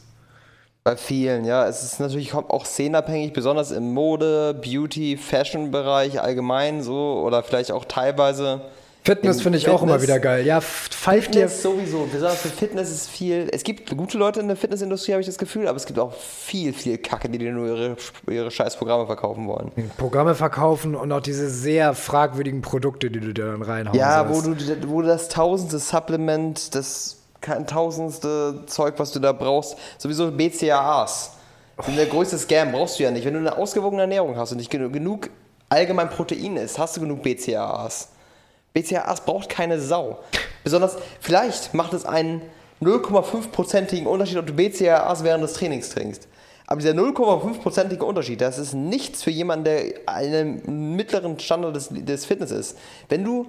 Bei 0.85 0.97
vielen, 0.97 1.45
ja. 1.45 1.67
Es 1.67 1.83
ist 1.83 2.01
natürlich 2.01 2.33
auch 2.33 2.65
szenenabhängig, 2.65 3.33
besonders 3.33 3.73
im 3.73 3.93
Mode, 3.93 4.55
Beauty, 4.55 5.17
Fashion-Bereich 5.19 6.21
allgemein 6.21 6.83
so 6.83 7.21
oder 7.27 7.43
vielleicht 7.43 7.73
auch 7.73 7.85
teilweise. 7.85 8.63
Fitness 9.05 9.41
finde 9.41 9.57
ich 9.57 9.69
auch 9.69 9.83
immer 9.83 9.93
Fitness- 9.93 10.09
wieder 10.09 10.19
geil. 10.21 10.45
Ja, 10.47 10.61
pfeift 10.61 11.35
dir. 11.35 11.49
Fitness 11.49 11.63
sowieso. 11.63 12.07
Besonders 12.13 12.41
für 12.43 12.49
Fitness 12.51 12.91
ist 12.91 13.09
viel. 13.09 13.49
Es 13.53 13.65
gibt 13.65 13.97
gute 13.97 14.19
Leute 14.19 14.41
in 14.41 14.49
der 14.49 14.57
Fitnessindustrie, 14.57 15.13
habe 15.13 15.21
ich 15.23 15.27
das 15.27 15.39
Gefühl, 15.39 15.67
aber 15.67 15.77
es 15.77 15.87
gibt 15.87 15.99
auch 15.99 16.13
viel, 16.13 16.75
viel 16.75 16.99
Kacke, 16.99 17.31
die 17.31 17.39
dir 17.39 17.53
nur 17.53 17.69
ihre, 17.69 17.97
ihre 18.31 18.51
scheiß 18.51 18.77
Programme 18.77 19.07
verkaufen 19.07 19.47
wollen. 19.49 19.73
Programme 19.97 20.35
verkaufen 20.35 20.95
und 20.95 21.11
auch 21.11 21.21
diese 21.23 21.49
sehr 21.49 21.95
fragwürdigen 21.95 22.61
Produkte, 22.61 23.11
die 23.11 23.21
du 23.21 23.33
dir 23.33 23.47
dann 23.47 23.63
reinhauen 23.63 23.99
Ja, 23.99 24.29
wo 24.29 24.43
du, 24.43 24.55
wo 24.89 25.01
du 25.01 25.09
das 25.09 25.29
tausendste 25.31 25.79
Supplement, 25.79 26.75
das 26.75 27.17
tausendste 27.67 28.65
Zeug, 28.67 28.95
was 28.99 29.13
du 29.13 29.21
da 29.21 29.33
brauchst, 29.33 29.77
sowieso 29.97 30.31
BCAAs. 30.31 31.31
sind 31.87 31.97
der 31.97 32.07
größte 32.07 32.37
Scam, 32.39 32.73
brauchst 32.73 32.99
du 32.99 33.05
ja 33.05 33.11
nicht. 33.11 33.25
Wenn 33.25 33.35
du 33.35 33.39
eine 33.41 33.57
ausgewogene 33.57 34.03
Ernährung 34.03 34.37
hast 34.37 34.51
und 34.53 34.59
nicht 34.59 34.73
genu- 34.73 34.91
genug 34.91 35.31
allgemein 35.69 36.11
Protein 36.11 36.57
isst, 36.57 36.79
hast 36.79 36.97
du 36.97 37.01
genug 37.01 37.23
BCAAs. 37.23 38.09
BCAAs 38.75 39.25
braucht 39.25 39.49
keine 39.49 39.81
Sau. 39.81 40.19
Besonders, 40.65 40.97
vielleicht 41.21 41.75
macht 41.75 41.93
es 41.93 42.05
einen 42.05 42.43
0,5-prozentigen 42.83 44.07
Unterschied, 44.07 44.39
ob 44.39 44.47
du 44.47 44.53
BCAAs 44.53 45.25
während 45.25 45.43
des 45.43 45.55
Trainings 45.55 45.91
trinkst. 45.91 46.29
Aber 46.67 46.81
dieser 46.81 46.93
0,5-prozentige 46.93 48.03
Unterschied, 48.03 48.41
das 48.41 48.59
ist 48.59 48.75
nichts 48.75 49.23
für 49.23 49.31
jemanden, 49.31 49.65
der 49.65 49.85
einen 50.07 50.97
mittleren 50.97 51.39
Standard 51.41 51.75
des, 51.75 51.89
des 51.91 52.27
Fitness 52.27 52.51
ist. 52.51 52.79
Wenn 53.09 53.25
du 53.25 53.47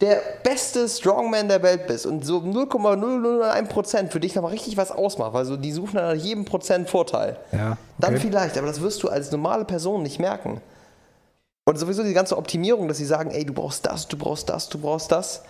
der 0.00 0.20
beste 0.42 0.88
Strongman 0.88 1.48
der 1.48 1.62
Welt 1.62 1.86
bist 1.86 2.06
und 2.06 2.24
so 2.24 2.38
0,001% 2.38 4.08
für 4.08 4.20
dich 4.20 4.34
nochmal 4.34 4.52
richtig 4.52 4.76
was 4.76 4.90
ausmacht, 4.92 5.32
weil 5.34 5.44
so 5.44 5.56
die 5.56 5.72
suchen 5.72 5.96
nach 5.96 6.14
jedem 6.14 6.44
Prozent 6.44 6.88
Vorteil, 6.88 7.36
Ja, 7.52 7.76
dann 7.98 8.14
okay. 8.14 8.26
vielleicht, 8.26 8.58
aber 8.58 8.66
das 8.66 8.80
wirst 8.80 9.02
du 9.02 9.08
als 9.08 9.32
normale 9.32 9.64
Person 9.64 10.02
nicht 10.02 10.18
merken. 10.20 10.60
Und 11.68 11.78
sowieso 11.78 12.02
die 12.02 12.14
ganze 12.14 12.38
Optimierung, 12.38 12.88
dass 12.88 12.96
sie 12.96 13.04
sagen, 13.04 13.30
ey, 13.30 13.44
du 13.44 13.52
brauchst 13.52 13.84
das, 13.84 14.08
du 14.08 14.16
brauchst 14.16 14.48
das, 14.48 14.70
du 14.70 14.78
brauchst 14.78 15.12
das. 15.12 15.42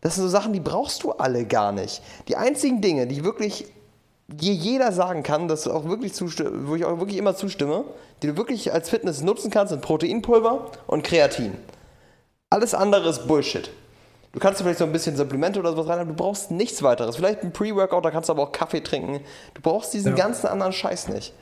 Das 0.00 0.14
sind 0.14 0.24
so 0.24 0.30
Sachen, 0.30 0.54
die 0.54 0.60
brauchst 0.60 1.02
du 1.02 1.12
alle 1.12 1.44
gar 1.44 1.70
nicht. 1.70 2.00
Die 2.28 2.36
einzigen 2.36 2.80
Dinge, 2.80 3.06
die 3.06 3.24
wirklich 3.24 3.66
dir 4.26 4.54
jeder 4.54 4.90
sagen 4.90 5.22
kann, 5.22 5.48
dass 5.48 5.64
du 5.64 5.72
auch 5.72 5.84
wirklich 5.84 6.14
wo 6.18 6.76
ich 6.76 6.86
auch 6.86 6.98
wirklich 6.98 7.18
immer 7.18 7.36
zustimme, 7.36 7.84
die 8.22 8.28
du 8.28 8.38
wirklich 8.38 8.72
als 8.72 8.88
Fitness 8.88 9.20
nutzen 9.20 9.50
kannst, 9.50 9.72
sind 9.72 9.82
Proteinpulver 9.82 10.70
und 10.86 11.04
Kreatin. 11.04 11.52
Alles 12.48 12.72
andere 12.72 13.10
ist 13.10 13.28
Bullshit. 13.28 13.70
Du 14.32 14.40
kannst 14.40 14.62
vielleicht 14.62 14.78
so 14.78 14.86
ein 14.86 14.92
bisschen 14.92 15.14
Supplemente 15.14 15.60
oder 15.60 15.72
sowas 15.72 15.88
rein, 15.88 15.98
aber 15.98 16.08
du 16.08 16.16
brauchst 16.16 16.50
nichts 16.50 16.82
weiteres. 16.82 17.16
Vielleicht 17.16 17.42
ein 17.42 17.52
Pre-Workout, 17.52 18.02
da 18.02 18.10
kannst 18.10 18.30
du 18.30 18.32
aber 18.32 18.44
auch 18.44 18.52
Kaffee 18.52 18.80
trinken. 18.80 19.20
Du 19.52 19.60
brauchst 19.60 19.92
diesen 19.92 20.16
Ja. 20.16 20.24
ganzen 20.24 20.46
anderen 20.46 20.72
Scheiß 20.72 21.08
nicht. 21.08 21.34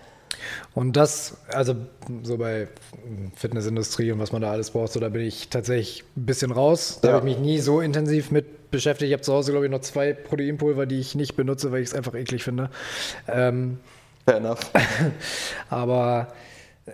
Und 0.74 0.97
das, 0.97 1.36
also 1.53 1.74
so 2.22 2.36
bei 2.39 2.68
Fitnessindustrie 3.36 4.12
und 4.12 4.18
was 4.18 4.32
man 4.32 4.43
da 4.43 4.51
alles 4.51 4.70
braucht, 4.70 4.93
so 4.93 5.01
da 5.01 5.09
bin 5.09 5.22
ich 5.22 5.49
tatsächlich 5.49 6.05
ein 6.16 6.26
bisschen 6.26 6.51
raus. 6.51 6.99
Da 7.03 7.09
Ja. 7.09 7.14
habe 7.14 7.28
ich 7.28 7.36
mich 7.36 7.45
nie 7.45 7.59
so 7.59 7.80
intensiv 7.80 8.30
mit 8.30 8.70
beschäftigt. 8.70 9.09
Ich 9.09 9.12
habe 9.14 9.22
zu 9.22 9.32
Hause, 9.32 9.53
glaube 9.53 9.66
ich, 9.66 9.70
noch 9.72 9.80
zwei 9.80 10.12
Proteinpulver, 10.12 10.84
die 10.86 11.01
ich 11.01 11.14
nicht 11.14 11.36
benutze, 11.36 11.72
weil 11.72 11.80
ich 11.82 11.89
es 11.89 11.95
einfach 11.95 12.14
eklig 12.14 12.45
finde. 12.45 12.70
Ähm, 13.26 13.78
Fair 14.26 14.36
enough. 14.36 14.61
aber 15.70 16.28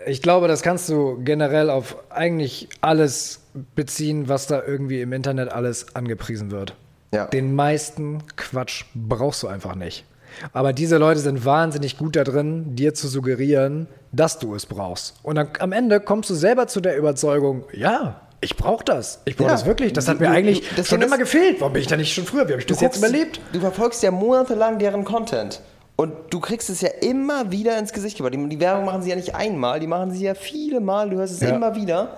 ich 0.07 0.22
glaube, 0.22 0.49
das 0.49 0.62
kannst 0.62 0.88
du 0.88 1.20
generell 1.22 1.70
auf 1.70 1.97
eigentlich 2.11 2.68
alles 2.80 3.40
beziehen, 3.74 4.28
was 4.28 4.47
da 4.47 4.62
irgendwie 4.64 5.01
im 5.01 5.12
Internet 5.12 5.51
alles 5.51 5.95
angepriesen 5.95 6.51
wird. 6.51 6.74
Ja. 7.12 7.26
Den 7.26 7.55
meisten 7.55 8.22
Quatsch 8.36 8.84
brauchst 8.95 9.42
du 9.42 9.49
einfach 9.49 9.74
nicht. 9.76 10.05
Aber 10.53 10.72
diese 10.72 10.97
Leute 10.99 11.20
sind 11.20 11.45
wahnsinnig 11.45 11.97
gut 11.99 12.16
da 12.16 12.24
drin, 12.24 12.74
dir 12.76 12.95
zu 12.95 13.09
suggerieren, 13.09 13.87
dass 14.12 14.39
du 14.39 14.55
es 14.55 14.66
brauchst. 14.66 15.14
Und 15.22 15.37
dann, 15.37 15.49
am 15.59 15.72
Ende 15.72 16.01
kommst 16.01 16.30
du 16.30 16.35
selber 16.35 16.66
zu 16.66 16.80
der 16.80 16.97
Überzeugung, 16.97 17.64
ja, 17.72 18.20
ich 18.41 18.57
brauche 18.57 18.85
das. 18.85 19.20
Ich 19.24 19.37
brauche 19.37 19.49
Ja. 19.49 19.55
das 19.55 19.64
wirklich. 19.64 19.93
Das 19.95 20.07
hat 20.07 20.20
mir 20.20 20.26
du- 20.26 20.32
eigentlich 20.32 20.62
das 20.76 20.89
schon 20.89 21.01
immer 21.01 21.16
gefehlt. 21.16 21.61
Warum 21.61 21.72
bin 21.72 21.80
ich 21.82 21.89
da 21.89 21.97
nicht 21.97 22.12
schon 22.14 22.24
früher? 22.26 22.47
Wie 22.47 22.53
habe 22.53 22.61
ich 22.61 22.66
das 22.66 22.80
jetzt 22.80 22.99
überlebt? 22.99 23.41
Du 23.53 23.61
verfolgst 23.61 24.03
ja 24.03 24.11
monatelang 24.11 24.78
deren 24.78 25.05
Content. 25.05 25.61
Und 25.97 26.12
du 26.30 26.41
kriegst 26.41 26.68
es 26.68 26.80
ja 26.80 26.91
immer 27.01 27.51
wieder 27.53 27.78
ins 27.78 27.93
Gesicht 27.93 28.16
gebracht. 28.18 28.35
Die, 28.35 28.49
die 28.49 28.61
Werbung 28.61 28.85
machen 28.85 29.01
sie 29.03 29.11
ja 29.11 29.16
nicht 29.16 29.35
einmal, 29.35 29.78
die 29.80 29.87
machen 29.87 30.11
sie 30.11 30.24
ja 30.24 30.35
viele 30.35 30.80
Mal. 30.80 31.09
Du 31.09 31.16
hörst 31.16 31.32
es 31.32 31.41
Ja. 31.41 31.55
immer 31.55 31.74
wieder. 31.76 32.16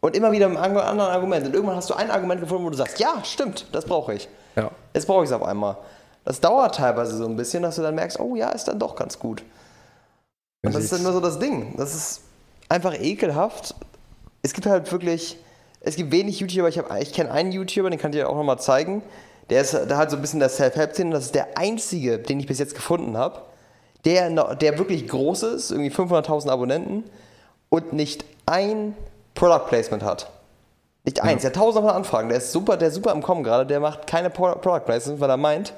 Und 0.00 0.16
immer 0.16 0.30
wieder 0.30 0.48
mit 0.48 0.58
einem 0.58 0.76
anderen 0.78 1.10
Argument. 1.10 1.44
Und 1.46 1.54
irgendwann 1.54 1.76
hast 1.76 1.90
du 1.90 1.94
ein 1.94 2.10
Argument 2.10 2.40
gefunden, 2.40 2.64
wo 2.64 2.70
du 2.70 2.76
sagst, 2.76 2.98
ja, 3.00 3.14
stimmt, 3.24 3.66
das 3.72 3.84
brauche 3.84 4.14
ich. 4.14 4.28
Ja. 4.54 4.70
Jetzt 4.94 5.06
brauche 5.06 5.24
ich 5.24 5.30
es 5.30 5.34
auf 5.34 5.42
einmal. 5.42 5.76
Das 6.26 6.40
dauert 6.40 6.74
teilweise 6.74 7.16
so 7.16 7.24
ein 7.24 7.36
bisschen, 7.36 7.62
dass 7.62 7.76
du 7.76 7.82
dann 7.82 7.94
merkst, 7.94 8.18
oh 8.20 8.34
ja, 8.34 8.50
ist 8.50 8.64
dann 8.68 8.78
doch 8.80 8.96
ganz 8.96 9.18
gut. 9.18 9.42
Und 10.64 10.74
das 10.74 10.84
ist 10.84 10.92
dann 10.92 11.02
nur 11.04 11.12
so 11.12 11.20
das 11.20 11.38
Ding. 11.38 11.74
Das 11.76 11.94
ist 11.94 12.20
einfach 12.68 12.94
ekelhaft. 13.00 13.74
Es 14.42 14.52
gibt 14.52 14.66
halt 14.66 14.90
wirklich, 14.90 15.38
es 15.80 15.94
gibt 15.94 16.10
wenig 16.10 16.40
YouTuber. 16.40 16.68
Ich, 16.68 16.78
hab- 16.78 16.92
ich 17.00 17.12
kenne 17.12 17.30
einen 17.30 17.52
YouTuber, 17.52 17.90
den 17.90 17.98
kann 18.00 18.10
ich 18.10 18.16
dir 18.18 18.28
auch 18.28 18.34
nochmal 18.34 18.58
zeigen. 18.58 19.02
Der 19.50 19.60
ist 19.60 19.72
der 19.72 19.96
hat 19.96 20.10
so 20.10 20.16
ein 20.16 20.20
bisschen 20.22 20.40
der 20.40 20.48
Self-Help-Szene. 20.48 21.10
Das 21.12 21.26
ist 21.26 21.34
der 21.36 21.56
einzige, 21.56 22.18
den 22.18 22.40
ich 22.40 22.46
bis 22.48 22.58
jetzt 22.58 22.74
gefunden 22.74 23.16
habe, 23.16 23.42
der, 24.04 24.56
der 24.56 24.78
wirklich 24.78 25.06
groß 25.06 25.44
ist, 25.44 25.70
irgendwie 25.70 25.90
500.000 25.94 26.50
Abonnenten 26.50 27.04
und 27.68 27.92
nicht 27.92 28.24
ein 28.46 28.96
Product 29.36 29.66
Placement 29.68 30.02
hat. 30.02 30.28
Nicht 31.04 31.22
eins, 31.22 31.44
er 31.44 31.50
hat 31.50 31.56
tausende 31.56 31.86
von 31.86 31.96
Anfragen. 31.96 32.28
Der 32.30 32.38
ist 32.38 32.50
super, 32.50 32.76
der 32.76 32.88
ist 32.88 32.94
super 32.94 33.12
am 33.12 33.22
Kommen 33.22 33.44
gerade. 33.44 33.64
Der 33.64 33.78
macht 33.78 34.08
keine 34.08 34.28
Pro 34.28 34.56
Product 34.56 34.84
Placement, 34.86 35.20
weil 35.20 35.30
er 35.30 35.36
meint, 35.36 35.72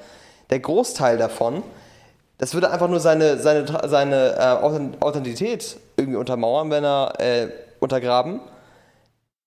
der 0.51 0.61
Großteil 0.61 1.19
davon, 1.19 1.63
das 2.39 2.55
würde 2.55 2.71
einfach 2.71 2.89
nur 2.89 3.01
seine, 3.01 3.39
seine, 3.39 3.67
seine 3.89 4.37
äh, 4.37 4.65
Authent- 4.65 5.03
Authentität 5.03 5.77
irgendwie 5.97 6.19
untermauern, 6.19 6.71
wenn 6.71 6.85
er 6.85 7.15
äh, 7.19 7.49
untergraben, 7.81 8.41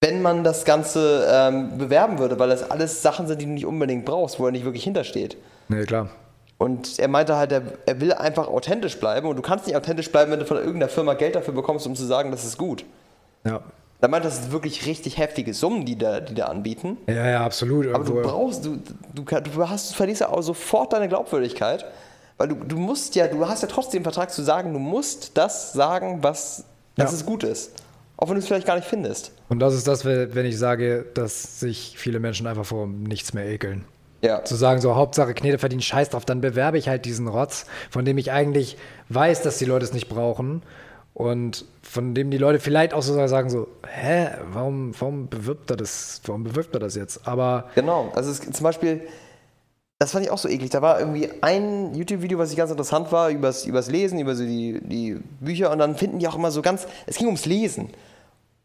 wenn 0.02 0.22
man 0.22 0.44
das 0.44 0.66
Ganze 0.66 1.28
ähm, 1.32 1.78
bewerben 1.78 2.20
würde, 2.20 2.38
weil 2.40 2.50
das 2.50 2.70
alles 2.70 3.02
Sachen 3.02 3.28
sind, 3.28 3.40
die 3.42 3.46
du 3.46 3.52
nicht 3.52 3.66
unbedingt 3.66 4.04
brauchst, 4.06 4.40
wo 4.40 4.46
er 4.46 4.52
nicht 4.52 4.66
wirklich 4.66 4.84
hintersteht. 4.84 5.38
Nee, 5.70 5.86
klar. 5.86 6.10
Und 6.58 7.00
er 7.00 7.08
meinte 7.08 7.38
halt, 7.38 7.52
er, 7.52 7.62
er 7.86 8.02
will 8.02 8.14
einfach 8.14 8.48
authentisch 8.48 9.00
bleiben 9.00 9.28
und 9.28 9.36
du 9.36 9.42
kannst 9.42 9.68
nicht 9.68 9.76
authentisch 9.76 10.12
bleiben, 10.12 10.32
wenn 10.32 10.40
du 10.40 10.46
von 10.46 10.58
irgendeiner 10.58 10.90
Firma 10.90 11.14
Geld 11.14 11.36
dafür 11.36 11.54
bekommst, 11.54 11.88
um 11.88 11.96
zu 11.96 12.06
sagen, 12.06 12.30
das 12.30 12.44
ist 12.44 12.58
gut. 12.58 12.84
Ja. 13.46 13.62
Er 14.02 14.08
meinte, 14.08 14.28
das 14.28 14.38
sind 14.42 14.52
wirklich 14.52 14.86
richtig 14.88 15.18
heftige 15.18 15.54
Summen, 15.54 15.86
die 15.86 15.98
da, 15.98 16.20
die 16.20 16.34
da 16.34 16.46
anbieten. 16.48 16.98
Ja, 17.08 17.30
ja, 17.30 17.46
absolut. 17.46 17.88
Aber 17.94 18.04
du 18.04 18.14
Irgendwo- 18.16 18.28
brauchst, 18.30 18.66
du, 18.66 18.78
du, 19.14 19.24
du, 19.24 19.70
hast, 19.70 19.92
du 19.92 19.96
verlierst 19.96 20.22
ja 20.22 20.30
auch 20.30 20.42
sofort 20.42 20.92
deine 20.94 21.08
Glaubwürdigkeit, 21.08 21.86
weil 22.38 22.48
du, 22.48 22.56
du 22.56 22.78
musst 22.78 23.14
ja, 23.16 23.28
du 23.28 23.48
hast 23.48 23.62
ja 23.62 23.68
trotzdem 23.68 24.00
den 24.00 24.04
Vertrag 24.04 24.32
zu 24.32 24.42
sagen, 24.42 24.74
du 24.74 24.80
musst 24.80 25.38
das 25.38 25.74
sagen, 25.74 26.24
was 26.24 26.66
dass 26.98 27.12
Ja. 27.12 27.18
es 27.18 27.26
gut 27.26 27.44
ist. 27.44 27.72
Auch 28.18 28.28
wenn 28.28 28.36
du 28.36 28.40
es 28.40 28.48
vielleicht 28.48 28.68
gar 28.68 28.76
nicht 28.76 28.88
findest. 28.88 29.32
Und 29.50 29.60
das 29.60 29.74
ist 29.74 29.88
das, 29.88 30.04
wenn 30.06 30.46
ich 30.46 30.58
sage, 30.58 31.06
dass 31.14 31.60
sich 31.60 31.96
viele 31.98 32.20
Menschen 32.20 32.46
einfach 32.48 32.66
vor 32.66 32.86
nichts 32.88 33.34
mehr 33.34 33.46
ekeln. 33.48 33.86
Ja. 34.22 34.44
Zu 34.44 34.56
sagen, 34.56 34.82
so 34.82 34.96
Hauptsache 34.96 35.34
Knete 35.34 35.58
verdient 35.58 35.84
Scheiß 35.84 36.10
drauf, 36.10 36.26
dann 36.26 36.42
bewerbe 36.42 36.78
ich 36.78 36.88
halt 36.90 37.06
diesen 37.06 37.28
Rotz, 37.28 37.66
von 37.90 38.06
dem 38.06 38.18
ich 38.20 38.32
eigentlich 38.32 38.78
weiß, 39.10 39.42
dass 39.42 39.58
die 39.58 39.66
Leute 39.66 39.86
es 39.86 39.94
nicht 39.94 40.10
brauchen. 40.10 40.62
Und 41.16 41.66
von 41.92 42.14
dem 42.14 42.32
die 42.32 42.38
Leute 42.38 42.62
vielleicht 42.62 42.94
auch 42.94 43.02
so 43.02 43.14
sagen, 43.28 43.50
so, 43.50 43.68
hä, 43.86 44.30
warum, 44.54 44.94
warum 44.98 45.28
bewirbt 45.28 45.70
er 45.72 45.76
das, 45.76 46.22
warum 46.26 46.46
bewirbt 46.46 46.74
er 46.74 46.80
das 46.80 46.96
jetzt? 46.96 47.28
Aber 47.28 47.66
Genau. 47.76 48.14
Also 48.16 48.32
es, 48.32 48.40
zum 48.40 48.64
Beispiel, 48.64 49.02
das 50.00 50.14
fand 50.14 50.24
ich 50.24 50.32
auch 50.32 50.38
so 50.38 50.48
eklig. 50.48 50.70
Da 50.70 50.82
war 50.82 51.02
irgendwie 51.02 51.30
ein 51.42 51.94
YouTube-Video, 51.94 52.40
was 52.40 52.50
ich 52.50 52.56
ganz 52.56 52.72
interessant 52.72 53.12
war, 53.12 53.30
übers, 53.30 53.66
übers 53.66 53.92
Lesen, 53.92 54.20
über 54.20 54.36
so 54.36 54.46
die, 54.46 54.80
die 54.82 55.20
Bücher 55.42 55.70
und 55.70 55.80
dann 55.80 55.98
finden 55.98 56.20
die 56.20 56.30
auch 56.30 56.36
immer 56.36 56.50
so 56.50 56.62
ganz, 56.62 56.88
es 57.08 57.18
ging 57.18 57.28
ums 57.28 57.46
Lesen. 57.46 57.90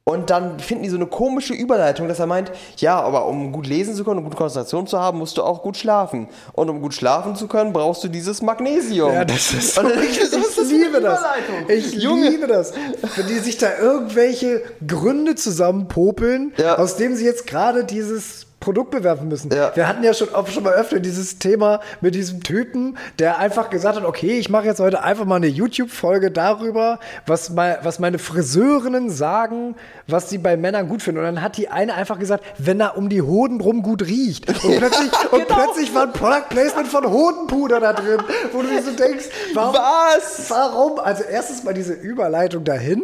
Und 0.09 0.31
dann 0.31 0.61
finden 0.61 0.85
die 0.85 0.89
so 0.89 0.95
eine 0.95 1.07
komische 1.07 1.53
Überleitung, 1.53 2.07
dass 2.07 2.21
er 2.21 2.27
meint, 2.29 2.53
ja, 2.77 3.01
aber 3.01 3.27
um 3.27 3.51
gut 3.51 3.67
lesen 3.67 3.97
zu 3.97 4.05
können, 4.05 4.19
um 4.19 4.25
gute 4.25 4.37
Konzentration 4.37 4.87
zu 4.87 5.01
haben, 5.01 5.19
musst 5.19 5.37
du 5.37 5.43
auch 5.43 5.63
gut 5.65 5.77
schlafen. 5.77 6.29
Und 6.53 6.71
um 6.71 6.81
gut 6.81 6.95
schlafen 6.95 7.35
zu 7.35 7.49
können, 7.49 7.73
brauchst 7.73 8.05
du 8.05 8.09
dieses 8.09 8.41
Magnesium. 8.41 9.13
Ja, 9.13 9.25
das 9.25 9.53
ist 9.53 9.75
so. 9.75 9.81
Und 9.81 9.91
dann 9.91 10.05
ich, 10.05 10.21
so, 10.31 10.37
was 10.39 10.59
ich 10.59 10.71
liebe 10.71 11.01
das. 11.01 11.19
Überleitung? 11.19 11.57
Ich 11.69 11.93
Junge. 11.95 12.29
liebe 12.31 12.47
das. 12.47 12.73
Wenn 13.17 13.27
die 13.27 13.41
sich 13.41 13.59
da 13.59 13.77
irgendwelche 13.81 14.63
Gründe 14.87 15.35
zusammenpopeln, 15.35 16.53
Ja. 16.57 16.79
aus 16.79 16.95
dem 16.97 17.17
sie 17.17 17.25
jetzt 17.25 17.49
gerade 17.49 17.85
dieses 17.85 18.46
Produkt 18.61 18.91
bewerben 18.91 19.29
müssen. 19.29 19.53
Ja. 19.53 19.75
Wir 19.77 19.87
hatten 19.87 20.03
ja 20.03 20.15
schon, 20.15 20.35
auch 20.35 20.49
schon 20.49 20.63
mal 20.63 20.73
öfter 20.73 20.99
dieses 20.99 21.39
Thema 21.39 21.81
mit 22.01 22.15
diesem 22.15 22.43
Typen, 22.43 22.97
der 23.19 23.39
einfach 23.39 23.69
gesagt 23.71 23.97
hat, 23.97 24.05
okay, 24.05 24.39
ich 24.39 24.49
mache 24.49 24.65
jetzt 24.65 24.81
heute 24.81 25.03
einfach 25.03 25.27
mal 25.27 25.37
eine 25.37 25.47
YouTube-Folge 25.47 26.31
darüber, 26.31 26.99
was, 27.27 27.51
mal, 27.51 27.79
was 27.83 27.99
meine 27.99 28.19
Friseurinnen 28.19 29.11
sagen, 29.11 29.77
was 30.09 30.31
sie 30.31 30.39
bei 30.39 30.57
Männern 30.57 30.89
gut 30.89 31.03
finden. 31.03 31.19
Und 31.19 31.27
dann 31.27 31.43
hat 31.43 31.59
die 31.59 31.69
eine 31.69 31.95
einfach 31.95 32.19
gesagt, 32.19 32.45
wenn 32.59 32.81
er 32.81 32.97
um 32.97 33.09
die 33.09 33.23
Hoden 33.23 33.61
rum 33.61 33.83
gut 33.83 34.03
riecht. 34.03 34.49
Und 34.65 34.79
plötzlich, 34.79 35.13
und 35.31 35.47
genau. 35.47 35.63
plötzlich 35.63 35.95
war 35.95 36.05
ein 36.05 36.13
Product 36.13 36.49
Placement 36.49 36.89
von 36.89 37.07
Hodenpuder 37.07 37.79
da 37.79 37.93
drin, 37.93 38.23
wo 38.53 38.63
du 38.63 38.69
dir 38.69 38.83
so 38.83 38.93
denkst, 38.93 39.27
warum, 39.55 39.75
Was? 39.75 40.51
Warum? 40.51 40.99
Also 40.99 41.25
erstens 41.25 41.63
mal 41.63 41.75
diese 41.75 41.93
Überleitung 41.93 42.65
dahin. 42.65 43.03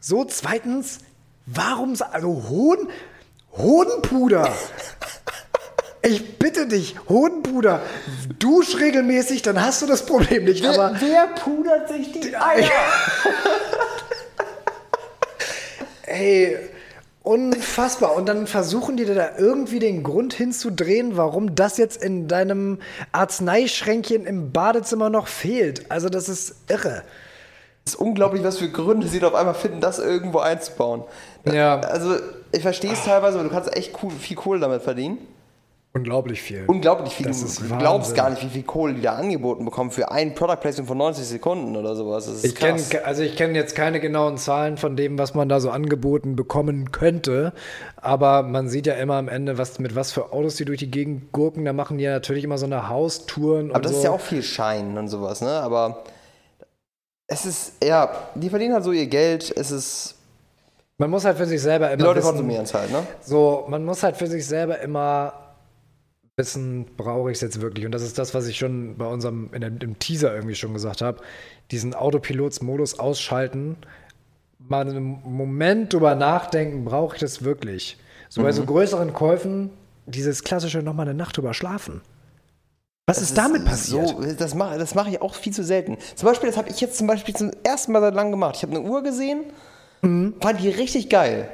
So, 0.00 0.24
zweitens, 0.24 0.98
warum, 1.46 1.94
also 2.12 2.44
Hoden, 2.48 2.88
Hodenpuder. 3.56 4.52
Ich 6.04 6.38
bitte 6.38 6.66
dich, 6.66 6.96
Hodenpuder, 7.08 7.80
dusch 8.38 8.76
regelmäßig, 8.78 9.42
dann 9.42 9.62
hast 9.64 9.82
du 9.82 9.86
das 9.86 10.04
Problem 10.04 10.44
nicht. 10.44 10.66
Aber 10.66 10.96
wer 10.98 11.28
pudert 11.28 11.88
sich 11.88 12.10
die 12.10 12.36
Eier? 12.36 12.68
ey, 16.06 16.58
unfassbar. 17.22 18.16
Und 18.16 18.28
dann 18.28 18.48
versuchen 18.48 18.96
die 18.96 19.04
dir 19.04 19.14
da 19.14 19.38
irgendwie 19.38 19.78
den 19.78 20.02
Grund 20.02 20.34
hinzudrehen, 20.34 21.16
warum 21.16 21.54
das 21.54 21.76
jetzt 21.76 22.02
in 22.02 22.26
deinem 22.26 22.80
Arzneischränkchen 23.12 24.26
im 24.26 24.50
Badezimmer 24.50 25.08
noch 25.08 25.28
fehlt. 25.28 25.90
Also 25.90 26.08
das 26.08 26.28
ist 26.28 26.56
irre. 26.68 27.04
Es 27.84 27.94
ist 27.94 28.00
unglaublich, 28.00 28.44
was 28.44 28.58
für 28.58 28.68
Gründe 28.68 29.08
sie 29.08 29.18
da 29.18 29.28
auf 29.28 29.34
einmal 29.34 29.54
finden, 29.54 29.80
das 29.80 29.98
irgendwo 29.98 30.38
einzubauen. 30.38 31.02
Ja. 31.50 31.80
Also, 31.80 32.14
ich 32.52 32.62
verstehe 32.62 32.92
es 32.92 33.04
teilweise, 33.04 33.38
aber 33.38 33.48
du 33.48 33.54
kannst 33.54 33.76
echt 33.76 33.92
cool, 34.02 34.10
viel 34.12 34.36
Kohle 34.36 34.60
damit 34.60 34.82
verdienen. 34.82 35.18
Unglaublich 35.94 36.40
viel. 36.40 36.64
Unglaublich 36.68 37.12
viel. 37.12 37.26
Das 37.26 37.40
Du 37.40 37.46
ist 37.46 37.58
glaubst 37.78 38.12
Wahnsinn. 38.12 38.16
gar 38.16 38.30
nicht, 38.30 38.42
wie 38.42 38.48
viel 38.48 38.62
Kohle 38.62 38.94
die 38.94 39.02
da 39.02 39.12
angeboten 39.12 39.66
bekommen 39.66 39.90
für 39.90 40.10
ein 40.10 40.34
Product 40.34 40.56
Placement 40.58 40.88
von 40.88 40.96
90 40.96 41.26
Sekunden 41.26 41.76
oder 41.76 41.94
sowas. 41.94 42.24
Das 42.24 42.36
ist 42.36 42.44
Ich 42.46 42.54
krass. 42.54 42.90
also 43.04 43.22
ich 43.22 43.36
kenne 43.36 43.52
jetzt 43.58 43.74
keine 43.74 44.00
genauen 44.00 44.38
Zahlen 44.38 44.78
von 44.78 44.96
dem, 44.96 45.18
was 45.18 45.34
man 45.34 45.50
da 45.50 45.60
so 45.60 45.68
angeboten 45.68 46.34
bekommen 46.34 46.92
könnte, 46.92 47.52
aber 48.00 48.42
man 48.42 48.68
sieht 48.70 48.86
ja 48.86 48.94
immer 48.94 49.16
am 49.16 49.28
Ende, 49.28 49.58
was 49.58 49.78
mit 49.80 49.94
was 49.94 50.12
für 50.12 50.32
Autos 50.32 50.56
die 50.56 50.64
durch 50.64 50.78
die 50.78 50.90
Gegend 50.90 51.30
gurken. 51.32 51.66
Da 51.66 51.74
machen 51.74 51.98
die 51.98 52.04
ja 52.04 52.12
natürlich 52.12 52.44
immer 52.44 52.56
so 52.56 52.64
eine 52.64 52.88
Haustouren 52.88 53.66
und 53.66 53.72
Aber 53.74 53.82
das 53.82 53.92
so. 53.92 53.98
ist 53.98 54.04
ja 54.04 54.10
auch 54.12 54.20
viel 54.20 54.42
Schein 54.42 54.96
und 54.96 55.08
sowas, 55.08 55.42
ne? 55.42 55.50
Aber 55.50 56.04
es 57.32 57.46
ist, 57.46 57.72
ja, 57.82 58.10
die 58.34 58.48
verdienen 58.50 58.74
halt 58.74 58.84
so 58.84 58.92
ihr 58.92 59.06
Geld. 59.06 59.52
Es 59.56 59.70
ist, 59.70 60.14
man 60.98 61.10
muss 61.10 61.24
halt 61.24 61.36
für 61.36 61.46
sich 61.46 61.60
selber 61.60 61.88
immer 61.88 61.96
die 61.96 62.02
Leute 62.04 62.18
wissen, 62.20 62.28
konsumieren 62.28 62.64
es 62.64 62.74
halt, 62.74 62.90
ne? 62.90 63.02
so, 63.22 63.64
man 63.68 63.84
muss 63.84 64.02
halt 64.02 64.16
für 64.16 64.26
sich 64.26 64.46
selber 64.46 64.78
immer 64.80 65.32
wissen, 66.36 66.86
brauche 66.96 67.30
ich 67.30 67.36
es 67.36 67.40
jetzt 67.42 67.60
wirklich? 67.60 67.84
Und 67.86 67.92
das 67.92 68.02
ist 68.02 68.18
das, 68.18 68.34
was 68.34 68.46
ich 68.46 68.56
schon 68.58 68.96
bei 68.96 69.06
unserem 69.06 69.50
in 69.52 69.60
dem, 69.60 69.78
im 69.80 69.98
Teaser 69.98 70.34
irgendwie 70.34 70.54
schon 70.54 70.72
gesagt 70.72 71.02
habe. 71.02 71.20
Diesen 71.70 71.94
Autopilotsmodus 71.94 72.98
ausschalten, 72.98 73.76
mal 74.58 74.88
einen 74.88 75.20
Moment 75.24 75.92
drüber 75.92 76.14
nachdenken, 76.14 76.84
brauche 76.84 77.16
ich 77.16 77.20
das 77.20 77.44
wirklich? 77.44 77.98
So 78.28 78.42
bei 78.42 78.48
Mhm. 78.48 78.52
so 78.56 78.64
größeren 78.64 79.12
Käufen, 79.12 79.70
dieses 80.06 80.42
klassische 80.42 80.82
nochmal 80.82 81.06
eine 81.08 81.16
Nacht 81.16 81.36
drüber 81.36 81.52
schlafen. 81.54 82.00
Was 83.06 83.16
Das 83.18 83.30
ist 83.30 83.36
damit 83.38 83.64
passiert? 83.64 84.08
So, 84.08 84.22
das 84.38 84.54
mache 84.54 84.78
das 84.78 84.94
mach 84.94 85.08
ich 85.08 85.20
auch 85.20 85.34
viel 85.34 85.52
zu 85.52 85.64
selten. 85.64 85.98
Zum 86.14 86.28
Beispiel, 86.28 86.48
das 86.48 86.56
habe 86.56 86.68
ich 86.68 86.80
jetzt 86.80 86.96
zum 86.96 87.06
Beispiel 87.08 87.34
zum 87.34 87.50
ersten 87.64 87.90
Mal 87.92 88.00
seit 88.00 88.14
langem 88.14 88.30
gemacht. 88.32 88.54
Ich 88.56 88.62
habe 88.62 88.76
eine 88.76 88.82
Uhr 88.88 89.02
gesehen, 89.02 89.44
Mhm. 90.02 90.34
fand 90.40 90.60
die 90.60 90.68
richtig 90.68 91.08
geil. 91.08 91.48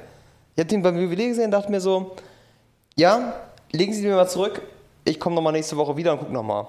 Ich 0.55 0.61
habe 0.61 0.69
den 0.69 0.83
beim 0.83 0.99
Juwelier 0.99 1.29
gesehen 1.29 1.47
und 1.47 1.51
dachte 1.53 1.71
mir 1.71 1.81
so, 1.81 2.17
ja, 2.97 3.35
legen 3.73 3.93
Sie 3.93 4.03
die 4.03 4.09
mir 4.09 4.17
mal 4.17 4.29
zurück. 4.29 4.61
Ich 5.05 5.19
komme 5.21 5.37
nochmal 5.37 5.53
nächste 5.53 5.77
Woche 5.77 5.97
wieder 5.97 6.13
und 6.13 6.19
gucke 6.19 6.33
nochmal. 6.33 6.67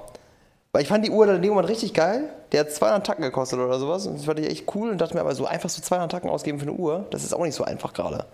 Weil 0.72 0.84
ich 0.84 0.88
fand 0.88 1.04
die 1.06 1.10
Uhr 1.10 1.26
dann 1.26 1.38
in 1.38 1.42
dem 1.42 1.50
Moment 1.52 1.68
richtig 1.70 1.94
geil. 1.94 2.30
Der 2.52 2.62
hat 2.62 2.72
200 2.72 3.06
Tacken 3.06 3.24
gekostet 3.24 3.60
oder 3.60 3.80
sowas. 3.80 4.06
Und 4.08 4.18
das 4.18 4.26
fand 4.26 4.40
ich 4.40 4.48
echt 4.50 4.74
cool 4.76 4.90
und 4.92 5.00
dachte 5.02 5.14
mir 5.16 5.22
aber 5.22 5.34
so 5.36 5.46
einfach 5.46 5.70
so 5.70 5.82
200 5.82 6.12
Tacken 6.12 6.30
ausgeben 6.30 6.60
für 6.60 6.68
eine 6.68 6.74
Uhr, 6.74 7.06
das 7.12 7.24
ist 7.24 7.34
auch 7.34 7.44
nicht 7.44 7.56
so 7.56 7.64
einfach 7.64 7.92
gerade. 7.94 8.26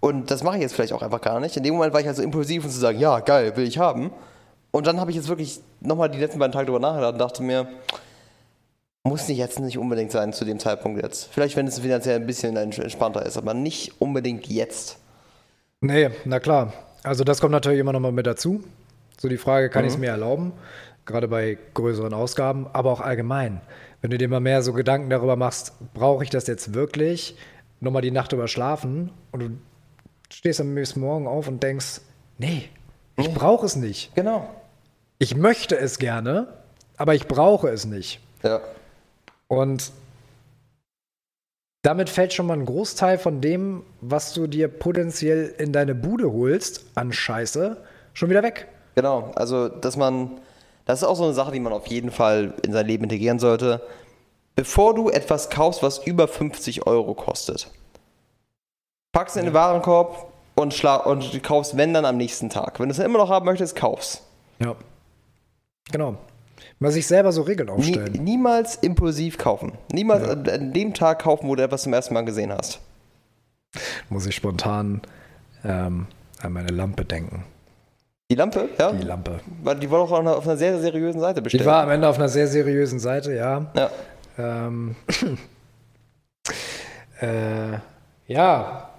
Und 0.00 0.30
das 0.30 0.42
mache 0.42 0.56
ich 0.56 0.62
jetzt 0.62 0.74
vielleicht 0.74 0.92
auch 0.92 1.02
einfach 1.02 1.20
gar 1.20 1.38
nicht. 1.40 1.56
In 1.56 1.62
dem 1.62 1.74
Moment 1.74 1.92
war 1.92 2.00
ich 2.00 2.06
halt 2.06 2.16
so 2.16 2.22
impulsiv 2.22 2.64
und 2.64 2.70
zu 2.70 2.78
sagen, 2.78 2.98
ja, 2.98 3.20
geil, 3.20 3.54
will 3.56 3.66
ich 3.66 3.78
haben. 3.78 4.10
Und 4.70 4.86
dann 4.86 5.00
habe 5.00 5.10
ich 5.10 5.16
jetzt 5.16 5.28
wirklich 5.28 5.60
nochmal 5.80 6.10
die 6.10 6.18
letzten 6.18 6.38
beiden 6.38 6.52
Tage 6.52 6.66
drüber 6.66 6.80
nachgedacht 6.80 7.12
und 7.14 7.18
dachte 7.18 7.42
mir, 7.42 7.68
muss 9.04 9.28
nicht 9.28 9.38
jetzt 9.38 9.60
nicht 9.60 9.78
unbedingt 9.78 10.10
sein 10.10 10.32
zu 10.32 10.44
dem 10.44 10.58
Zeitpunkt 10.58 11.02
jetzt. 11.02 11.28
Vielleicht, 11.32 11.56
wenn 11.56 11.66
es 11.66 11.78
finanziell 11.78 12.16
ein 12.16 12.26
bisschen 12.26 12.56
entspannter 12.56 13.24
ist, 13.24 13.36
aber 13.36 13.54
nicht 13.54 14.00
unbedingt 14.00 14.48
jetzt. 14.48 14.98
Nee, 15.80 16.10
na 16.24 16.40
klar. 16.40 16.72
Also 17.02 17.22
das 17.22 17.40
kommt 17.40 17.52
natürlich 17.52 17.78
immer 17.78 17.92
noch 17.92 18.00
mal 18.00 18.12
mit 18.12 18.26
dazu. 18.26 18.64
So 19.18 19.28
die 19.28 19.38
Frage, 19.38 19.70
kann 19.70 19.84
ich 19.84 19.92
es 19.92 19.98
mir 19.98 20.10
erlauben? 20.10 20.52
Gerade 21.04 21.28
bei 21.28 21.56
größeren 21.74 22.12
Ausgaben, 22.12 22.66
aber 22.72 22.90
auch 22.90 23.00
allgemein. 23.00 23.60
Wenn 24.00 24.10
du 24.10 24.18
dir 24.18 24.28
mal 24.28 24.40
mehr 24.40 24.62
so 24.62 24.72
Gedanken 24.72 25.08
darüber 25.08 25.36
machst, 25.36 25.72
brauche 25.94 26.24
ich 26.24 26.30
das 26.30 26.48
jetzt 26.48 26.74
wirklich? 26.74 27.36
Nochmal 27.80 28.02
die 28.02 28.10
Nacht 28.10 28.32
drüber 28.32 28.48
schlafen 28.48 29.12
und 29.30 29.40
du 29.40 29.50
stehst 30.30 30.60
am 30.60 30.74
nächsten 30.74 31.00
Morgen 31.00 31.28
auf 31.28 31.46
und 31.46 31.62
denkst, 31.62 32.00
nee, 32.38 32.68
ich 33.16 33.32
brauche 33.32 33.66
es 33.66 33.76
nicht. 33.76 34.14
Genau. 34.14 34.48
Ich 35.18 35.34
möchte 35.36 35.76
es 35.78 35.98
gerne, 35.98 36.48
aber 36.96 37.14
ich 37.14 37.26
brauche 37.26 37.68
es 37.68 37.84
nicht. 37.86 38.20
Ja. 38.42 38.60
Und 39.48 39.92
damit 41.82 42.10
fällt 42.10 42.32
schon 42.32 42.46
mal 42.46 42.54
ein 42.54 42.66
Großteil 42.66 43.16
von 43.18 43.40
dem, 43.40 43.84
was 44.00 44.32
du 44.34 44.46
dir 44.46 44.68
potenziell 44.68 45.54
in 45.58 45.72
deine 45.72 45.94
Bude 45.94 46.32
holst, 46.32 46.84
an 46.94 47.12
Scheiße, 47.12 47.76
schon 48.12 48.28
wieder 48.28 48.42
weg. 48.42 48.68
Genau. 48.96 49.30
Also, 49.36 49.68
dass 49.68 49.96
man, 49.96 50.40
das 50.84 51.02
ist 51.02 51.08
auch 51.08 51.16
so 51.16 51.24
eine 51.24 51.34
Sache, 51.34 51.52
die 51.52 51.60
man 51.60 51.72
auf 51.72 51.86
jeden 51.86 52.10
Fall 52.10 52.54
in 52.62 52.72
sein 52.72 52.86
Leben 52.86 53.04
integrieren 53.04 53.38
sollte. 53.38 53.82
Bevor 54.56 54.94
du 54.94 55.10
etwas 55.10 55.48
kaufst, 55.48 55.82
was 55.82 56.04
über 56.04 56.26
50 56.26 56.86
Euro 56.86 57.14
kostet, 57.14 57.70
packst 59.12 59.36
es 59.36 59.40
in 59.40 59.46
den 59.46 59.54
Warenkorb 59.54 60.32
und, 60.56 60.74
schla 60.74 60.96
und 60.96 61.32
du 61.32 61.40
kaufst, 61.40 61.76
wenn 61.76 61.94
dann 61.94 62.04
am 62.04 62.16
nächsten 62.16 62.50
Tag. 62.50 62.80
Wenn 62.80 62.88
du 62.88 62.92
es 62.92 62.96
dann 62.96 63.06
immer 63.06 63.18
noch 63.18 63.28
haben 63.28 63.46
möchtest, 63.46 63.76
kauf's. 63.76 64.22
Ja. 64.58 64.74
Genau. 65.92 66.16
Mal 66.78 66.90
sich 66.90 67.06
selber 67.06 67.32
so 67.32 67.42
Regeln 67.42 67.68
Nie, 67.68 67.74
aufstellen. 67.74 68.24
niemals 68.24 68.76
impulsiv 68.76 69.38
kaufen. 69.38 69.72
Niemals 69.92 70.28
an, 70.28 70.48
an 70.48 70.72
dem 70.72 70.92
Tag 70.94 71.20
kaufen, 71.20 71.48
wo 71.48 71.54
du 71.54 71.62
etwas 71.62 71.82
zum 71.82 71.92
ersten 71.92 72.14
Mal 72.14 72.24
gesehen 72.24 72.52
hast. 72.52 72.80
Muss 74.08 74.26
ich 74.26 74.34
spontan 74.34 75.02
ähm, 75.64 76.06
an 76.40 76.52
meine 76.52 76.72
Lampe 76.72 77.04
denken. 77.04 77.44
Die 78.30 78.34
Lampe, 78.34 78.68
ja? 78.78 78.92
Die 78.92 79.04
Lampe. 79.04 79.40
Die 79.80 79.90
war 79.90 80.00
doch 80.00 80.10
auf 80.10 80.18
einer, 80.18 80.36
auf 80.36 80.46
einer 80.46 80.56
sehr, 80.56 80.72
sehr 80.72 80.80
seriösen 80.82 81.20
Seite 81.20 81.42
bestellt. 81.42 81.62
Die 81.62 81.66
war 81.66 81.82
am 81.82 81.90
Ende 81.90 82.08
auf 82.08 82.16
einer 82.16 82.28
sehr 82.28 82.48
seriösen 82.48 82.98
Seite, 82.98 83.32
ja. 83.32 83.66
ja. 83.74 83.90
Ähm, 84.38 84.96
äh, 87.20 87.78
ja, 88.26 88.90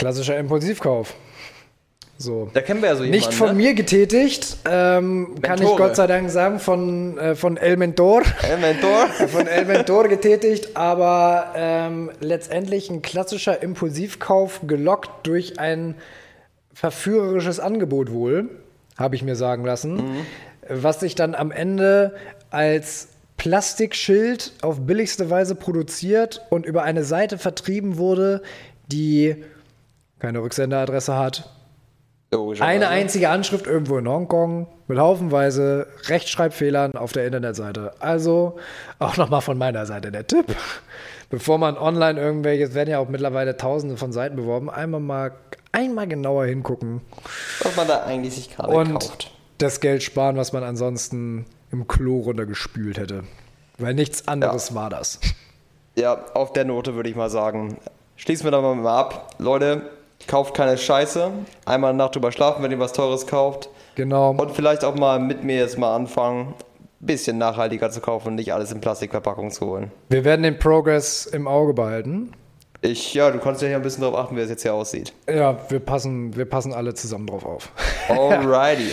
klassischer 0.00 0.38
Impulsivkauf. 0.38 1.14
So. 2.16 2.50
Da 2.52 2.60
kennen 2.60 2.82
wir 2.82 2.88
ja 2.88 2.96
so 2.96 3.04
jemanden. 3.04 3.28
Nicht 3.28 3.34
von 3.34 3.48
ne? 3.48 3.54
mir 3.54 3.74
getätigt, 3.74 4.56
ähm, 4.68 5.36
kann 5.42 5.60
ich. 5.60 5.68
Gott 5.76 5.96
sei 5.96 6.06
Dank 6.06 6.30
sagen, 6.30 6.58
von, 6.58 7.16
äh, 7.18 7.34
von 7.34 7.56
El 7.56 7.76
Mentor. 7.76 8.22
El 8.42 8.58
Mentor. 8.58 9.08
von 9.28 9.46
El 9.46 9.66
Mentor 9.66 10.08
getätigt, 10.08 10.76
aber 10.76 11.52
ähm, 11.54 12.10
letztendlich 12.20 12.90
ein 12.90 13.02
klassischer 13.02 13.62
Impulsivkauf 13.62 14.60
gelockt 14.66 15.26
durch 15.26 15.58
ein 15.58 15.94
verführerisches 16.74 17.60
Angebot 17.60 18.10
wohl, 18.10 18.48
habe 18.98 19.16
ich 19.16 19.22
mir 19.22 19.36
sagen 19.36 19.64
lassen, 19.64 20.02
was 20.68 21.00
sich 21.00 21.14
dann 21.14 21.34
am 21.34 21.50
Ende 21.50 22.14
als 22.50 23.08
Plastikschild 23.36 24.52
auf 24.62 24.80
billigste 24.80 25.30
Weise 25.30 25.54
produziert 25.54 26.42
und 26.50 26.66
über 26.66 26.82
eine 26.84 27.04
Seite 27.04 27.38
vertrieben 27.38 27.96
wurde, 27.96 28.42
die 28.86 29.36
keine 30.20 30.42
Rücksenderadresse 30.42 31.16
hat, 31.16 31.50
eine 32.60 32.88
einzige 32.88 33.28
Anschrift 33.28 33.66
irgendwo 33.66 33.98
in 33.98 34.08
Hongkong 34.08 34.68
mit 34.86 34.98
haufenweise 34.98 35.88
Rechtschreibfehlern 36.06 36.94
auf 36.94 37.12
der 37.12 37.26
Internetseite. 37.26 37.94
Also 37.98 38.56
auch 39.00 39.16
nochmal 39.16 39.40
von 39.40 39.58
meiner 39.58 39.84
Seite 39.84 40.12
der 40.12 40.26
Tipp. 40.26 40.46
Bevor 41.28 41.58
man 41.58 41.76
online 41.76 42.20
irgendwelches, 42.20 42.74
werden 42.74 42.90
ja 42.90 42.98
auch 42.98 43.08
mittlerweile 43.08 43.56
tausende 43.56 43.96
von 43.96 44.12
Seiten 44.12 44.36
beworben, 44.36 44.70
einmal 44.70 45.00
mal 45.00 45.32
einmal 45.72 46.08
genauer 46.08 46.46
hingucken 46.46 47.00
Was 47.62 47.76
man 47.76 47.86
da 47.86 48.02
eigentlich 48.02 48.34
sich 48.34 48.54
gerade 48.54 48.72
und 48.72 48.94
kauft. 48.94 49.30
das 49.58 49.80
Geld 49.80 50.02
sparen, 50.02 50.36
was 50.36 50.52
man 50.52 50.64
ansonsten 50.64 51.46
im 51.70 51.86
Klo 51.86 52.20
runtergespült 52.20 52.98
hätte. 52.98 53.24
Weil 53.78 53.94
nichts 53.94 54.28
anderes 54.28 54.74
war 54.74 54.90
das. 54.90 55.20
Ja, 55.96 56.24
auf 56.34 56.52
der 56.52 56.64
Note 56.64 56.94
würde 56.94 57.08
ich 57.08 57.16
mal 57.16 57.30
sagen, 57.30 57.78
schließen 58.16 58.44
wir 58.44 58.50
da 58.50 58.60
mal 58.60 58.86
ab. 58.86 59.34
Leute, 59.38 59.82
kauft 60.30 60.54
keine 60.54 60.78
Scheiße. 60.78 61.32
Einmal 61.66 61.90
eine 61.90 61.98
Nacht 61.98 62.14
drüber 62.14 62.30
schlafen, 62.30 62.62
wenn 62.62 62.70
ihr 62.70 62.78
was 62.78 62.92
Teures 62.92 63.26
kauft. 63.26 63.68
Genau. 63.96 64.30
Und 64.30 64.52
vielleicht 64.52 64.84
auch 64.84 64.94
mal 64.94 65.18
mit 65.18 65.42
mir 65.42 65.56
jetzt 65.56 65.76
mal 65.76 65.94
anfangen, 65.94 66.54
ein 67.00 67.06
bisschen 67.06 67.36
nachhaltiger 67.36 67.90
zu 67.90 68.00
kaufen 68.00 68.28
und 68.28 68.34
nicht 68.36 68.54
alles 68.54 68.70
in 68.70 68.80
Plastikverpackung 68.80 69.50
zu 69.50 69.66
holen. 69.66 69.90
Wir 70.08 70.24
werden 70.24 70.42
den 70.42 70.58
Progress 70.58 71.26
im 71.26 71.48
Auge 71.48 71.74
behalten. 71.74 72.32
Ich, 72.80 73.12
ja, 73.12 73.30
du 73.30 73.40
kannst 73.40 73.60
ja 73.60 73.68
hier 73.68 73.76
ein 73.76 73.82
bisschen 73.82 74.02
darauf 74.02 74.18
achten, 74.18 74.36
wie 74.36 74.40
es 74.40 74.48
jetzt 74.48 74.62
hier 74.62 74.72
aussieht. 74.72 75.12
Ja, 75.28 75.58
wir 75.68 75.80
passen, 75.80 76.34
wir 76.36 76.46
passen 76.46 76.72
alle 76.72 76.94
zusammen 76.94 77.26
drauf 77.26 77.44
auf. 77.44 77.72
Alrighty. 78.08 78.90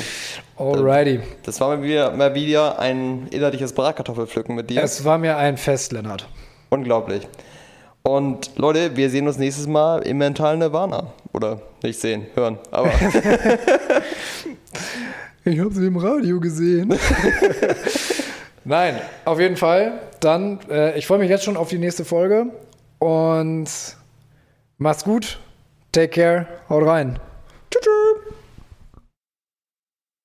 Alrighty. 0.58 1.22
Das 1.44 1.62
war 1.62 1.78
mal 1.78 1.84
wieder, 1.84 2.12
mal 2.12 2.34
wieder 2.34 2.80
ein 2.80 3.28
innerliches 3.30 3.74
Bratkartoffelpflücken 3.74 4.56
mit 4.56 4.72
dir. 4.72 4.82
Es 4.84 5.06
war 5.06 5.20
mir 5.20 5.38
ein 5.38 5.56
Fest, 5.56 5.94
Lennart. 5.94 6.28
Unglaublich. 6.70 7.28
Und 8.08 8.52
Leute, 8.56 8.96
wir 8.96 9.10
sehen 9.10 9.28
uns 9.28 9.38
nächstes 9.38 9.68
Mal 9.68 10.02
im 10.04 10.20
mentalen 10.20 10.60
Nirvana. 10.60 11.12
Oder 11.34 11.60
nicht 11.84 12.00
sehen, 12.00 12.26
hören. 12.36 12.58
Aber 12.72 12.90
Ich 15.44 15.60
habe 15.60 15.74
sie 15.74 15.88
im 15.88 15.98
Radio 15.98 16.40
gesehen. 16.40 16.98
Nein, 18.64 19.02
auf 19.26 19.42
jeden 19.42 19.58
Fall. 19.58 20.00
Dann, 20.22 20.60
äh, 20.70 20.98
ich 20.98 21.06
freue 21.06 21.20
mich 21.20 21.30
jetzt 21.30 21.44
schon 21.44 21.58
auf 21.58 21.68
die 21.68 21.80
nächste 21.80 22.06
Folge 22.06 22.48
und 23.00 23.68
macht's 24.78 25.04
gut. 25.04 25.40
Take 25.92 26.08
care. 26.10 26.48
Haut 26.70 26.86
rein. 26.86 27.20